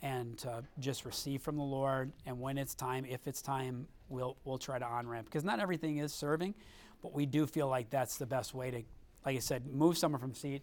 and 0.02 0.36
to 0.38 0.62
just 0.80 1.04
receive 1.04 1.42
from 1.42 1.56
the 1.56 1.62
Lord. 1.62 2.12
And 2.26 2.40
when 2.40 2.58
it's 2.58 2.74
time, 2.74 3.04
if 3.04 3.26
it's 3.26 3.40
time, 3.42 3.86
we'll 4.08 4.36
we'll 4.44 4.58
try 4.58 4.78
to 4.78 4.84
on 4.84 5.06
ramp. 5.06 5.26
Because 5.26 5.44
not 5.44 5.60
everything 5.60 5.98
is 5.98 6.12
serving, 6.12 6.54
but 7.02 7.12
we 7.12 7.26
do 7.26 7.46
feel 7.46 7.68
like 7.68 7.90
that's 7.90 8.16
the 8.18 8.26
best 8.26 8.54
way 8.54 8.70
to, 8.70 8.82
like 9.24 9.36
I 9.36 9.40
said, 9.40 9.66
move 9.66 9.96
someone 9.96 10.20
from 10.20 10.34
seat 10.34 10.62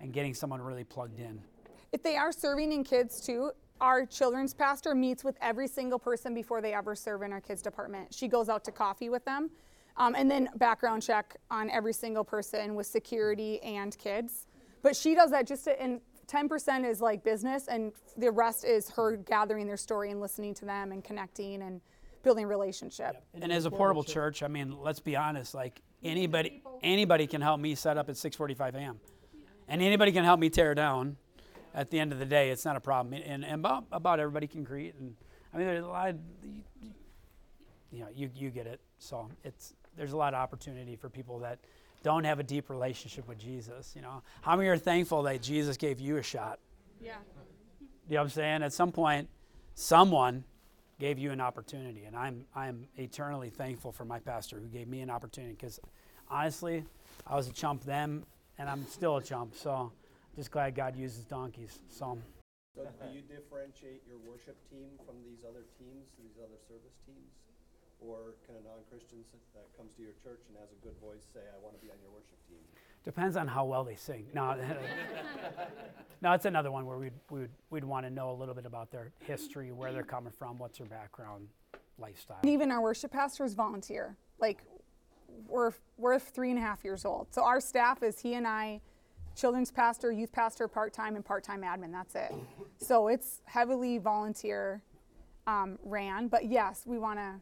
and 0.00 0.12
getting 0.12 0.34
someone 0.34 0.60
really 0.60 0.84
plugged 0.84 1.18
in. 1.20 1.40
if 1.92 2.02
they 2.02 2.16
are 2.16 2.32
serving 2.32 2.72
in 2.72 2.84
kids 2.84 3.20
too 3.20 3.50
our 3.80 4.06
children's 4.06 4.54
pastor 4.54 4.94
meets 4.94 5.24
with 5.24 5.36
every 5.40 5.66
single 5.68 5.98
person 5.98 6.34
before 6.34 6.60
they 6.60 6.72
ever 6.74 6.94
serve 6.94 7.22
in 7.22 7.32
our 7.32 7.40
kids 7.40 7.62
department 7.62 8.12
she 8.12 8.28
goes 8.28 8.48
out 8.48 8.64
to 8.64 8.72
coffee 8.72 9.08
with 9.08 9.24
them 9.24 9.50
um, 9.96 10.14
and 10.16 10.28
then 10.30 10.48
background 10.56 11.02
check 11.02 11.36
on 11.50 11.70
every 11.70 11.92
single 11.92 12.24
person 12.24 12.74
with 12.74 12.86
security 12.86 13.60
and 13.62 13.96
kids 13.98 14.46
but 14.82 14.94
she 14.96 15.14
does 15.14 15.30
that 15.30 15.46
just 15.46 15.64
to, 15.64 15.80
and 15.80 16.00
10% 16.26 16.88
is 16.88 17.00
like 17.00 17.24
business 17.24 17.68
and 17.68 17.92
the 18.16 18.30
rest 18.30 18.64
is 18.64 18.90
her 18.90 19.16
gathering 19.16 19.66
their 19.66 19.76
story 19.76 20.10
and 20.10 20.20
listening 20.20 20.54
to 20.54 20.64
them 20.64 20.92
and 20.92 21.04
connecting 21.04 21.62
and 21.62 21.80
building 22.22 22.46
relationship 22.46 23.22
And 23.34 23.52
as 23.52 23.66
a 23.66 23.70
portable 23.70 24.02
church, 24.02 24.42
I 24.42 24.48
mean, 24.48 24.76
let's 24.80 25.00
be 25.00 25.14
honest. 25.14 25.54
Like 25.54 25.82
anybody, 26.02 26.62
anybody 26.82 27.26
can 27.26 27.40
help 27.40 27.60
me 27.60 27.74
set 27.74 27.98
up 27.98 28.08
at 28.08 28.16
6:45 28.16 28.74
a.m. 28.74 29.00
and 29.68 29.82
anybody 29.82 30.10
can 30.10 30.24
help 30.24 30.40
me 30.40 30.50
tear 30.50 30.74
down. 30.74 31.16
At 31.74 31.90
the 31.90 31.98
end 31.98 32.12
of 32.12 32.20
the 32.20 32.24
day, 32.24 32.50
it's 32.50 32.64
not 32.64 32.76
a 32.76 32.80
problem. 32.80 33.20
And, 33.20 33.44
and 33.44 33.54
about, 33.56 33.86
about 33.90 34.20
everybody 34.20 34.46
can 34.46 34.62
greet. 34.62 34.94
And 34.94 35.16
I 35.52 35.58
mean, 35.58 35.66
there's 35.66 35.84
a 35.84 35.88
lot. 35.88 36.10
Of, 36.10 36.18
you 37.90 38.00
know, 38.00 38.08
you 38.14 38.30
you 38.34 38.50
get 38.50 38.66
it. 38.66 38.80
So 38.98 39.28
it's 39.42 39.74
there's 39.96 40.12
a 40.12 40.16
lot 40.16 40.34
of 40.34 40.40
opportunity 40.40 40.96
for 40.96 41.08
people 41.08 41.40
that 41.40 41.58
don't 42.04 42.24
have 42.24 42.38
a 42.38 42.42
deep 42.44 42.70
relationship 42.70 43.26
with 43.26 43.38
Jesus. 43.38 43.94
You 43.96 44.02
know, 44.02 44.22
how 44.42 44.54
many 44.54 44.68
are 44.68 44.76
thankful 44.76 45.22
that 45.24 45.42
Jesus 45.42 45.76
gave 45.76 45.98
you 45.98 46.18
a 46.18 46.22
shot? 46.22 46.60
yeah 47.00 47.14
You 48.08 48.14
know 48.14 48.20
what 48.20 48.24
I'm 48.24 48.30
saying? 48.30 48.62
At 48.62 48.72
some 48.72 48.92
point, 48.92 49.28
someone 49.74 50.44
gave 51.00 51.18
you 51.18 51.32
an 51.32 51.40
opportunity, 51.40 52.04
and 52.04 52.14
I'm 52.14 52.44
I'm 52.54 52.86
eternally 52.96 53.50
thankful 53.50 53.90
for 53.90 54.04
my 54.04 54.20
pastor 54.20 54.60
who 54.60 54.68
gave 54.68 54.86
me 54.86 55.00
an 55.00 55.10
opportunity. 55.10 55.54
Because 55.58 55.80
honestly, 56.30 56.84
I 57.26 57.34
was 57.34 57.48
a 57.48 57.52
chump 57.52 57.82
then, 57.84 58.24
and 58.58 58.68
I'm 58.68 58.86
still 58.86 59.16
a 59.16 59.22
chump. 59.22 59.54
So, 59.56 59.90
just 60.36 60.50
glad 60.50 60.74
God 60.74 60.94
uses 60.94 61.24
donkeys. 61.24 61.80
So, 61.88 62.18
So 62.76 62.82
do 62.84 63.14
you 63.14 63.22
differentiate 63.22 64.02
your 64.06 64.18
worship 64.30 64.58
team 64.68 64.90
from 65.06 65.16
these 65.24 65.40
other 65.48 65.64
teams, 65.78 66.04
these 66.18 66.36
other 66.38 66.60
service 66.68 66.96
teams? 67.06 67.32
Or 68.06 68.36
can 68.46 68.56
a 68.56 68.62
non-Christian 68.68 69.24
s- 69.32 69.40
that 69.54 69.64
comes 69.76 69.94
to 69.94 70.02
your 70.02 70.12
church 70.22 70.40
and 70.48 70.56
has 70.60 70.68
a 70.72 70.80
good 70.84 70.94
voice 71.00 71.24
say, 71.32 71.40
I 71.40 71.58
want 71.64 71.74
to 71.76 71.80
be 71.84 71.90
on 71.90 71.96
your 72.02 72.10
worship 72.12 72.38
team? 72.48 72.58
depends 73.04 73.36
on 73.36 73.46
how 73.46 73.64
well 73.66 73.84
they 73.84 73.96
sing. 73.96 74.26
No, 74.32 74.56
no, 76.22 76.32
it's 76.32 76.46
another 76.46 76.70
one 76.72 76.86
where 76.86 76.96
we'd 76.96 77.12
we'd 77.30 77.50
we'd 77.70 77.84
want 77.84 78.06
to 78.06 78.10
know 78.10 78.30
a 78.30 78.36
little 78.36 78.54
bit 78.54 78.64
about 78.66 78.90
their 78.90 79.12
history, 79.20 79.72
where 79.72 79.92
they're 79.92 80.02
coming 80.02 80.32
from, 80.32 80.58
what's 80.58 80.78
their 80.78 80.86
background, 80.86 81.48
lifestyle. 81.98 82.38
And 82.42 82.50
even 82.50 82.70
our 82.70 82.80
worship 82.80 83.12
pastors 83.12 83.52
volunteer. 83.54 84.16
Like 84.38 84.62
we're 85.48 85.72
we're 85.98 86.18
three 86.18 86.50
and 86.50 86.58
a 86.58 86.62
half 86.62 86.82
years 86.84 87.04
old. 87.04 87.26
So 87.30 87.44
our 87.44 87.60
staff 87.60 88.02
is 88.02 88.20
he 88.20 88.34
and 88.34 88.46
I, 88.46 88.80
children's 89.36 89.70
pastor, 89.70 90.10
youth 90.10 90.32
pastor, 90.32 90.66
part 90.66 90.92
time, 90.94 91.14
and 91.14 91.24
part 91.24 91.44
time 91.44 91.60
admin. 91.62 91.92
That's 91.92 92.14
it. 92.14 92.32
So 92.78 93.08
it's 93.08 93.42
heavily 93.44 93.98
volunteer 93.98 94.82
um, 95.46 95.78
ran. 95.84 96.28
But 96.28 96.46
yes, 96.46 96.84
we 96.86 96.98
want 96.98 97.18
to 97.18 97.34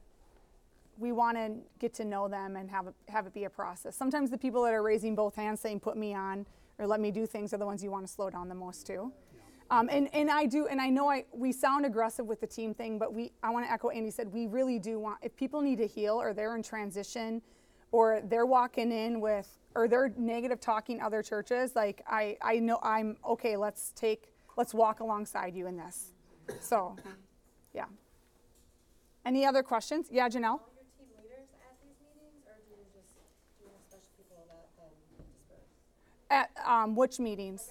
we 1.03 1.11
want 1.11 1.37
to 1.37 1.53
get 1.81 1.93
to 1.95 2.05
know 2.05 2.29
them 2.29 2.57
and 2.57 2.71
have 2.71 2.87
it, 2.87 2.95
have 3.09 3.27
it 3.27 3.35
be 3.35 3.45
a 3.45 3.51
process. 3.51 3.97
Sometimes 3.97 4.31
the 4.31 4.39
people 4.39 4.63
that 4.63 4.73
are 4.73 4.83
raising 4.83 5.15
both 5.17 5.35
hands 5.35 5.61
saying 5.61 5.81
put 5.81 5.97
me 5.97 6.15
on 6.15 6.47
or 6.79 6.87
let 6.87 7.01
me 7.01 7.11
do 7.11 7.27
things 7.27 7.53
are 7.53 7.59
the 7.59 7.67
ones 7.67 7.83
you 7.83 7.91
want 7.91 8.07
to 8.07 8.13
slow 8.13 8.31
down 8.31 8.49
the 8.49 8.55
most 8.55 8.87
too. 8.87 9.13
Um, 9.71 9.89
and, 9.91 10.09
and 10.15 10.31
I 10.31 10.47
do, 10.47 10.69
and 10.69 10.81
I 10.81 10.91
know 10.91 11.11
I 11.11 11.25
we 11.33 11.51
sound 11.51 11.85
aggressive 11.85 12.27
with 12.27 12.41
the 12.41 12.47
team 12.47 12.73
thing, 12.73 12.99
but 12.99 13.13
we 13.13 13.33
I 13.43 13.51
want 13.51 13.67
to 13.67 13.73
echo 13.73 13.89
Andy 13.89 14.11
said 14.11 14.33
we 14.33 14.47
really 14.47 14.79
do 14.79 14.99
want 14.99 15.19
if 15.23 15.35
people 15.35 15.61
need 15.61 15.79
to 15.79 15.87
heal 15.87 16.15
or 16.15 16.33
they're 16.33 16.55
in 16.57 16.63
transition, 16.63 17.43
or 17.91 18.21
they're 18.29 18.47
walking 18.47 18.93
in 18.93 19.21
with 19.21 19.49
or 19.75 19.89
they're 19.89 20.13
negative 20.17 20.61
talking 20.61 21.01
other 21.01 21.23
churches, 21.23 21.75
like 21.75 22.05
I 22.07 22.37
I 22.43 22.59
know 22.59 22.79
I'm 22.83 23.17
okay. 23.25 23.57
Let's 23.57 23.93
take 23.93 24.33
let's 24.57 24.75
walk 24.75 25.01
alongside 25.01 25.55
you 25.55 25.67
in 25.67 25.77
this. 25.77 26.13
So, 26.61 26.97
yeah. 27.73 27.87
Any 29.25 29.47
other 29.47 29.63
questions? 29.63 30.09
Yeah, 30.11 30.29
Janelle. 30.29 30.61
all 30.61 30.75
your 30.75 30.87
team 30.99 31.09
leaders 31.15 31.49
at 31.63 31.79
these 31.79 31.95
meetings, 32.03 32.43
or 32.47 32.59
do 32.67 32.75
you 32.75 32.87
just, 32.91 33.15
do 33.59 33.67
you 33.67 33.71
have 33.71 33.83
special 33.87 34.11
people 34.19 34.43
that 34.51 34.67
then 34.75 34.91
disperse? 35.15 35.71
At 36.33 36.51
um, 36.67 36.95
which 36.97 37.19
meetings? 37.19 37.69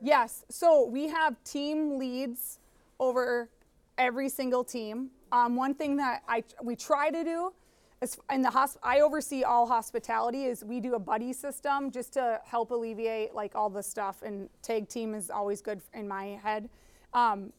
Yes. 0.00 0.44
So 0.48 0.86
we 0.86 1.08
have 1.08 1.42
team 1.44 1.98
leads 1.98 2.60
over 3.00 3.50
every 3.98 4.28
single 4.28 4.62
team. 4.64 5.10
Um, 5.32 5.56
one 5.56 5.74
thing 5.74 5.96
that 5.96 6.22
I 6.28 6.44
we 6.62 6.76
try 6.76 7.10
to 7.10 7.24
do 7.24 7.52
is 8.00 8.16
in 8.32 8.42
the 8.42 8.48
hosp- 8.48 8.78
I 8.82 9.00
oversee 9.00 9.42
all 9.42 9.66
hospitality 9.66 10.44
is 10.44 10.64
we 10.64 10.80
do 10.80 10.94
a 10.94 10.98
buddy 10.98 11.32
system 11.32 11.90
just 11.90 12.12
to 12.14 12.40
help 12.44 12.70
alleviate 12.70 13.34
like 13.34 13.54
all 13.54 13.68
the 13.68 13.82
stuff 13.82 14.22
and 14.22 14.48
tag 14.62 14.88
team 14.88 15.14
is 15.14 15.30
always 15.30 15.60
good 15.60 15.80
in 15.92 16.08
my 16.08 16.38
head. 16.42 16.70
Um, 17.12 17.52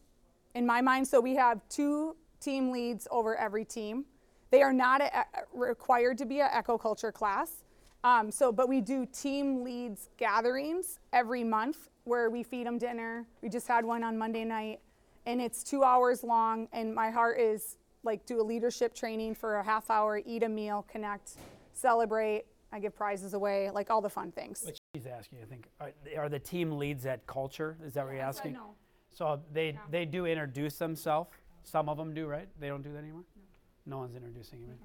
in 0.54 0.66
my 0.66 0.80
mind, 0.80 1.06
so 1.06 1.20
we 1.20 1.36
have 1.36 1.60
two 1.68 2.16
team 2.40 2.72
leads 2.72 3.06
over 3.10 3.36
every 3.36 3.64
team. 3.64 4.04
They 4.50 4.62
are 4.62 4.72
not 4.72 5.00
a, 5.00 5.20
a- 5.20 5.24
required 5.54 6.18
to 6.18 6.26
be 6.26 6.40
an 6.40 6.48
Echo 6.52 6.76
Culture 6.76 7.12
class. 7.12 7.61
Um, 8.04 8.30
so, 8.30 8.50
but 8.50 8.68
we 8.68 8.80
do 8.80 9.06
team 9.06 9.62
leads 9.62 10.08
gatherings 10.16 10.98
every 11.12 11.44
month 11.44 11.88
where 12.04 12.30
we 12.30 12.42
feed 12.42 12.66
them 12.66 12.78
dinner. 12.78 13.26
We 13.42 13.48
just 13.48 13.68
had 13.68 13.84
one 13.84 14.02
on 14.02 14.18
Monday 14.18 14.44
night, 14.44 14.80
and 15.26 15.40
it's 15.40 15.62
two 15.62 15.84
hours 15.84 16.24
long. 16.24 16.68
And 16.72 16.94
my 16.94 17.10
heart 17.10 17.38
is 17.38 17.76
like 18.02 18.26
do 18.26 18.40
a 18.40 18.42
leadership 18.42 18.94
training 18.94 19.36
for 19.36 19.56
a 19.56 19.62
half 19.62 19.88
hour, 19.88 20.20
eat 20.24 20.42
a 20.42 20.48
meal, 20.48 20.84
connect, 20.90 21.36
celebrate. 21.72 22.44
I 22.72 22.80
give 22.80 22.96
prizes 22.96 23.34
away, 23.34 23.70
like 23.70 23.90
all 23.90 24.00
the 24.00 24.08
fun 24.10 24.32
things. 24.32 24.62
What 24.64 24.78
she's 24.94 25.06
asking, 25.06 25.38
I 25.42 25.44
think, 25.44 25.68
are, 25.78 25.92
are 26.16 26.28
the 26.28 26.38
team 26.38 26.78
leads 26.78 27.04
at 27.06 27.24
culture? 27.26 27.76
Is 27.84 27.92
that 27.94 28.04
what 28.04 28.14
you're 28.14 28.22
asking? 28.22 28.54
No. 28.54 28.74
So 29.10 29.40
they 29.52 29.78
they 29.90 30.06
do 30.06 30.26
introduce 30.26 30.76
themselves. 30.78 31.28
Some 31.64 31.88
of 31.88 31.98
them 31.98 32.14
do, 32.14 32.26
right? 32.26 32.48
They 32.58 32.68
don't 32.68 32.82
do 32.82 32.90
that 32.92 32.98
anymore. 32.98 33.22
No, 33.86 33.98
one's 33.98 34.16
introducing 34.16 34.60
you. 34.60 34.68
right? 34.68 34.78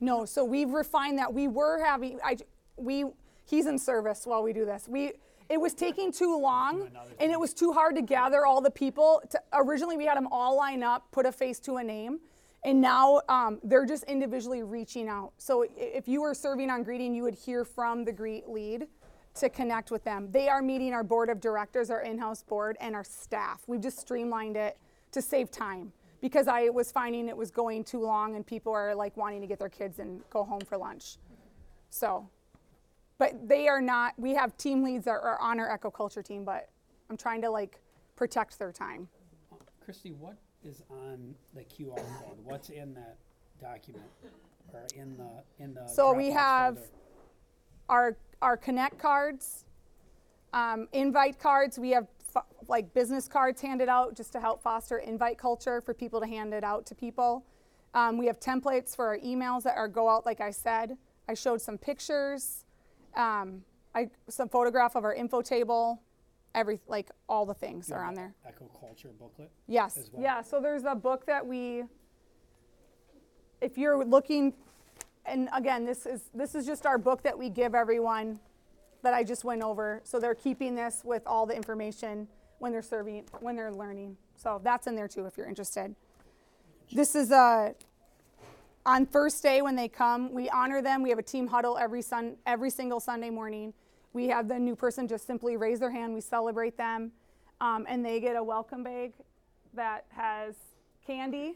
No, 0.00 0.24
so 0.24 0.44
we've 0.44 0.70
refined 0.70 1.18
that. 1.18 1.32
We 1.32 1.48
were 1.48 1.82
having, 1.84 2.18
I, 2.24 2.36
we, 2.76 3.04
he's 3.44 3.66
in 3.66 3.78
service 3.78 4.26
while 4.26 4.42
we 4.42 4.52
do 4.52 4.64
this. 4.64 4.88
We, 4.88 5.12
it 5.48 5.60
was 5.60 5.74
taking 5.74 6.12
too 6.12 6.38
long 6.38 6.88
and 7.20 7.30
it 7.30 7.38
was 7.38 7.54
too 7.54 7.72
hard 7.72 7.94
to 7.96 8.02
gather 8.02 8.44
all 8.44 8.60
the 8.60 8.70
people. 8.70 9.22
To, 9.30 9.40
originally, 9.52 9.96
we 9.96 10.06
had 10.06 10.16
them 10.16 10.28
all 10.30 10.56
line 10.56 10.82
up, 10.82 11.10
put 11.12 11.26
a 11.26 11.32
face 11.32 11.60
to 11.60 11.76
a 11.76 11.84
name. 11.84 12.20
And 12.64 12.80
now 12.80 13.20
um, 13.28 13.60
they're 13.62 13.86
just 13.86 14.02
individually 14.04 14.64
reaching 14.64 15.08
out. 15.08 15.32
So 15.38 15.66
if 15.76 16.08
you 16.08 16.20
were 16.20 16.34
serving 16.34 16.68
on 16.68 16.82
greeting, 16.82 17.14
you 17.14 17.22
would 17.22 17.34
hear 17.34 17.64
from 17.64 18.04
the 18.04 18.12
greet 18.12 18.48
lead 18.48 18.88
to 19.36 19.48
connect 19.48 19.90
with 19.90 20.02
them. 20.02 20.30
They 20.32 20.48
are 20.48 20.62
meeting 20.62 20.92
our 20.92 21.04
board 21.04 21.28
of 21.28 21.40
directors, 21.40 21.90
our 21.90 22.00
in 22.00 22.18
house 22.18 22.42
board, 22.42 22.76
and 22.80 22.96
our 22.96 23.04
staff. 23.04 23.62
We've 23.68 23.80
just 23.80 24.00
streamlined 24.00 24.56
it 24.56 24.78
to 25.12 25.22
save 25.22 25.50
time 25.50 25.92
because 26.20 26.48
I 26.48 26.70
was 26.70 26.90
finding 26.90 27.28
it 27.28 27.36
was 27.36 27.50
going 27.50 27.84
too 27.84 28.02
long 28.02 28.34
and 28.34 28.44
people 28.44 28.72
are 28.72 28.94
like 28.94 29.16
wanting 29.16 29.42
to 29.42 29.46
get 29.46 29.58
their 29.58 29.68
kids 29.68 29.98
and 30.00 30.22
go 30.30 30.42
home 30.42 30.62
for 30.62 30.76
lunch. 30.76 31.18
So, 31.90 32.28
but 33.18 33.48
they 33.48 33.68
are 33.68 33.80
not, 33.80 34.14
we 34.18 34.34
have 34.34 34.56
team 34.56 34.82
leads 34.82 35.04
that 35.06 35.12
are 35.12 35.40
on 35.40 35.58
our 35.58 35.70
Echo 35.70 35.90
Culture 35.90 36.22
team, 36.22 36.44
but 36.44 36.68
I'm 37.08 37.16
trying 37.16 37.40
to 37.42 37.50
like 37.50 37.80
protect 38.14 38.58
their 38.58 38.72
time. 38.72 39.08
Christy, 39.84 40.10
what 40.12 40.36
is 40.64 40.82
on 40.90 41.34
the 41.54 41.62
QR 41.62 41.96
code? 41.96 42.38
What's 42.44 42.70
in 42.70 42.94
that 42.94 43.16
document 43.60 44.04
or 44.72 44.86
in 44.94 45.16
the 45.16 45.64
in 45.64 45.74
the? 45.74 45.86
So 45.86 46.12
we 46.12 46.30
Dropbox 46.30 46.34
have 46.34 46.74
folder? 46.74 46.90
our, 47.88 48.16
our 48.42 48.56
connect 48.56 48.98
cards, 48.98 49.64
um, 50.52 50.88
invite 50.92 51.38
cards. 51.38 51.78
We 51.78 51.90
have 51.90 52.08
f- 52.34 52.44
like 52.68 52.92
business 52.92 53.28
cards 53.28 53.60
handed 53.62 53.88
out 53.88 54.16
just 54.16 54.32
to 54.32 54.40
help 54.40 54.62
foster 54.62 54.98
invite 54.98 55.38
culture 55.38 55.80
for 55.80 55.94
people 55.94 56.20
to 56.20 56.26
hand 56.26 56.52
it 56.52 56.64
out 56.64 56.84
to 56.86 56.94
people. 56.94 57.44
Um, 57.94 58.18
we 58.18 58.26
have 58.26 58.40
templates 58.40 58.94
for 58.94 59.06
our 59.06 59.18
emails 59.18 59.62
that 59.62 59.76
are 59.76 59.88
go 59.88 60.08
out, 60.08 60.26
like 60.26 60.40
I 60.40 60.50
said. 60.50 60.98
I 61.28 61.34
showed 61.34 61.60
some 61.62 61.78
pictures, 61.78 62.65
um, 63.16 63.62
I, 63.94 64.10
some 64.28 64.48
photograph 64.48 64.94
of 64.94 65.04
our 65.04 65.14
info 65.14 65.40
table, 65.40 66.02
every 66.54 66.80
like 66.86 67.10
all 67.28 67.46
the 67.46 67.54
things 67.54 67.90
are 67.90 68.04
on 68.04 68.14
there. 68.14 68.34
Echo 68.46 68.70
Culture 68.80 69.10
booklet. 69.18 69.50
Yes. 69.66 69.96
as 69.96 70.10
well. 70.12 70.22
Yeah. 70.22 70.42
So 70.42 70.60
there's 70.60 70.84
a 70.84 70.94
book 70.94 71.26
that 71.26 71.46
we, 71.46 71.84
if 73.60 73.78
you're 73.78 74.04
looking, 74.04 74.52
and 75.24 75.48
again, 75.54 75.84
this 75.84 76.06
is 76.06 76.30
this 76.34 76.54
is 76.54 76.66
just 76.66 76.86
our 76.86 76.98
book 76.98 77.22
that 77.22 77.38
we 77.38 77.48
give 77.48 77.74
everyone 77.74 78.38
that 79.02 79.14
I 79.14 79.24
just 79.24 79.44
went 79.44 79.62
over. 79.62 80.00
So 80.04 80.18
they're 80.20 80.34
keeping 80.34 80.74
this 80.74 81.02
with 81.04 81.22
all 81.26 81.46
the 81.46 81.54
information 81.54 82.28
when 82.58 82.72
they're 82.72 82.82
serving, 82.82 83.24
when 83.40 83.56
they're 83.56 83.72
learning. 83.72 84.16
So 84.36 84.60
that's 84.62 84.86
in 84.86 84.96
there 84.96 85.08
too 85.08 85.26
if 85.26 85.36
you're 85.36 85.48
interested. 85.48 85.94
This 86.92 87.14
is 87.14 87.30
a 87.30 87.74
on 88.86 89.04
first 89.04 89.42
day 89.42 89.60
when 89.62 89.74
they 89.74 89.88
come, 89.88 90.32
we 90.32 90.48
honor 90.48 90.80
them. 90.80 91.02
We 91.02 91.10
have 91.10 91.18
a 91.18 91.22
team 91.22 91.48
huddle 91.48 91.76
every 91.76 92.00
sun 92.00 92.36
every 92.46 92.70
single 92.70 93.00
Sunday 93.00 93.30
morning. 93.30 93.74
We 94.12 94.28
have 94.28 94.48
the 94.48 94.58
new 94.58 94.76
person 94.76 95.08
just 95.08 95.26
simply 95.26 95.56
raise 95.56 95.80
their 95.80 95.90
hand. 95.90 96.14
We 96.14 96.20
celebrate 96.20 96.78
them, 96.78 97.10
um, 97.60 97.84
and 97.88 98.04
they 98.04 98.20
get 98.20 98.36
a 98.36 98.42
welcome 98.42 98.84
bag 98.84 99.12
that 99.74 100.06
has 100.10 100.54
candy, 101.04 101.54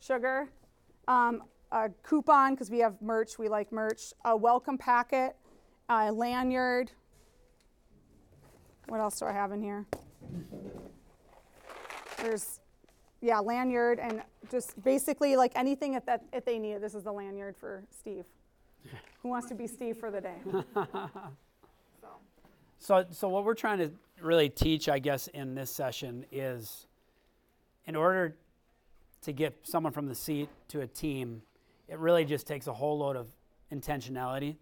sugar, 0.00 0.48
um, 1.06 1.42
a 1.70 1.90
coupon 2.02 2.54
because 2.54 2.70
we 2.70 2.78
have 2.78 3.00
merch. 3.02 3.38
We 3.38 3.48
like 3.48 3.70
merch. 3.70 4.14
A 4.24 4.34
welcome 4.34 4.78
packet, 4.78 5.36
a 5.90 6.10
lanyard. 6.10 6.90
What 8.88 9.00
else 9.00 9.18
do 9.18 9.26
I 9.26 9.32
have 9.32 9.52
in 9.52 9.62
here? 9.62 9.86
There's 12.18 12.60
yeah, 13.24 13.38
lanyard 13.38 13.98
and 13.98 14.22
just 14.50 14.82
basically 14.84 15.34
like 15.34 15.52
anything 15.56 15.92
that, 15.92 16.04
that 16.04 16.24
if 16.32 16.44
they 16.44 16.58
need 16.58 16.74
it. 16.74 16.82
This 16.82 16.94
is 16.94 17.04
the 17.04 17.12
lanyard 17.12 17.56
for 17.56 17.82
Steve. 17.90 18.26
Who 19.22 19.30
wants 19.30 19.48
to 19.48 19.54
be 19.54 19.66
Steve 19.66 19.96
for 19.96 20.10
the 20.10 20.20
day? 20.20 20.36
so. 20.74 22.08
So, 22.78 23.06
so 23.10 23.28
what 23.30 23.44
we're 23.44 23.54
trying 23.54 23.78
to 23.78 23.90
really 24.20 24.50
teach, 24.50 24.90
I 24.90 24.98
guess, 24.98 25.28
in 25.28 25.54
this 25.54 25.70
session 25.70 26.26
is, 26.30 26.86
in 27.86 27.96
order 27.96 28.36
to 29.22 29.32
get 29.32 29.58
someone 29.62 29.94
from 29.94 30.06
the 30.06 30.14
seat 30.14 30.50
to 30.68 30.82
a 30.82 30.86
team, 30.86 31.40
it 31.88 31.98
really 31.98 32.26
just 32.26 32.46
takes 32.46 32.66
a 32.66 32.74
whole 32.74 32.98
load 32.98 33.16
of 33.16 33.28
intentionality. 33.72 34.56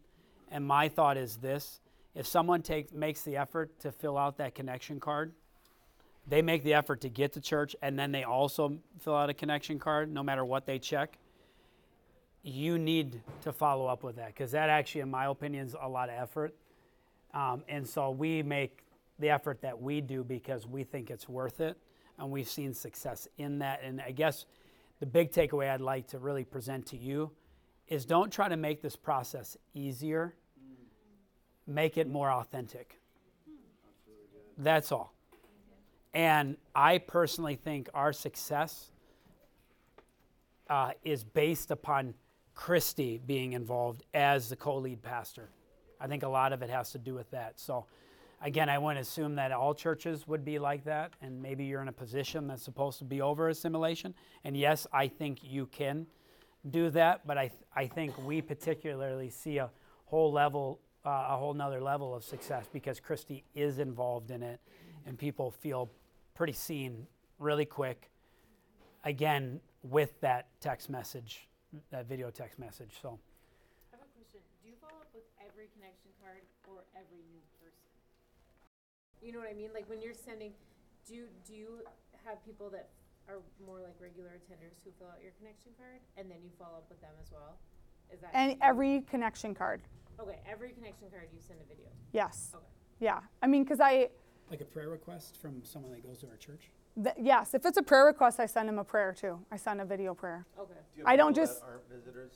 And 0.52 0.64
my 0.64 0.88
thought 0.88 1.16
is 1.16 1.36
this: 1.38 1.80
if 2.14 2.28
someone 2.28 2.62
takes 2.62 2.92
makes 2.92 3.22
the 3.22 3.36
effort 3.36 3.80
to 3.80 3.90
fill 3.90 4.16
out 4.16 4.36
that 4.36 4.54
connection 4.54 5.00
card, 5.00 5.32
they 6.26 6.42
make 6.42 6.62
the 6.62 6.74
effort 6.74 7.00
to 7.02 7.08
get 7.08 7.32
to 7.32 7.40
church, 7.40 7.74
and 7.82 7.98
then 7.98 8.12
they 8.12 8.24
also 8.24 8.78
fill 9.00 9.16
out 9.16 9.28
a 9.28 9.34
connection 9.34 9.78
card, 9.78 10.12
no 10.12 10.22
matter 10.22 10.44
what 10.44 10.66
they 10.66 10.78
check. 10.78 11.18
You 12.42 12.78
need 12.78 13.20
to 13.42 13.52
follow 13.52 13.86
up 13.86 14.02
with 14.02 14.16
that 14.16 14.28
because 14.28 14.52
that 14.52 14.68
actually, 14.68 15.02
in 15.02 15.10
my 15.10 15.26
opinion, 15.26 15.66
is 15.66 15.76
a 15.80 15.88
lot 15.88 16.08
of 16.08 16.16
effort. 16.16 16.54
Um, 17.34 17.62
and 17.68 17.86
so 17.86 18.10
we 18.10 18.42
make 18.42 18.84
the 19.18 19.30
effort 19.30 19.60
that 19.62 19.80
we 19.80 20.00
do 20.00 20.24
because 20.24 20.66
we 20.66 20.84
think 20.84 21.10
it's 21.10 21.28
worth 21.28 21.60
it, 21.60 21.76
and 22.18 22.30
we've 22.30 22.48
seen 22.48 22.74
success 22.74 23.28
in 23.38 23.58
that. 23.60 23.80
And 23.82 24.00
I 24.00 24.10
guess 24.10 24.46
the 25.00 25.06
big 25.06 25.32
takeaway 25.32 25.70
I'd 25.70 25.80
like 25.80 26.08
to 26.08 26.18
really 26.18 26.44
present 26.44 26.86
to 26.86 26.96
you 26.96 27.30
is 27.88 28.04
don't 28.04 28.32
try 28.32 28.48
to 28.48 28.56
make 28.56 28.80
this 28.80 28.96
process 28.96 29.56
easier, 29.74 30.34
make 31.66 31.96
it 31.96 32.08
more 32.08 32.30
authentic. 32.30 32.98
That's 34.58 34.92
all. 34.92 35.14
And 36.14 36.56
I 36.74 36.98
personally 36.98 37.56
think 37.56 37.88
our 37.94 38.12
success 38.12 38.90
uh, 40.68 40.92
is 41.04 41.24
based 41.24 41.70
upon 41.70 42.14
Christy 42.54 43.20
being 43.24 43.54
involved 43.54 44.04
as 44.12 44.48
the 44.48 44.56
co 44.56 44.76
lead 44.76 45.02
pastor. 45.02 45.48
I 46.00 46.06
think 46.06 46.22
a 46.22 46.28
lot 46.28 46.52
of 46.52 46.62
it 46.62 46.70
has 46.70 46.90
to 46.92 46.98
do 46.98 47.14
with 47.14 47.30
that. 47.30 47.60
So, 47.60 47.86
again, 48.42 48.68
I 48.68 48.78
wouldn't 48.78 49.00
assume 49.00 49.36
that 49.36 49.52
all 49.52 49.74
churches 49.74 50.26
would 50.26 50.44
be 50.44 50.58
like 50.58 50.84
that, 50.84 51.12
and 51.22 51.40
maybe 51.40 51.64
you're 51.64 51.80
in 51.80 51.88
a 51.88 51.92
position 51.92 52.48
that's 52.48 52.62
supposed 52.62 52.98
to 52.98 53.04
be 53.04 53.20
over 53.20 53.48
assimilation. 53.48 54.14
And 54.44 54.56
yes, 54.56 54.86
I 54.92 55.08
think 55.08 55.38
you 55.42 55.66
can 55.66 56.06
do 56.70 56.90
that, 56.90 57.26
but 57.26 57.38
I, 57.38 57.48
th- 57.48 57.60
I 57.74 57.86
think 57.86 58.16
we 58.24 58.42
particularly 58.42 59.30
see 59.30 59.58
a 59.58 59.70
whole 60.06 60.32
level, 60.32 60.80
uh, 61.04 61.26
a 61.28 61.36
whole 61.36 61.54
nother 61.54 61.80
level 61.80 62.14
of 62.14 62.24
success 62.24 62.66
because 62.72 63.00
Christy 63.00 63.44
is 63.54 63.78
involved 63.78 64.30
in 64.30 64.42
it, 64.42 64.60
and 65.06 65.18
people 65.18 65.50
feel 65.50 65.90
pretty 66.34 66.52
seen 66.52 67.06
really 67.38 67.64
quick. 67.64 68.10
Again, 69.04 69.60
with 69.82 70.18
that 70.20 70.46
text 70.60 70.88
message, 70.88 71.48
that 71.90 72.06
video 72.06 72.30
text 72.30 72.58
message. 72.58 72.94
So. 73.02 73.18
I 73.92 73.96
have 73.98 74.06
a 74.06 74.10
question. 74.14 74.40
Do 74.62 74.68
you 74.68 74.76
follow 74.80 75.00
up 75.02 75.10
with 75.12 75.24
every 75.42 75.66
connection 75.74 76.10
card 76.22 76.42
or 76.68 76.84
every 76.94 77.22
new 77.34 77.42
person? 77.58 77.90
You 79.20 79.32
know 79.32 79.38
what 79.40 79.50
I 79.50 79.54
mean? 79.54 79.70
Like 79.74 79.88
when 79.90 80.00
you're 80.00 80.14
sending, 80.14 80.52
Do 81.06 81.14
you, 81.14 81.26
do 81.46 81.54
you 81.54 81.82
have 82.24 82.44
people 82.44 82.70
that 82.70 82.88
are 83.28 83.38
more 83.66 83.80
like 83.82 83.94
regular 84.00 84.30
attenders 84.30 84.78
who 84.84 84.90
fill 84.98 85.08
out 85.08 85.18
your 85.22 85.32
connection 85.38 85.72
card 85.78 85.98
and 86.16 86.30
then 86.30 86.38
you 86.42 86.50
follow 86.58 86.78
up 86.78 86.86
with 86.88 87.00
them 87.00 87.14
as 87.20 87.30
well? 87.32 87.58
Is 88.12 88.20
that 88.20 88.30
And 88.34 88.56
every 88.62 89.02
connection 89.10 89.54
card. 89.54 89.82
okay? 90.20 90.38
Every 90.48 90.70
connection 90.70 91.10
card 91.10 91.26
you 91.34 91.40
send 91.40 91.58
a 91.60 91.68
video. 91.68 91.86
Yes. 92.12 92.50
Okay. 92.54 92.64
Yeah. 93.00 93.18
I 93.42 93.46
mean, 93.48 93.64
because 93.64 93.80
I, 93.80 94.10
Like 94.52 94.60
a 94.60 94.66
prayer 94.66 94.90
request 94.90 95.38
from 95.40 95.64
someone 95.64 95.92
that 95.92 96.06
goes 96.06 96.18
to 96.18 96.28
our 96.28 96.36
church? 96.36 96.68
th- 97.02 97.16
yes, 97.18 97.54
if 97.54 97.64
it's 97.64 97.78
a 97.78 97.82
prayer 97.82 98.04
request, 98.04 98.38
I 98.38 98.44
send 98.44 98.68
them 98.68 98.78
a 98.78 98.84
prayer 98.84 99.14
too. 99.18 99.38
I 99.50 99.56
send 99.56 99.80
a 99.80 99.84
video 99.86 100.12
prayer. 100.12 100.44
Okay. 100.60 100.74
Do 100.94 101.00
you 101.00 101.04
I 101.06 101.16
don't 101.16 101.32
people 101.32 101.46
just- 101.46 101.60
that 101.62 101.66
aren't 101.68 101.88
visitors 101.88 102.32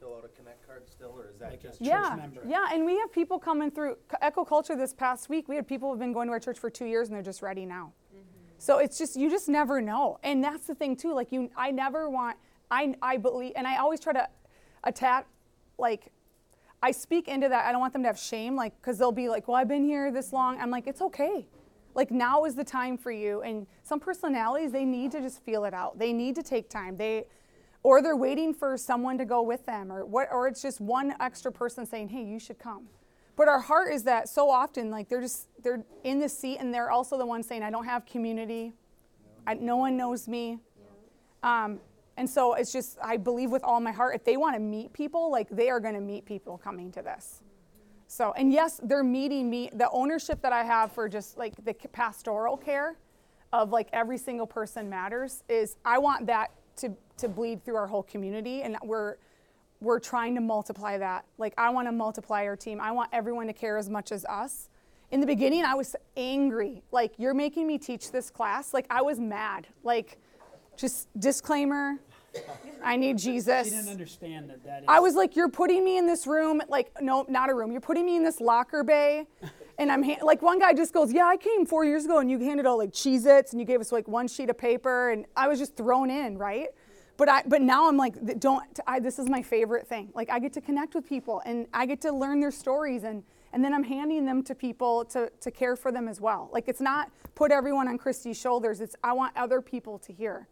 fill 0.00 0.16
out 0.16 0.24
a 0.24 0.28
connect 0.36 0.66
card 0.66 0.88
still, 0.88 1.14
or 1.16 1.28
is 1.30 1.38
that 1.38 1.52
Like 1.52 1.60
a 1.60 1.68
just? 1.68 1.78
church 1.78 1.86
yeah, 1.86 2.16
member. 2.16 2.42
yeah, 2.44 2.66
and 2.72 2.84
we 2.84 2.98
have 2.98 3.12
people 3.12 3.38
coming 3.38 3.70
through 3.70 3.96
C- 4.10 4.16
Echo 4.20 4.44
Culture 4.44 4.74
this 4.74 4.92
past 4.92 5.28
week. 5.28 5.46
We 5.46 5.54
had 5.54 5.68
people 5.68 5.90
who've 5.90 5.98
been 6.00 6.12
going 6.12 6.26
to 6.26 6.32
our 6.32 6.40
church 6.40 6.58
for 6.58 6.70
two 6.70 6.86
years 6.86 7.06
and 7.06 7.14
they're 7.14 7.22
just 7.22 7.40
ready 7.40 7.64
now. 7.64 7.92
Mm-hmm. 8.12 8.24
So 8.58 8.78
it's 8.78 8.98
just 8.98 9.14
you 9.14 9.30
just 9.30 9.48
never 9.48 9.80
know, 9.80 10.18
and 10.24 10.42
that's 10.42 10.66
the 10.66 10.74
thing 10.74 10.96
too. 10.96 11.14
Like 11.14 11.30
you, 11.30 11.50
I 11.56 11.70
never 11.70 12.10
want. 12.10 12.36
I 12.72 12.96
I 13.00 13.16
believe, 13.16 13.52
and 13.54 13.64
I 13.64 13.76
always 13.76 14.00
try 14.00 14.12
to 14.12 14.28
attack, 14.82 15.28
like. 15.78 16.10
I 16.84 16.90
speak 16.90 17.28
into 17.28 17.48
that. 17.48 17.64
I 17.64 17.72
don't 17.72 17.80
want 17.80 17.94
them 17.94 18.02
to 18.02 18.08
have 18.08 18.18
shame, 18.18 18.56
like, 18.56 18.78
because 18.78 18.98
they'll 18.98 19.10
be 19.10 19.30
like, 19.30 19.48
"Well, 19.48 19.56
I've 19.56 19.68
been 19.68 19.86
here 19.86 20.12
this 20.12 20.34
long." 20.34 20.60
I'm 20.60 20.70
like, 20.70 20.86
"It's 20.86 21.00
okay. 21.00 21.46
Like 21.94 22.10
now 22.10 22.44
is 22.44 22.54
the 22.54 22.64
time 22.64 22.98
for 22.98 23.10
you." 23.10 23.40
And 23.40 23.66
some 23.82 23.98
personalities, 23.98 24.70
they 24.70 24.84
need 24.84 25.10
to 25.12 25.20
just 25.22 25.42
feel 25.44 25.64
it 25.64 25.72
out. 25.72 25.98
They 25.98 26.12
need 26.12 26.34
to 26.34 26.42
take 26.42 26.68
time. 26.68 26.98
They, 26.98 27.24
or 27.82 28.02
they're 28.02 28.16
waiting 28.16 28.52
for 28.52 28.76
someone 28.76 29.16
to 29.16 29.24
go 29.24 29.40
with 29.40 29.64
them, 29.64 29.90
or 29.90 30.04
what, 30.04 30.28
or 30.30 30.46
it's 30.46 30.60
just 30.60 30.78
one 30.78 31.14
extra 31.20 31.50
person 31.50 31.86
saying, 31.86 32.10
"Hey, 32.10 32.22
you 32.22 32.38
should 32.38 32.58
come." 32.58 32.88
But 33.34 33.48
our 33.48 33.60
heart 33.60 33.90
is 33.94 34.02
that 34.04 34.28
so 34.28 34.50
often, 34.50 34.90
like 34.90 35.08
they're 35.08 35.22
just 35.22 35.48
they're 35.62 35.86
in 36.02 36.20
the 36.20 36.28
seat, 36.28 36.58
and 36.60 36.74
they're 36.74 36.90
also 36.90 37.16
the 37.16 37.24
one 37.24 37.42
saying, 37.42 37.62
"I 37.62 37.70
don't 37.70 37.86
have 37.86 38.04
community. 38.04 38.74
I, 39.46 39.54
no 39.54 39.76
one 39.76 39.96
knows 39.96 40.28
me." 40.28 40.58
Um, 41.42 41.80
and 42.16 42.28
so 42.28 42.54
it's 42.54 42.72
just 42.72 42.98
I 43.02 43.16
believe 43.16 43.50
with 43.50 43.64
all 43.64 43.80
my 43.80 43.92
heart, 43.92 44.14
if 44.14 44.24
they 44.24 44.36
want 44.36 44.54
to 44.54 44.60
meet 44.60 44.92
people, 44.92 45.30
like 45.30 45.48
they 45.50 45.68
are 45.70 45.80
going 45.80 45.94
to 45.94 46.00
meet 46.00 46.24
people 46.24 46.58
coming 46.58 46.92
to 46.92 47.02
this. 47.02 47.42
So, 48.06 48.32
and 48.36 48.52
yes, 48.52 48.80
they're 48.82 49.02
meeting 49.02 49.50
me. 49.50 49.70
The 49.72 49.90
ownership 49.90 50.40
that 50.42 50.52
I 50.52 50.62
have 50.62 50.92
for 50.92 51.08
just 51.08 51.36
like 51.36 51.54
the 51.64 51.74
pastoral 51.74 52.56
care 52.56 52.96
of 53.52 53.70
like 53.70 53.88
every 53.92 54.18
single 54.18 54.46
person 54.46 54.88
matters 54.88 55.42
is 55.48 55.76
I 55.84 55.98
want 55.98 56.26
that 56.26 56.52
to 56.76 56.92
to 57.18 57.28
bleed 57.28 57.64
through 57.64 57.76
our 57.76 57.86
whole 57.86 58.02
community, 58.02 58.62
and 58.62 58.76
we're 58.82 59.16
we're 59.80 60.00
trying 60.00 60.34
to 60.34 60.40
multiply 60.40 60.98
that. 60.98 61.24
Like 61.38 61.54
I 61.58 61.70
want 61.70 61.88
to 61.88 61.92
multiply 61.92 62.44
our 62.44 62.56
team. 62.56 62.80
I 62.80 62.92
want 62.92 63.10
everyone 63.12 63.46
to 63.48 63.52
care 63.52 63.76
as 63.76 63.90
much 63.90 64.12
as 64.12 64.24
us. 64.26 64.68
In 65.10 65.20
the 65.20 65.26
beginning, 65.26 65.64
I 65.64 65.74
was 65.74 65.94
angry. 66.16 66.82
Like 66.90 67.14
you're 67.18 67.34
making 67.34 67.66
me 67.66 67.78
teach 67.78 68.10
this 68.10 68.30
class. 68.30 68.72
Like 68.74 68.86
I 68.90 69.02
was 69.02 69.20
mad. 69.20 69.66
Like 69.82 70.18
just 70.76 71.08
disclaimer. 71.18 71.98
I 72.82 72.96
need 72.96 73.18
Jesus. 73.18 73.68
She 73.68 73.74
didn't 73.74 73.88
understand 73.88 74.50
that 74.50 74.62
that 74.64 74.80
is. 74.80 74.84
I 74.88 75.00
was 75.00 75.14
like, 75.14 75.36
you're 75.36 75.48
putting 75.48 75.84
me 75.84 75.96
in 75.96 76.06
this 76.06 76.26
room, 76.26 76.60
like, 76.68 76.90
no, 77.00 77.24
not 77.28 77.48
a 77.50 77.54
room. 77.54 77.72
You're 77.72 77.80
putting 77.80 78.04
me 78.04 78.16
in 78.16 78.24
this 78.24 78.40
locker 78.40 78.84
bay. 78.84 79.26
And 79.78 79.90
I'm 79.90 80.02
ha- 80.02 80.22
like, 80.22 80.42
one 80.42 80.58
guy 80.58 80.72
just 80.72 80.92
goes, 80.92 81.12
Yeah, 81.12 81.26
I 81.26 81.36
came 81.36 81.66
four 81.66 81.84
years 81.84 82.04
ago 82.04 82.18
and 82.18 82.30
you 82.30 82.38
handed 82.38 82.66
out 82.66 82.78
like 82.78 82.92
Cheez 82.92 83.26
Its 83.26 83.52
and 83.52 83.60
you 83.60 83.66
gave 83.66 83.80
us 83.80 83.90
like 83.90 84.06
one 84.06 84.28
sheet 84.28 84.50
of 84.50 84.58
paper. 84.58 85.10
And 85.10 85.26
I 85.36 85.48
was 85.48 85.58
just 85.58 85.76
thrown 85.76 86.10
in, 86.10 86.38
right? 86.38 86.68
But 87.16 87.28
I, 87.28 87.42
but 87.46 87.62
now 87.62 87.88
I'm 87.88 87.96
like, 87.96 88.38
don't, 88.40 88.64
I, 88.86 88.98
this 89.00 89.18
is 89.18 89.28
my 89.28 89.42
favorite 89.42 89.86
thing. 89.86 90.10
Like, 90.14 90.30
I 90.30 90.38
get 90.38 90.52
to 90.54 90.60
connect 90.60 90.94
with 90.94 91.08
people 91.08 91.42
and 91.44 91.66
I 91.72 91.86
get 91.86 92.00
to 92.02 92.12
learn 92.12 92.40
their 92.40 92.50
stories 92.50 93.04
and, 93.04 93.22
and 93.52 93.64
then 93.64 93.72
I'm 93.72 93.84
handing 93.84 94.24
them 94.24 94.42
to 94.44 94.54
people 94.54 95.04
to, 95.06 95.30
to 95.40 95.50
care 95.50 95.76
for 95.76 95.92
them 95.92 96.08
as 96.08 96.20
well. 96.20 96.50
Like, 96.52 96.68
it's 96.68 96.80
not 96.80 97.10
put 97.36 97.52
everyone 97.52 97.86
on 97.86 97.98
Christy's 97.98 98.38
shoulders, 98.38 98.80
it's 98.80 98.96
I 99.04 99.12
want 99.12 99.36
other 99.36 99.60
people 99.60 99.98
to 100.00 100.12
hear. 100.12 100.48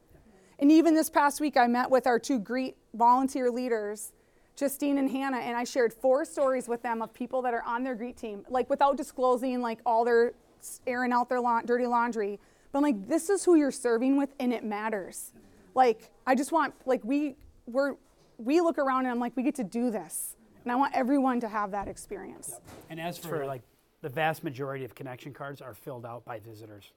And 0.63 0.71
even 0.71 0.95
this 0.95 1.11
past 1.11 1.41
week, 1.41 1.57
I 1.57 1.67
met 1.67 1.91
with 1.91 2.07
our 2.07 2.21
two 2.21 2.39
Greet 2.39 2.77
volunteer 2.95 3.51
leaders, 3.51 4.13
Justine 4.55 4.97
and 4.99 5.11
Hannah, 5.11 5.39
and 5.39 5.57
I 5.57 5.65
shared 5.65 5.93
four 5.93 6.25
stories 6.25 6.69
with 6.69 6.83
them 6.85 7.03
of 7.03 7.13
people 7.13 7.43
that 7.43 7.53
are 7.53 7.65
on 7.65 7.83
their 7.83 7.97
Greet 7.97 8.17
team, 8.17 8.47
like 8.49 8.71
without 8.71 8.97
disclosing 8.97 9.61
like 9.61 9.81
all 9.85 10.05
their 10.05 10.35
airing 10.87 11.11
out 11.11 11.29
their 11.29 11.41
la- 11.41 11.63
dirty 11.63 11.85
laundry. 11.85 12.39
But 12.71 12.83
like, 12.83 13.09
this 13.09 13.29
is 13.29 13.45
who 13.45 13.57
you're 13.57 13.73
serving 13.73 14.17
with, 14.17 14.29
and 14.39 14.53
it 14.53 14.63
matters. 14.63 15.33
Like, 15.75 16.13
I 16.29 16.37
just 16.37 16.53
want 16.53 16.75
like 16.87 17.03
we 17.03 17.35
we're 17.67 17.97
we 18.39 18.61
look 18.61 18.79
around 18.79 19.01
and 19.01 19.09
I'm 19.09 19.19
like, 19.19 19.37
we 19.37 19.43
get 19.43 19.57
to 19.57 19.65
do 19.65 19.91
this, 19.91 20.37
and 20.63 20.71
I 20.71 20.77
want 20.77 20.95
everyone 20.95 21.41
to 21.41 21.49
have 21.49 21.73
that 21.73 21.89
experience. 21.89 22.61
And 22.89 23.01
as 23.01 23.19
for 23.19 23.47
like, 23.47 23.63
the 24.01 24.09
vast 24.09 24.45
majority 24.45 24.85
of 24.85 24.95
connection 24.95 25.33
cards 25.35 25.61
are 25.61 25.75
filled 25.75 26.07
out 26.07 26.25
by 26.25 26.39
visitors. 26.39 26.93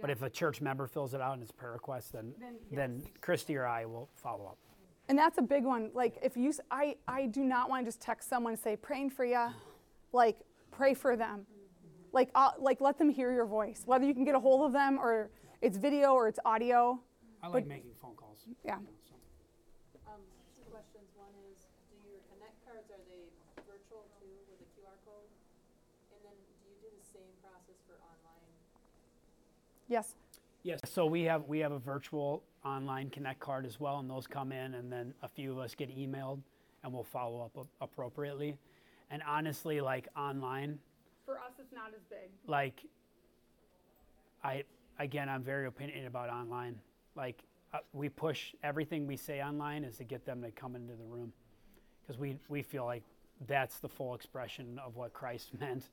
But 0.00 0.10
if 0.10 0.22
a 0.22 0.30
church 0.30 0.60
member 0.60 0.86
fills 0.86 1.14
it 1.14 1.20
out 1.20 1.34
and 1.34 1.42
it's 1.42 1.50
a 1.50 1.54
prayer 1.54 1.72
request, 1.72 2.12
then, 2.12 2.32
Then, 2.40 2.54
then 2.72 3.02
Christy 3.20 3.56
or 3.56 3.66
I 3.66 3.84
will 3.84 4.08
follow 4.16 4.46
up. 4.46 4.58
And 5.08 5.18
that's 5.18 5.38
a 5.38 5.42
big 5.42 5.64
one. 5.64 5.90
Like 5.92 6.18
if 6.22 6.36
you, 6.36 6.50
s- 6.50 6.60
I, 6.70 6.96
I 7.08 7.26
do 7.26 7.42
not 7.44 7.68
want 7.68 7.84
to 7.84 7.88
just 7.88 8.00
text 8.00 8.28
someone 8.28 8.52
and 8.52 8.60
say 8.62 8.76
praying 8.76 9.10
for 9.10 9.24
you, 9.24 9.48
like 10.12 10.38
pray 10.70 10.94
for 10.94 11.16
them, 11.16 11.46
like 12.12 12.30
uh, 12.34 12.50
like 12.58 12.80
let 12.80 12.96
them 12.98 13.10
hear 13.10 13.32
your 13.32 13.46
voice. 13.46 13.82
Whether 13.86 14.04
you 14.06 14.14
can 14.14 14.24
get 14.24 14.34
a 14.34 14.40
hold 14.40 14.64
of 14.66 14.72
them 14.72 14.98
or 14.98 15.30
it's 15.62 15.76
video 15.76 16.12
or 16.14 16.28
it's 16.28 16.38
audio. 16.44 17.00
I 17.42 17.48
like 17.48 17.64
But- 17.64 17.68
making 17.68 17.90
phone 18.00 18.14
calls. 18.14 18.38
Yeah. 18.64 18.78
you 18.78 18.84
know, 18.86 18.90
so. 19.02 19.14
Um, 20.14 20.20
two 20.54 20.62
questions. 20.70 21.08
One 21.18 21.34
is, 21.50 21.58
do 21.90 21.96
your 22.08 22.22
connect 22.30 22.54
cards, 22.64 22.86
are 22.94 23.02
they 23.10 23.26
virtual 23.66 24.06
too 24.22 24.30
with 24.46 24.62
a 24.62 24.68
QR 24.78 24.94
code? 25.04 25.26
And 26.14 26.20
then 26.22 26.36
do 26.38 26.70
you 26.70 26.76
do 26.86 26.88
the 26.94 27.02
same 27.10 27.32
process 27.42 27.82
for 27.88 27.98
online? 27.98 28.46
Yes. 29.90 30.14
Yes, 30.62 30.78
so 30.84 31.04
we 31.04 31.22
have, 31.24 31.44
we 31.48 31.58
have 31.58 31.72
a 31.72 31.78
virtual 31.78 32.42
online 32.64 33.10
Connect 33.10 33.40
card 33.40 33.66
as 33.66 33.80
well, 33.80 33.98
and 33.98 34.08
those 34.08 34.26
come 34.26 34.52
in, 34.52 34.74
and 34.74 34.90
then 34.92 35.12
a 35.22 35.28
few 35.28 35.50
of 35.52 35.58
us 35.58 35.74
get 35.74 35.88
emailed, 35.90 36.38
and 36.84 36.92
we'll 36.92 37.02
follow 37.02 37.42
up 37.42 37.56
a- 37.56 37.84
appropriately. 37.84 38.56
And 39.10 39.22
honestly, 39.26 39.80
like 39.80 40.06
online, 40.16 40.78
For 41.26 41.38
us, 41.38 41.52
it's 41.58 41.72
not 41.72 41.88
as 41.94 42.02
big. 42.08 42.30
like, 42.46 42.84
I, 44.44 44.62
again, 44.98 45.28
I'm 45.28 45.42
very 45.42 45.66
opinionated 45.66 46.06
about 46.06 46.28
online. 46.30 46.78
Like, 47.16 47.42
uh, 47.72 47.78
we 47.92 48.08
push, 48.08 48.54
everything 48.62 49.06
we 49.06 49.16
say 49.16 49.42
online 49.42 49.82
is 49.82 49.96
to 49.96 50.04
get 50.04 50.24
them 50.24 50.40
to 50.42 50.50
come 50.52 50.76
into 50.76 50.94
the 50.94 51.04
room. 51.04 51.32
Because 52.02 52.20
we, 52.20 52.36
we 52.48 52.62
feel 52.62 52.84
like 52.84 53.02
that's 53.46 53.78
the 53.78 53.88
full 53.88 54.14
expression 54.14 54.78
of 54.84 54.94
what 54.96 55.12
Christ 55.14 55.50
meant 55.60 55.84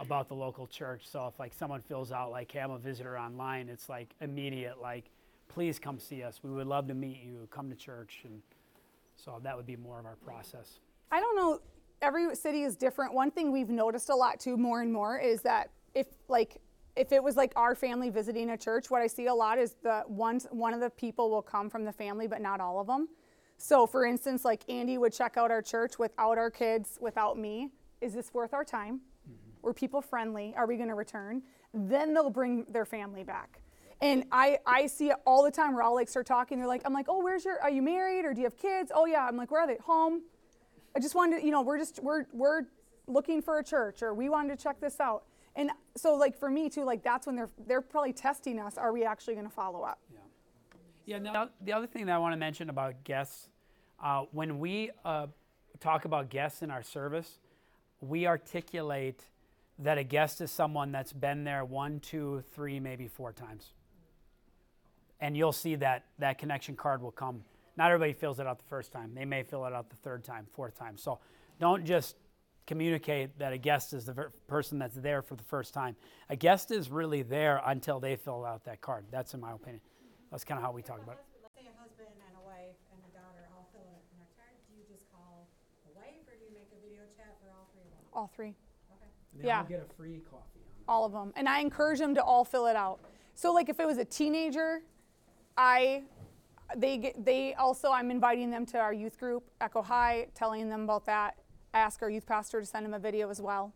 about 0.00 0.28
the 0.28 0.34
local 0.34 0.66
church. 0.66 1.02
So 1.04 1.26
if 1.26 1.38
like 1.38 1.52
someone 1.52 1.80
fills 1.80 2.10
out 2.10 2.30
like, 2.30 2.50
hey, 2.50 2.60
I'm 2.60 2.70
a 2.70 2.78
visitor 2.78 3.18
online, 3.18 3.68
it's 3.68 3.88
like 3.88 4.14
immediate, 4.20 4.80
like, 4.80 5.10
please 5.48 5.78
come 5.78 5.98
see 5.98 6.22
us. 6.22 6.40
We 6.42 6.50
would 6.50 6.66
love 6.66 6.88
to 6.88 6.94
meet 6.94 7.20
you, 7.22 7.46
come 7.50 7.68
to 7.70 7.76
church. 7.76 8.22
And 8.24 8.40
so 9.16 9.40
that 9.42 9.56
would 9.56 9.66
be 9.66 9.76
more 9.76 9.98
of 9.98 10.06
our 10.06 10.16
process. 10.16 10.78
I 11.10 11.20
don't 11.20 11.36
know. 11.36 11.60
Every 12.02 12.34
city 12.34 12.62
is 12.62 12.76
different. 12.76 13.12
One 13.12 13.30
thing 13.30 13.52
we've 13.52 13.68
noticed 13.68 14.08
a 14.08 14.14
lot 14.14 14.40
too, 14.40 14.56
more 14.56 14.80
and 14.80 14.92
more, 14.92 15.18
is 15.18 15.42
that 15.42 15.70
if 15.94 16.06
like 16.28 16.56
if 16.96 17.12
it 17.12 17.22
was 17.22 17.36
like 17.36 17.52
our 17.56 17.74
family 17.74 18.10
visiting 18.10 18.50
a 18.50 18.56
church, 18.56 18.90
what 18.90 19.02
I 19.02 19.06
see 19.06 19.26
a 19.26 19.34
lot 19.34 19.58
is 19.58 19.76
the 19.82 20.04
one 20.06 20.40
one 20.50 20.72
of 20.72 20.80
the 20.80 20.90
people 20.90 21.30
will 21.30 21.42
come 21.42 21.68
from 21.68 21.84
the 21.84 21.92
family, 21.92 22.26
but 22.26 22.40
not 22.40 22.60
all 22.60 22.80
of 22.80 22.86
them. 22.86 23.08
So, 23.58 23.86
for 23.86 24.06
instance, 24.06 24.44
like 24.44 24.62
Andy 24.70 24.96
would 24.96 25.12
check 25.12 25.36
out 25.36 25.50
our 25.50 25.60
church 25.60 25.98
without 25.98 26.38
our 26.38 26.50
kids, 26.50 26.98
without 27.00 27.36
me. 27.36 27.68
Is 28.00 28.14
this 28.14 28.32
worth 28.32 28.54
our 28.54 28.64
time? 28.64 29.02
Were 29.62 29.74
people 29.74 30.00
friendly? 30.00 30.54
Are 30.56 30.66
we 30.66 30.76
going 30.76 30.88
to 30.88 30.94
return? 30.94 31.42
Then 31.72 32.14
they'll 32.14 32.30
bring 32.30 32.64
their 32.68 32.84
family 32.84 33.24
back. 33.24 33.60
And 34.00 34.24
I, 34.32 34.58
I 34.66 34.86
see 34.86 35.08
it 35.10 35.16
all 35.26 35.42
the 35.44 35.50
time 35.50 35.74
where 35.74 35.82
I'll 35.82 35.94
like 35.94 36.08
start 36.08 36.26
talking. 36.26 36.58
They're 36.58 36.66
like, 36.66 36.82
I'm 36.84 36.94
like, 36.94 37.06
oh, 37.08 37.22
where's 37.22 37.44
your, 37.44 37.60
are 37.60 37.70
you 37.70 37.82
married 37.82 38.24
or 38.24 38.32
do 38.32 38.40
you 38.40 38.46
have 38.46 38.56
kids? 38.56 38.90
Oh 38.94 39.04
yeah. 39.04 39.26
I'm 39.26 39.36
like, 39.36 39.50
where 39.50 39.60
are 39.62 39.66
they? 39.66 39.76
Home. 39.84 40.22
I 40.96 41.00
just 41.00 41.14
wanted 41.14 41.40
to, 41.40 41.44
you 41.44 41.52
know, 41.52 41.60
we're 41.60 41.78
just, 41.78 42.02
we're, 42.02 42.24
we're 42.32 42.62
looking 43.06 43.42
for 43.42 43.58
a 43.58 43.64
church 43.64 44.02
or 44.02 44.14
we 44.14 44.28
wanted 44.28 44.56
to 44.56 44.62
check 44.62 44.80
this 44.80 45.00
out. 45.00 45.24
And 45.54 45.70
so 45.96 46.14
like 46.14 46.38
for 46.38 46.50
me 46.50 46.70
too, 46.70 46.84
like 46.84 47.02
that's 47.02 47.26
when 47.26 47.36
they're, 47.36 47.50
they're 47.66 47.82
probably 47.82 48.14
testing 48.14 48.58
us. 48.58 48.78
Are 48.78 48.92
we 48.92 49.04
actually 49.04 49.34
going 49.34 49.46
to 49.46 49.52
follow 49.52 49.82
up? 49.82 49.98
Yeah. 50.10 50.20
Yeah, 51.06 51.18
no, 51.18 51.48
the 51.60 51.72
other 51.72 51.88
thing 51.88 52.06
that 52.06 52.14
I 52.14 52.18
want 52.18 52.34
to 52.34 52.36
mention 52.36 52.70
about 52.70 53.02
guests, 53.04 53.48
uh, 54.02 54.26
when 54.30 54.60
we 54.60 54.90
uh, 55.04 55.26
talk 55.80 56.04
about 56.04 56.30
guests 56.30 56.62
in 56.62 56.70
our 56.70 56.82
service, 56.82 57.38
we 58.00 58.26
articulate 58.26 59.24
that 59.82 59.98
a 59.98 60.04
guest 60.04 60.40
is 60.40 60.50
someone 60.50 60.92
that's 60.92 61.12
been 61.12 61.44
there 61.44 61.64
one, 61.64 62.00
two, 62.00 62.44
three, 62.52 62.78
maybe 62.78 63.08
four 63.08 63.32
times. 63.32 63.72
And 65.20 65.36
you'll 65.36 65.52
see 65.52 65.74
that 65.76 66.04
that 66.18 66.38
connection 66.38 66.76
card 66.76 67.02
will 67.02 67.10
come. 67.10 67.44
Not 67.76 67.90
everybody 67.90 68.12
fills 68.12 68.40
it 68.40 68.46
out 68.46 68.58
the 68.58 68.68
first 68.68 68.92
time. 68.92 69.12
They 69.14 69.24
may 69.24 69.42
fill 69.42 69.64
it 69.66 69.72
out 69.72 69.88
the 69.90 69.96
third 69.96 70.24
time, 70.24 70.46
fourth 70.52 70.78
time. 70.78 70.96
So 70.96 71.18
don't 71.58 71.84
just 71.84 72.16
communicate 72.66 73.38
that 73.38 73.52
a 73.52 73.58
guest 73.58 73.92
is 73.92 74.04
the 74.04 74.12
ver- 74.12 74.32
person 74.46 74.78
that's 74.78 74.96
there 74.96 75.22
for 75.22 75.34
the 75.34 75.44
first 75.44 75.74
time. 75.74 75.96
A 76.28 76.36
guest 76.36 76.70
is 76.70 76.90
really 76.90 77.22
there 77.22 77.60
until 77.66 78.00
they 78.00 78.16
fill 78.16 78.44
out 78.44 78.64
that 78.64 78.80
card. 78.80 79.04
That's 79.10 79.34
in 79.34 79.40
my 79.40 79.52
opinion. 79.52 79.80
That's 80.30 80.44
kind 80.44 80.58
of 80.58 80.64
how 80.64 80.72
we 80.72 80.82
talk 80.82 81.02
about 81.02 81.16
it. 81.16 81.24
Let's 81.42 81.54
say 81.54 81.66
a 81.66 81.76
husband 81.80 82.14
and 82.14 82.36
a 82.36 82.44
wife 82.46 82.76
and 82.92 83.00
a 83.02 83.12
daughter 83.16 83.48
all 83.56 83.68
fill 83.72 83.82
out 83.82 84.00
a 84.00 84.06
connect 84.12 84.36
card, 84.36 84.54
do 84.68 84.76
you 84.76 84.84
just 84.88 85.10
call 85.10 85.48
the 85.84 85.92
wife 85.96 86.20
or 86.28 86.36
do 86.36 86.44
you 86.44 86.52
make 86.54 86.68
a 86.70 86.80
video 86.80 87.02
chat 87.16 87.36
for 87.42 87.48
all 87.50 87.66
three 88.36 88.54
They 89.34 89.46
Yeah. 89.48 89.60
all 89.60 89.64
get 89.64 89.80
a 89.80 89.94
free 89.94 90.20
coffee. 90.30 90.60
On 90.88 90.94
all 90.94 91.04
of 91.04 91.12
them. 91.12 91.32
And 91.36 91.48
I 91.48 91.60
encourage 91.60 91.98
them 91.98 92.14
to 92.14 92.22
all 92.22 92.44
fill 92.44 92.66
it 92.66 92.76
out. 92.76 93.00
So 93.34 93.52
like 93.52 93.68
if 93.68 93.78
it 93.80 93.86
was 93.86 93.98
a 93.98 94.04
teenager, 94.04 94.82
I 95.56 96.04
they 96.76 96.98
get 96.98 97.24
they 97.24 97.54
also 97.54 97.90
I'm 97.90 98.10
inviting 98.10 98.50
them 98.50 98.64
to 98.66 98.78
our 98.78 98.92
youth 98.92 99.18
group, 99.18 99.50
Echo 99.60 99.82
High, 99.82 100.28
telling 100.34 100.68
them 100.68 100.82
about 100.82 101.04
that. 101.06 101.36
Ask 101.74 102.02
our 102.02 102.10
youth 102.10 102.26
pastor 102.26 102.60
to 102.60 102.66
send 102.66 102.84
them 102.84 102.94
a 102.94 102.98
video 102.98 103.30
as 103.30 103.40
well. 103.40 103.72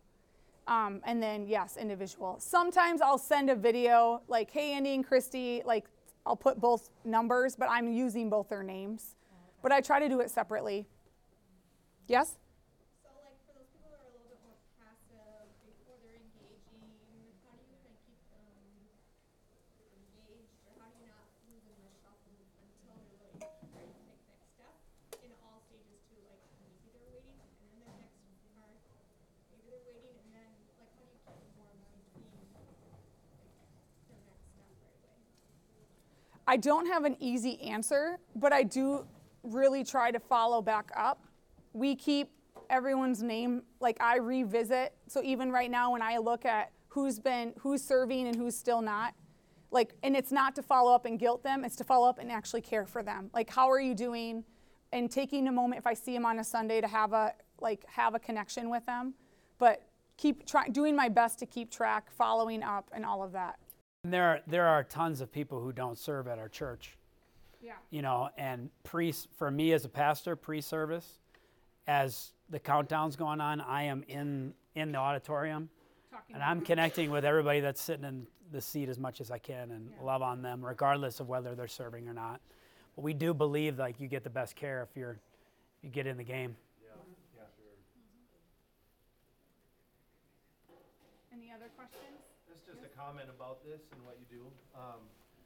Um, 0.67 1.01
and 1.05 1.21
then 1.21 1.45
yes, 1.47 1.77
individual. 1.77 2.39
Sometimes 2.39 3.01
I'll 3.01 3.17
send 3.17 3.49
a 3.49 3.55
video 3.55 4.21
like, 4.27 4.49
hey 4.51 4.73
Andy 4.73 4.93
and 4.93 5.05
Christy, 5.05 5.61
like 5.65 5.87
I'll 6.25 6.35
put 6.35 6.59
both 6.59 6.89
numbers, 7.03 7.55
but 7.55 7.69
I'm 7.69 7.87
using 7.87 8.29
both 8.29 8.49
their 8.49 8.63
names. 8.63 9.15
But 9.61 9.71
I 9.71 9.81
try 9.81 9.99
to 9.99 10.09
do 10.09 10.19
it 10.21 10.29
separately. 10.31 10.87
Yes? 12.07 12.37
So 13.03 13.09
like 13.23 13.37
for 13.45 13.53
those 13.57 13.67
people 13.73 13.89
that 13.93 14.01
are 14.01 14.09
a 14.09 14.13
little 14.13 14.29
bit 14.29 14.41
more 14.45 14.57
passive 14.81 15.49
before 15.65 15.97
they're 16.01 16.17
engaging, 16.17 16.81
how 17.45 17.53
do 17.57 17.61
you 17.65 17.77
kind 17.81 17.93
of 17.93 18.01
keep 18.05 18.21
them 18.29 18.45
engaged 19.93 20.53
or 20.65 20.73
how 20.81 20.89
do 20.93 20.97
you 21.01 21.09
not 21.09 21.29
lose 21.49 21.61
them 21.65 21.77
in 21.77 21.85
the 21.85 21.93
shuffle 22.01 22.33
until 22.37 22.93
they're 22.97 23.05
really 23.09 23.37
ready 23.41 23.57
to 23.61 23.69
take 23.69 23.89
the 23.89 24.05
next 24.05 24.49
step 24.53 24.73
in 25.21 25.29
all 25.45 25.61
stages 25.65 25.97
too, 26.09 26.21
like 26.29 26.41
maybe 26.61 26.89
they're 26.93 27.05
waiting 27.09 27.37
and 27.41 27.69
then 27.73 27.81
their 27.85 27.97
next 27.97 28.45
part, 28.53 28.77
maybe 29.49 29.65
they're 29.69 29.85
waiting 29.89 30.13
and 30.25 30.29
then 30.29 30.49
like 30.77 30.89
how 30.93 31.01
do 31.05 31.09
you 31.09 31.21
keep 31.25 31.37
them 31.41 31.53
warm 31.57 31.77
between 32.05 32.21
like 32.53 32.69
their 32.77 32.85
next 32.93 33.09
step 34.05 34.21
right 34.69 34.93
away? 35.01 35.17
I 36.47 36.57
don't 36.57 36.85
have 36.85 37.05
an 37.05 37.15
easy 37.19 37.59
answer, 37.61 38.19
but 38.35 38.53
I 38.53 38.63
do 38.63 39.05
really 39.43 39.83
try 39.83 40.11
to 40.11 40.19
follow 40.19 40.61
back 40.61 40.91
up. 40.95 41.25
We 41.73 41.95
keep 41.95 42.29
everyone's 42.69 43.23
name, 43.23 43.63
like 43.79 44.01
I 44.01 44.17
revisit. 44.17 44.93
So 45.07 45.21
even 45.23 45.51
right 45.51 45.69
now, 45.71 45.91
when 45.91 46.01
I 46.01 46.17
look 46.17 46.45
at 46.45 46.71
who's 46.87 47.19
been, 47.19 47.53
who's 47.59 47.83
serving 47.83 48.27
and 48.27 48.35
who's 48.35 48.55
still 48.55 48.81
not, 48.81 49.13
like, 49.71 49.95
and 50.03 50.15
it's 50.15 50.31
not 50.31 50.55
to 50.55 50.63
follow 50.63 50.93
up 50.93 51.05
and 51.05 51.19
guilt 51.19 51.43
them, 51.43 51.65
it's 51.65 51.75
to 51.77 51.83
follow 51.83 52.07
up 52.07 52.19
and 52.19 52.31
actually 52.31 52.61
care 52.61 52.85
for 52.85 53.03
them. 53.03 53.29
Like, 53.33 53.49
how 53.49 53.69
are 53.69 53.79
you 53.79 53.93
doing? 53.93 54.43
And 54.93 55.11
taking 55.11 55.47
a 55.47 55.51
moment, 55.51 55.79
if 55.79 55.87
I 55.87 55.93
see 55.93 56.13
them 56.13 56.25
on 56.25 56.39
a 56.39 56.43
Sunday, 56.43 56.79
to 56.79 56.87
have 56.87 57.11
a, 57.11 57.33
like, 57.59 57.83
have 57.89 58.15
a 58.15 58.19
connection 58.19 58.69
with 58.69 58.85
them. 58.85 59.15
But 59.57 59.81
keep 60.17 60.45
trying, 60.45 60.71
doing 60.71 60.95
my 60.95 61.09
best 61.09 61.39
to 61.39 61.45
keep 61.45 61.71
track, 61.71 62.09
following 62.11 62.63
up, 62.63 62.89
and 62.93 63.03
all 63.03 63.21
of 63.21 63.33
that. 63.33 63.57
And 64.05 64.13
there 64.13 64.23
are, 64.23 64.39
there 64.45 64.67
are 64.67 64.83
tons 64.83 65.19
of 65.19 65.31
people 65.31 65.59
who 65.59 65.73
don't 65.73 65.97
serve 65.97 66.27
at 66.27 66.37
our 66.37 66.47
church. 66.47 66.95
Yeah. 67.59 67.71
you 67.89 68.03
know, 68.03 68.29
and 68.37 68.69
pre 68.83 69.11
for 69.11 69.49
me 69.49 69.73
as 69.73 69.83
a 69.83 69.89
pastor, 69.89 70.35
pre-service, 70.35 71.17
as 71.87 72.33
the 72.51 72.59
countdown's 72.59 73.15
going 73.15 73.41
on, 73.41 73.61
I 73.61 73.85
am 73.85 74.03
in 74.07 74.53
in 74.75 74.91
the 74.91 74.99
auditorium, 74.99 75.69
and 76.31 76.43
I'm 76.43 76.61
connecting 76.61 77.09
with 77.09 77.25
everybody 77.25 77.61
that's 77.61 77.81
sitting 77.81 78.05
in 78.05 78.27
the 78.51 78.61
seat 78.61 78.89
as 78.89 78.99
much 78.99 79.21
as 79.21 79.31
I 79.31 79.39
can 79.39 79.71
and 79.71 79.89
love 79.99 80.21
on 80.21 80.43
them, 80.43 80.63
regardless 80.63 81.19
of 81.19 81.27
whether 81.27 81.55
they're 81.55 81.67
serving 81.67 82.07
or 82.07 82.13
not. 82.13 82.41
But 82.95 83.01
we 83.01 83.15
do 83.15 83.33
believe 83.33 83.79
like 83.79 83.99
you 83.99 84.07
get 84.07 84.23
the 84.23 84.29
best 84.29 84.55
care 84.55 84.87
if 84.87 84.95
you're 84.95 85.17
you 85.81 85.89
get 85.89 86.05
in 86.05 86.17
the 86.17 86.23
game. 86.23 86.55
Any 91.33 91.51
other 91.51 91.71
questions? 91.75 92.21
This 92.47 92.57
is 92.59 92.65
just 92.67 92.84
a 92.84 92.84
comment 92.95 93.27
about 93.27 93.59
this 93.67 93.83
and 93.91 93.99
what 94.07 94.15
you 94.15 94.27
do. 94.31 94.43
Um, 94.71 95.03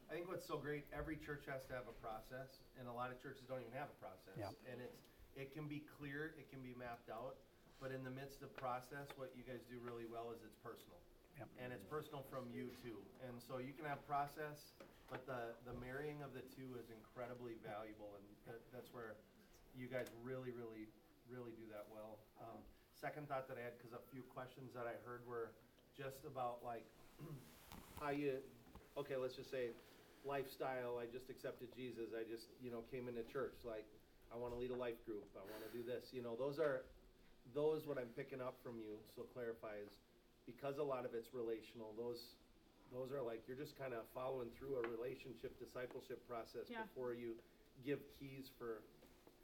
I 0.10 0.18
think 0.18 0.30
what's 0.30 0.46
so 0.46 0.58
great, 0.58 0.86
every 0.90 1.18
church 1.18 1.46
has 1.50 1.66
to 1.70 1.74
have 1.78 1.86
a 1.86 1.98
process, 2.02 2.62
and 2.78 2.90
a 2.90 2.94
lot 2.94 3.14
of 3.14 3.22
churches 3.22 3.46
don't 3.46 3.62
even 3.62 3.74
have 3.78 3.90
a 3.90 4.00
process. 4.02 4.38
And 4.66 4.82
it's, 4.82 5.02
it 5.38 5.54
can 5.54 5.70
be 5.70 5.86
clear, 5.98 6.34
it 6.38 6.50
can 6.50 6.62
be 6.66 6.74
mapped 6.78 7.14
out, 7.14 7.38
but 7.78 7.94
in 7.94 8.02
the 8.02 8.14
midst 8.14 8.42
of 8.42 8.50
process, 8.58 9.10
what 9.22 9.30
you 9.38 9.46
guys 9.46 9.62
do 9.70 9.78
really 9.86 10.10
well 10.10 10.34
is 10.34 10.42
it's 10.42 10.58
personal. 10.66 10.98
Yep. 11.38 11.48
And 11.62 11.70
it's 11.70 11.86
personal 11.86 12.26
from 12.28 12.50
you 12.50 12.74
too. 12.82 12.98
And 13.24 13.38
so 13.38 13.62
you 13.62 13.72
can 13.72 13.86
have 13.86 14.02
process, 14.10 14.74
but 15.14 15.24
the, 15.30 15.54
the 15.64 15.78
marrying 15.78 16.26
of 16.26 16.34
the 16.34 16.44
two 16.58 16.74
is 16.82 16.90
incredibly 16.90 17.56
valuable, 17.62 18.18
and 18.18 18.26
that, 18.50 18.60
that's 18.74 18.90
where 18.90 19.14
you 19.78 19.86
guys 19.86 20.10
really, 20.26 20.50
really, 20.52 20.90
really 21.30 21.54
do 21.54 21.70
that 21.70 21.86
well. 21.94 22.18
Um, 22.42 22.60
second 22.98 23.30
thought 23.30 23.48
that 23.48 23.62
I 23.62 23.64
had, 23.64 23.78
because 23.78 23.94
a 23.94 24.04
few 24.12 24.26
questions 24.34 24.74
that 24.74 24.90
I 24.90 24.98
heard 25.06 25.24
were 25.24 25.54
just 25.96 26.26
about 26.26 26.66
like 26.66 26.84
how 28.00 28.10
you, 28.10 28.40
okay, 28.98 29.16
let's 29.16 29.36
just 29.36 29.52
say 29.52 29.70
lifestyle, 30.26 31.00
I 31.00 31.06
just 31.12 31.30
accepted 31.30 31.70
Jesus, 31.76 32.12
I 32.16 32.24
just, 32.30 32.48
you 32.62 32.72
know, 32.72 32.82
came 32.92 33.08
into 33.08 33.24
church, 33.24 33.64
like, 33.64 33.86
I 34.32 34.38
wanna 34.38 34.56
lead 34.56 34.72
a 34.72 34.76
life 34.76 35.00
group, 35.06 35.26
I 35.36 35.44
wanna 35.52 35.72
do 35.74 35.84
this, 35.84 36.12
you 36.12 36.22
know, 36.22 36.36
those 36.36 36.60
are, 36.60 36.84
those 37.56 37.88
what 37.88 37.98
I'm 37.98 38.12
picking 38.16 38.42
up 38.42 38.56
from 38.64 38.78
you, 38.80 39.00
so 39.16 39.24
clarify 39.24 39.76
is, 39.84 39.92
because 40.46 40.78
a 40.78 40.84
lot 40.84 41.06
of 41.06 41.14
it's 41.14 41.34
relational, 41.34 41.94
those, 41.98 42.20
those 42.92 43.12
are 43.12 43.22
like, 43.22 43.44
you're 43.48 43.58
just 43.58 43.78
kinda 43.78 44.02
following 44.14 44.50
through 44.60 44.76
a 44.78 44.84
relationship 44.88 45.58
discipleship 45.60 46.26
process 46.28 46.68
Yeah. 46.70 46.84
before 46.84 47.14
you 47.14 47.36
give 47.86 48.00
keys 48.20 48.50
for, 48.58 48.84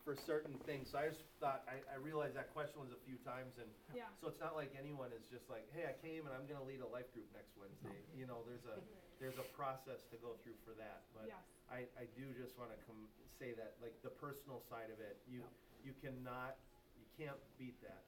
for 0.06 0.14
certain 0.14 0.54
things, 0.70 0.94
so 0.94 1.02
I 1.02 1.10
just 1.10 1.26
thought, 1.42 1.66
I, 1.66 1.82
I 1.90 1.98
realized 1.98 2.38
that 2.38 2.54
question 2.54 2.78
was 2.78 2.94
a 2.94 3.02
few 3.10 3.18
times, 3.26 3.58
and 3.58 3.66
Yeah. 3.90 4.06
so 4.22 4.30
it's 4.30 4.38
not 4.38 4.54
like 4.54 4.70
anyone 4.78 5.10
is 5.10 5.26
just 5.34 5.50
like, 5.50 5.66
hey, 5.74 5.90
I 5.90 5.98
came 5.98 6.30
and 6.30 6.32
I'm 6.38 6.46
gonna 6.46 6.62
lead 6.64 6.86
a 6.86 6.88
life 6.94 7.10
group 7.10 7.26
next 7.34 7.58
Wednesday. 7.58 8.06
You 8.14 8.30
know, 8.30 8.46
there's 8.46 8.70
a, 8.70 8.78
there's 9.20 9.42
a 9.42 9.48
process 9.58 10.06
to 10.14 10.18
go 10.22 10.38
through 10.46 10.62
for 10.62 10.78
that. 10.78 11.10
But 11.18 11.34
Yes. 11.34 11.42
I, 11.74 11.90
I 11.98 12.06
do 12.14 12.30
just 12.38 12.54
wanna 12.62 12.78
come, 12.86 13.10
say 13.42 13.58
that, 13.58 13.82
like, 13.82 13.98
the 14.06 14.14
personal 14.14 14.62
side 14.70 14.94
of 14.94 15.02
it, 15.02 15.18
you, 15.26 15.42
you 15.82 15.98
cannot, 15.98 16.54
you 16.94 17.10
can't 17.18 17.42
beat 17.58 17.82
that. 17.82 18.06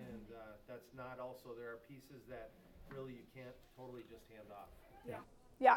And, 0.00 0.26
uh, 0.32 0.56
that's 0.66 0.90
not 0.96 1.20
also, 1.20 1.52
there 1.54 1.76
are 1.76 1.84
pieces 1.84 2.24
that 2.32 2.56
really 2.88 3.12
you 3.20 3.28
can't 3.36 3.54
totally 3.76 4.02
just 4.08 4.24
hand 4.32 4.48
off. 4.48 4.72
Yeah, 5.04 5.20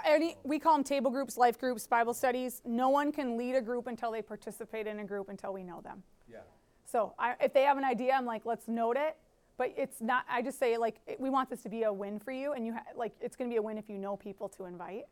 any, 0.05 0.36
we 0.43 0.59
call 0.59 0.73
them 0.75 0.84
table 0.84 1.11
groups, 1.11 1.38
life 1.38 1.57
groups, 1.59 1.88
Bible 1.88 2.13
studies. 2.13 2.61
No 2.65 2.89
one 2.89 3.11
can 3.11 3.38
lead 3.38 3.55
a 3.55 3.61
group 3.61 3.88
until 3.88 4.11
they 4.11 4.21
participate 4.21 4.88
in 4.88 4.99
a 4.99 5.03
group 5.03 5.30
until 5.30 5.53
we 5.53 5.63
know 5.63 5.82
them. 5.82 6.03
Yeah. 6.32 6.38
So 6.86 7.13
I, 7.19 7.36
if 7.41 7.53
they 7.53 7.63
have 7.63 7.78
an 7.78 7.84
idea, 7.84 8.13
I'm 8.13 8.25
like, 8.25 8.45
let's 8.45 8.67
note 8.67 8.97
it. 8.97 9.17
But 9.57 9.73
it's 9.75 10.01
not. 10.01 10.23
I 10.30 10.43
just 10.43 10.59
say 10.59 10.78
like, 10.78 10.97
it- 11.07 11.19
we 11.19 11.30
want 11.32 11.49
this 11.49 11.63
to 11.63 11.69
be 11.69 11.84
a 11.84 11.91
win 11.91 12.19
for 12.19 12.32
you, 12.32 12.53
and 12.53 12.65
you 12.65 12.73
ha- 12.73 12.84
like, 12.95 13.13
it's 13.19 13.36
going 13.36 13.49
to 13.49 13.53
be 13.53 13.57
a 13.57 13.61
win 13.61 13.78
if 13.80 13.89
you 13.89 13.97
know 13.97 14.15
people 14.15 14.47
to 14.49 14.65
invite, 14.65 15.05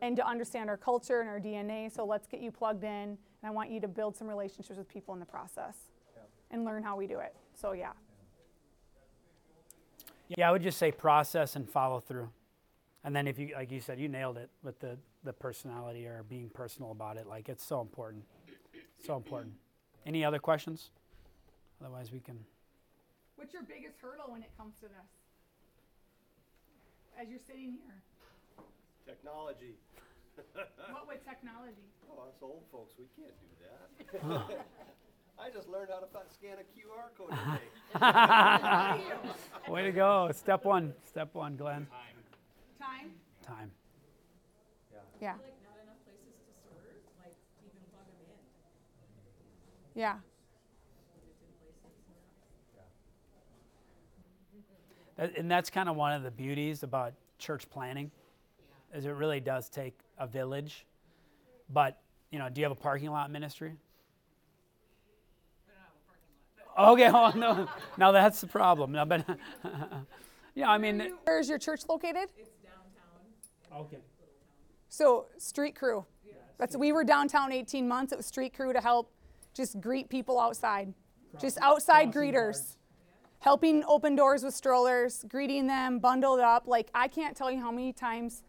and 0.00 0.16
to 0.16 0.26
understand 0.26 0.68
our 0.68 0.76
culture 0.76 1.20
and 1.20 1.28
our 1.28 1.38
DNA. 1.38 1.88
So 1.94 2.04
let's 2.04 2.26
get 2.26 2.40
you 2.40 2.50
plugged 2.50 2.82
in, 2.82 2.90
and 2.90 3.16
I 3.44 3.50
want 3.50 3.70
you 3.70 3.80
to 3.80 3.86
build 3.88 4.16
some 4.16 4.26
relationships 4.26 4.76
with 4.76 4.88
people 4.88 5.14
in 5.14 5.20
the 5.20 5.26
process, 5.26 5.76
and 6.50 6.64
learn 6.64 6.82
how 6.82 6.96
we 6.96 7.06
do 7.06 7.20
it. 7.20 7.34
So 7.54 7.72
yeah. 7.72 7.92
Yeah, 10.36 10.48
I 10.48 10.52
would 10.52 10.62
just 10.62 10.78
say 10.78 10.90
process 10.90 11.54
and 11.56 11.68
follow 11.68 12.00
through. 12.00 12.28
And 13.04 13.14
then 13.14 13.26
if 13.26 13.38
you 13.38 13.50
like 13.54 13.70
you 13.72 13.80
said, 13.80 13.98
you 13.98 14.08
nailed 14.08 14.38
it 14.38 14.50
with 14.62 14.78
the 14.80 14.98
the 15.24 15.32
personality 15.32 16.06
or 16.06 16.24
being 16.28 16.50
personal 16.50 16.90
about 16.90 17.16
it. 17.16 17.26
Like 17.26 17.48
it's 17.48 17.64
so 17.64 17.80
important. 17.80 18.24
So 19.04 19.16
important. 19.16 19.54
Any 20.06 20.24
other 20.24 20.38
questions? 20.38 20.90
Otherwise 21.80 22.12
we 22.12 22.20
can 22.20 22.38
What's 23.36 23.52
your 23.52 23.62
biggest 23.64 23.96
hurdle 24.00 24.26
when 24.28 24.42
it 24.42 24.50
comes 24.56 24.74
to 24.76 24.82
this? 24.82 25.10
As 27.20 27.28
you're 27.28 27.40
sitting 27.44 27.72
here, 27.72 28.02
Technology. 29.06 29.74
what 30.92 31.08
with 31.08 31.24
technology? 31.24 31.88
Oh, 32.10 32.22
us 32.28 32.34
old 32.40 32.62
folks, 32.70 32.94
we 32.98 33.06
can't 33.16 33.34
do 33.40 33.46
that. 33.62 33.78
I 35.38 35.50
just 35.50 35.68
learned 35.68 35.90
how 35.90 35.98
to 35.98 36.06
scan 36.32 36.58
a 36.58 36.64
QR 36.70 37.10
code 37.18 37.30
today. 37.30 37.68
Way 39.72 39.82
to 39.84 39.92
go. 39.92 40.30
Step 40.32 40.64
one. 40.64 40.94
Step 41.04 41.34
one, 41.34 41.56
Glenn. 41.56 41.86
Time. 43.56 43.70
Time. 44.90 45.02
Yeah. 45.20 45.32
Like 45.32 45.40
not 45.62 45.76
enough 45.82 46.00
places 46.04 46.32
to 46.40 46.52
serve, 46.64 47.02
like 47.22 47.36
even 47.60 47.82
plug 47.92 48.06
them 48.06 48.32
in. 49.94 50.00
Yeah. 50.00 50.14
That- 55.16 55.36
And 55.36 55.50
that's 55.50 55.70
kind 55.70 55.88
of 55.88 55.96
one 55.96 56.12
of 56.12 56.22
the 56.22 56.30
beauties 56.30 56.82
about 56.82 57.12
church 57.38 57.68
planning, 57.68 58.10
is 58.94 59.04
it 59.04 59.10
really 59.10 59.40
does 59.40 59.68
take 59.68 59.98
a 60.18 60.26
village. 60.26 60.86
But 61.68 61.98
you 62.30 62.38
know, 62.38 62.48
do 62.48 62.60
you 62.60 62.64
have 62.64 62.72
a 62.72 62.80
parking 62.80 63.10
lot 63.10 63.30
ministry? 63.30 63.74
Okay, 66.78 67.10
well, 67.10 67.36
no, 67.36 67.68
now 67.98 68.12
that's 68.12 68.40
the 68.40 68.46
problem. 68.46 68.92
No, 68.92 69.04
but 69.04 69.26
yeah, 70.54 70.70
I 70.70 70.78
mean, 70.78 71.12
Where 71.24 71.38
is 71.38 71.46
your 71.50 71.58
church 71.58 71.82
located? 71.86 72.30
It's 73.72 73.78
downtown. 73.78 73.84
okay. 73.86 74.02
So 74.88 75.26
street 75.38 75.74
crew. 75.74 76.04
That's 76.58 76.76
we 76.76 76.92
were 76.92 77.04
downtown 77.04 77.50
18 77.50 77.88
months. 77.88 78.12
It 78.12 78.16
was 78.16 78.26
street 78.26 78.54
crew 78.54 78.72
to 78.72 78.80
help 78.80 79.10
just 79.54 79.80
greet 79.80 80.08
people 80.08 80.38
outside, 80.38 80.94
just 81.40 81.58
outside 81.60 82.12
greeters, 82.12 82.32
guards. 82.32 82.76
helping 83.40 83.84
open 83.88 84.14
doors 84.14 84.44
with 84.44 84.54
strollers, 84.54 85.24
greeting 85.28 85.66
them, 85.66 85.98
bundled 85.98 86.40
up. 86.40 86.68
Like 86.68 86.90
I 86.94 87.08
can't 87.08 87.36
tell 87.36 87.50
you 87.50 87.60
how 87.60 87.70
many 87.70 87.92
times 87.92 88.44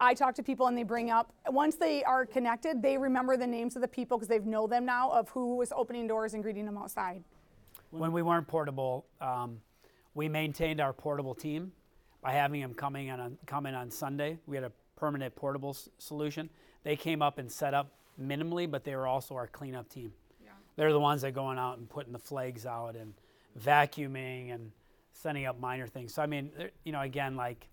I 0.00 0.14
talk 0.14 0.34
to 0.36 0.42
people 0.42 0.68
and 0.68 0.78
they 0.78 0.84
bring 0.84 1.10
up 1.10 1.32
once 1.48 1.74
they 1.76 2.04
are 2.04 2.24
connected, 2.24 2.82
they 2.82 2.96
remember 2.96 3.36
the 3.36 3.46
names 3.46 3.74
of 3.76 3.82
the 3.82 3.88
people 3.88 4.16
because 4.16 4.28
they've 4.28 4.46
know 4.46 4.66
them 4.66 4.84
now 4.84 5.10
of 5.10 5.28
who 5.30 5.56
was 5.56 5.72
opening 5.72 6.06
doors 6.06 6.34
and 6.34 6.42
greeting 6.42 6.64
them 6.64 6.78
outside. 6.78 7.22
When 7.90 8.12
we 8.12 8.22
weren't 8.22 8.46
portable, 8.46 9.06
um, 9.20 9.60
we 10.14 10.28
maintained 10.28 10.80
our 10.80 10.92
portable 10.92 11.34
team 11.34 11.72
by 12.22 12.32
having 12.32 12.60
them 12.60 12.74
coming 12.74 13.10
on, 13.10 13.20
on 13.20 13.38
coming 13.46 13.74
on 13.74 13.90
Sunday. 13.90 14.38
We 14.46 14.56
had 14.56 14.64
a 14.64 14.72
permanent 14.96 15.34
portable 15.36 15.70
s- 15.70 15.88
solution. 15.98 16.50
They 16.82 16.96
came 16.96 17.22
up 17.22 17.38
and 17.38 17.50
set 17.50 17.74
up 17.74 17.92
minimally, 18.20 18.70
but 18.70 18.84
they 18.84 18.96
were 18.96 19.06
also 19.06 19.34
our 19.36 19.46
cleanup 19.46 19.88
team. 19.88 20.12
Yeah. 20.42 20.50
They're 20.76 20.92
the 20.92 21.00
ones 21.00 21.22
that 21.22 21.32
going 21.32 21.58
out 21.58 21.78
and 21.78 21.88
putting 21.88 22.12
the 22.12 22.18
flags 22.18 22.66
out 22.66 22.96
and 22.96 23.14
vacuuming 23.60 24.54
and 24.54 24.72
setting 25.12 25.46
up 25.46 25.58
minor 25.60 25.86
things. 25.86 26.14
So 26.14 26.22
I 26.22 26.26
mean, 26.26 26.50
you 26.84 26.92
know, 26.92 27.00
again, 27.00 27.36
like 27.36 27.68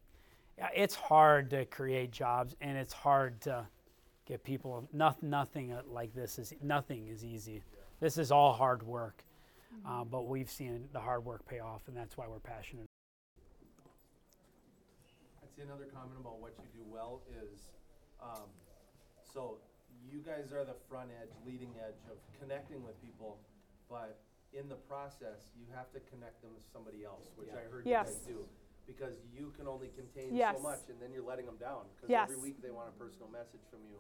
it's 0.74 0.96
hard 0.96 1.50
to 1.52 1.66
create 1.66 2.12
jobs 2.12 2.56
and 2.62 2.78
it's 2.78 2.94
hard 2.94 3.42
to 3.42 3.66
get 4.26 4.44
people. 4.44 4.88
Nothing, 4.94 5.30
nothing 5.30 5.72
uh, 5.74 5.82
like 5.88 6.14
this 6.14 6.40
is 6.40 6.54
nothing 6.62 7.08
is 7.08 7.24
easy. 7.24 7.62
This 8.00 8.18
is 8.18 8.32
all 8.32 8.54
hard 8.54 8.84
work, 8.84 9.24
uh, 9.88 10.04
but 10.04 10.28
we've 10.28 10.50
seen 10.50 10.90
the 10.92 11.00
hard 11.00 11.24
work 11.24 11.48
pay 11.48 11.60
off, 11.60 11.82
and 11.88 11.96
that's 11.96 12.18
why 12.18 12.26
we're 12.28 12.40
passionate. 12.40 12.88
I'd 15.58 15.64
another 15.64 15.86
comment 15.86 16.20
about 16.20 16.40
what 16.40 16.54
you 16.60 16.68
do 16.76 16.84
well 16.84 17.22
is, 17.32 17.72
um, 18.22 18.52
so 19.24 19.60
you 20.04 20.20
guys 20.20 20.52
are 20.52 20.66
the 20.66 20.76
front 20.90 21.10
edge, 21.22 21.32
leading 21.46 21.72
edge 21.80 22.00
of 22.12 22.18
connecting 22.40 22.84
with 22.84 23.00
people, 23.02 23.40
but 23.90 24.20
in 24.52 24.68
the 24.68 24.76
process, 24.76 25.52
you 25.56 25.66
have 25.74 25.92
to 25.94 26.00
connect 26.12 26.42
them 26.42 26.52
with 26.54 26.64
somebody 26.72 27.04
else, 27.04 27.32
which 27.36 27.52
I 27.52 27.64
heard 27.72 27.86
you 27.86 27.92
Yes. 27.92 28.08
guys 28.08 28.20
do. 28.28 28.48
Because 28.88 29.16
you 29.34 29.52
can 29.58 29.68
only 29.68 29.90
contain 29.90 30.36
Yes. 30.36 30.56
so 30.56 30.62
much, 30.62 30.90
and 30.90 31.02
then 31.02 31.12
you're 31.12 31.26
letting 31.26 31.46
them 31.46 31.58
down, 31.58 31.88
because 31.96 32.10
Yes. 32.10 32.30
every 32.30 32.38
week 32.38 32.62
they 32.62 32.72
want 32.72 32.90
a 32.90 32.94
personal 32.94 33.30
message 33.30 33.64
from 33.72 33.84
you. 33.86 34.00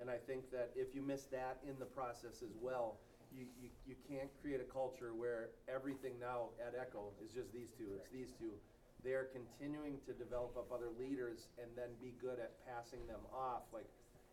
And 0.00 0.10
I 0.10 0.18
think 0.18 0.50
that 0.50 0.72
if 0.74 0.94
you 0.94 1.02
miss 1.02 1.26
that 1.26 1.60
in 1.64 1.78
the 1.78 1.86
process 1.86 2.42
as 2.42 2.56
well, 2.56 2.98
you, 3.30 3.46
you, 3.60 3.70
you 3.86 3.94
can't 4.08 4.30
create 4.40 4.60
a 4.60 4.64
culture 4.64 5.14
where 5.14 5.50
everything 5.68 6.18
now 6.18 6.50
at 6.60 6.74
Echo 6.74 7.12
is 7.24 7.32
just 7.32 7.52
these 7.52 7.70
two, 7.72 7.94
it's 7.94 8.10
these 8.10 8.32
two. 8.32 8.58
They 9.04 9.12
are 9.12 9.28
continuing 9.32 9.98
to 10.06 10.12
develop 10.12 10.56
up 10.56 10.72
other 10.72 10.88
leaders 10.98 11.48
and 11.60 11.68
then 11.76 11.88
be 12.00 12.14
good 12.20 12.38
at 12.38 12.52
passing 12.66 13.06
them 13.06 13.20
off, 13.34 13.62
like, 13.72 13.86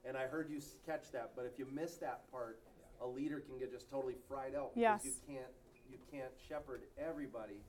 and 0.08 0.16
I 0.18 0.24
heard 0.28 0.50
you 0.50 0.58
s- 0.58 0.76
catch 0.86 1.12
that, 1.12 1.32
but 1.36 1.46
if 1.46 1.60
you 1.60 1.68
miss 1.72 1.96
that 1.98 2.22
part, 2.32 2.60
a 3.02 3.08
leader 3.08 3.40
can 3.42 3.60
get 3.60 3.72
just 3.72 3.90
totally 3.90 4.16
fried 4.30 4.56
out. 4.56 4.74
Because 4.74 5.04
you 5.06 5.12
can't, 5.28 5.52
you 5.92 5.98
can't 6.12 6.32
shepherd 6.48 6.84
everybody, 6.98 7.60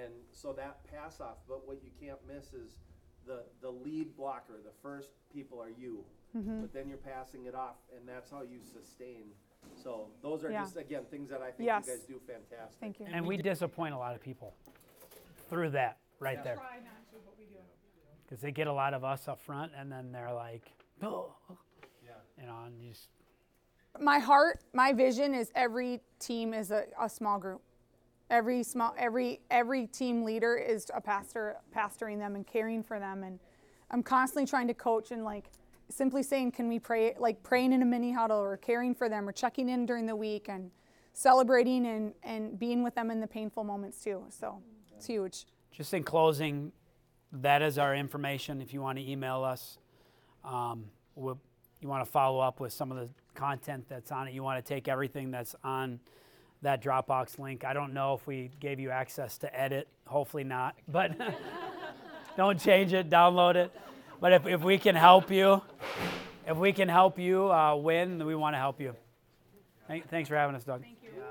and 0.00 0.12
so 0.32 0.52
that 0.52 0.78
pass 0.90 1.20
off, 1.20 1.38
but 1.48 1.66
what 1.66 1.78
you 1.82 1.90
can't 2.00 2.18
miss 2.32 2.52
is 2.54 2.76
the, 3.26 3.42
the 3.60 3.70
lead 3.70 4.16
blocker, 4.16 4.54
the 4.64 4.72
first 4.82 5.10
people 5.32 5.60
are 5.60 5.70
you. 5.70 6.04
Mm-hmm. 6.36 6.60
But 6.62 6.72
then 6.72 6.88
you're 6.88 6.98
passing 6.98 7.46
it 7.46 7.54
off, 7.54 7.76
and 7.96 8.06
that's 8.08 8.30
how 8.30 8.42
you 8.42 8.58
sustain. 8.62 9.24
So 9.82 10.08
those 10.22 10.44
are 10.44 10.50
Yeah. 10.50 10.62
just, 10.62 10.76
again, 10.76 11.02
things 11.10 11.30
that 11.30 11.40
I 11.40 11.46
think 11.46 11.60
you 11.60 11.64
Yes. 11.66 11.86
guys 11.86 12.00
do 12.06 12.20
fantastic. 12.26 12.78
Thank 12.80 13.00
you. 13.00 13.06
And 13.12 13.26
we 13.26 13.36
disappoint 13.36 13.94
a 13.94 13.98
lot 13.98 14.14
of 14.14 14.20
people 14.20 14.54
through 15.48 15.70
that 15.70 15.98
right 16.20 16.42
there. 16.44 16.56
Try 16.56 16.76
not 16.76 17.08
to, 17.10 17.16
but 17.24 17.34
we 17.38 17.44
do. 17.44 17.56
because 18.24 18.40
they 18.40 18.52
get 18.52 18.66
a 18.66 18.72
lot 18.72 18.94
of 18.94 19.04
us 19.04 19.28
up 19.28 19.40
front, 19.40 19.72
and 19.76 19.90
then 19.90 20.12
they're 20.12 20.32
like, 20.32 20.70
oh, 21.02 21.34
Yeah. 22.04 22.12
you 22.40 22.46
know, 22.46 22.56
and 22.66 22.80
you 22.80 22.90
just 22.90 23.08
my 24.00 24.18
heart, 24.18 24.58
my 24.72 24.92
vision 24.92 25.34
is 25.34 25.52
every 25.54 26.00
team 26.18 26.52
is 26.52 26.72
a, 26.72 26.84
a 27.00 27.08
small 27.08 27.38
group. 27.38 27.62
Every 28.28 28.64
small, 28.64 28.92
every 28.98 29.40
every 29.50 29.86
team 29.86 30.24
leader 30.24 30.56
is 30.56 30.86
a 30.92 31.00
pastor, 31.00 31.56
pastoring 31.76 32.18
them 32.18 32.34
and 32.34 32.44
caring 32.44 32.82
for 32.82 32.98
them. 32.98 33.22
And 33.22 33.38
I'm 33.92 34.02
constantly 34.02 34.46
trying 34.46 34.66
to 34.66 34.74
coach 34.74 35.12
and 35.12 35.22
like 35.24 35.44
simply 35.90 36.22
saying, 36.24 36.52
can 36.52 36.68
we 36.68 36.80
pray, 36.80 37.14
like 37.18 37.40
praying 37.44 37.72
in 37.72 37.82
a 37.82 37.84
mini 37.84 38.10
huddle 38.10 38.38
or 38.38 38.56
caring 38.56 38.94
for 38.96 39.08
them 39.08 39.28
or 39.28 39.32
checking 39.32 39.68
in 39.68 39.86
during 39.86 40.06
the 40.06 40.16
week 40.16 40.48
and 40.48 40.70
celebrating 41.12 41.86
and 41.86 42.14
and 42.24 42.58
being 42.58 42.82
with 42.82 42.96
them 42.96 43.10
in 43.12 43.20
the 43.20 43.26
painful 43.28 43.62
moments 43.62 44.02
too. 44.02 44.24
So 44.30 44.60
it's 44.96 45.06
huge. 45.06 45.46
Just 45.76 45.92
in 45.92 46.04
closing, 46.04 46.72
that 47.32 47.60
is 47.60 47.78
our 47.78 47.94
information. 47.94 48.60
If 48.60 48.72
you 48.72 48.80
want 48.80 48.98
to 48.98 49.10
email 49.10 49.42
us, 49.42 49.78
um, 50.44 50.84
we'll, 51.16 51.38
you 51.80 51.88
want 51.88 52.04
to 52.04 52.10
follow 52.10 52.38
up 52.40 52.60
with 52.60 52.72
some 52.72 52.92
of 52.92 52.96
the 52.98 53.08
content 53.34 53.86
that's 53.88 54.12
on 54.12 54.28
it. 54.28 54.34
You 54.34 54.42
want 54.42 54.64
to 54.64 54.68
take 54.74 54.86
everything 54.86 55.30
that's 55.30 55.56
on 55.64 55.98
that 56.62 56.82
Dropbox 56.82 57.38
link. 57.38 57.64
I 57.64 57.72
don't 57.72 57.92
know 57.92 58.14
if 58.14 58.26
we 58.26 58.50
gave 58.60 58.78
you 58.78 58.90
access 58.90 59.36
to 59.38 59.60
edit. 59.60 59.88
Hopefully 60.06 60.44
not, 60.44 60.76
but 60.88 61.12
don't 62.36 62.60
change 62.60 62.92
it. 62.92 63.10
Download 63.10 63.56
it. 63.56 63.72
But 64.20 64.32
if, 64.32 64.46
if 64.46 64.62
we 64.62 64.78
can 64.78 64.94
help 64.94 65.30
you, 65.30 65.60
if 66.46 66.56
we 66.56 66.72
can 66.72 66.88
help 66.88 67.18
you 67.18 67.52
uh, 67.52 67.74
win, 67.74 68.24
we 68.24 68.34
want 68.36 68.54
to 68.54 68.58
help 68.58 68.80
you. 68.80 68.94
Thank, 69.88 70.08
thanks 70.08 70.28
for 70.28 70.36
having 70.36 70.54
us, 70.54 70.64
Doug. 70.64 70.82
Thank 70.82 70.98
you. 71.02 71.10
Yeah, 71.18 71.24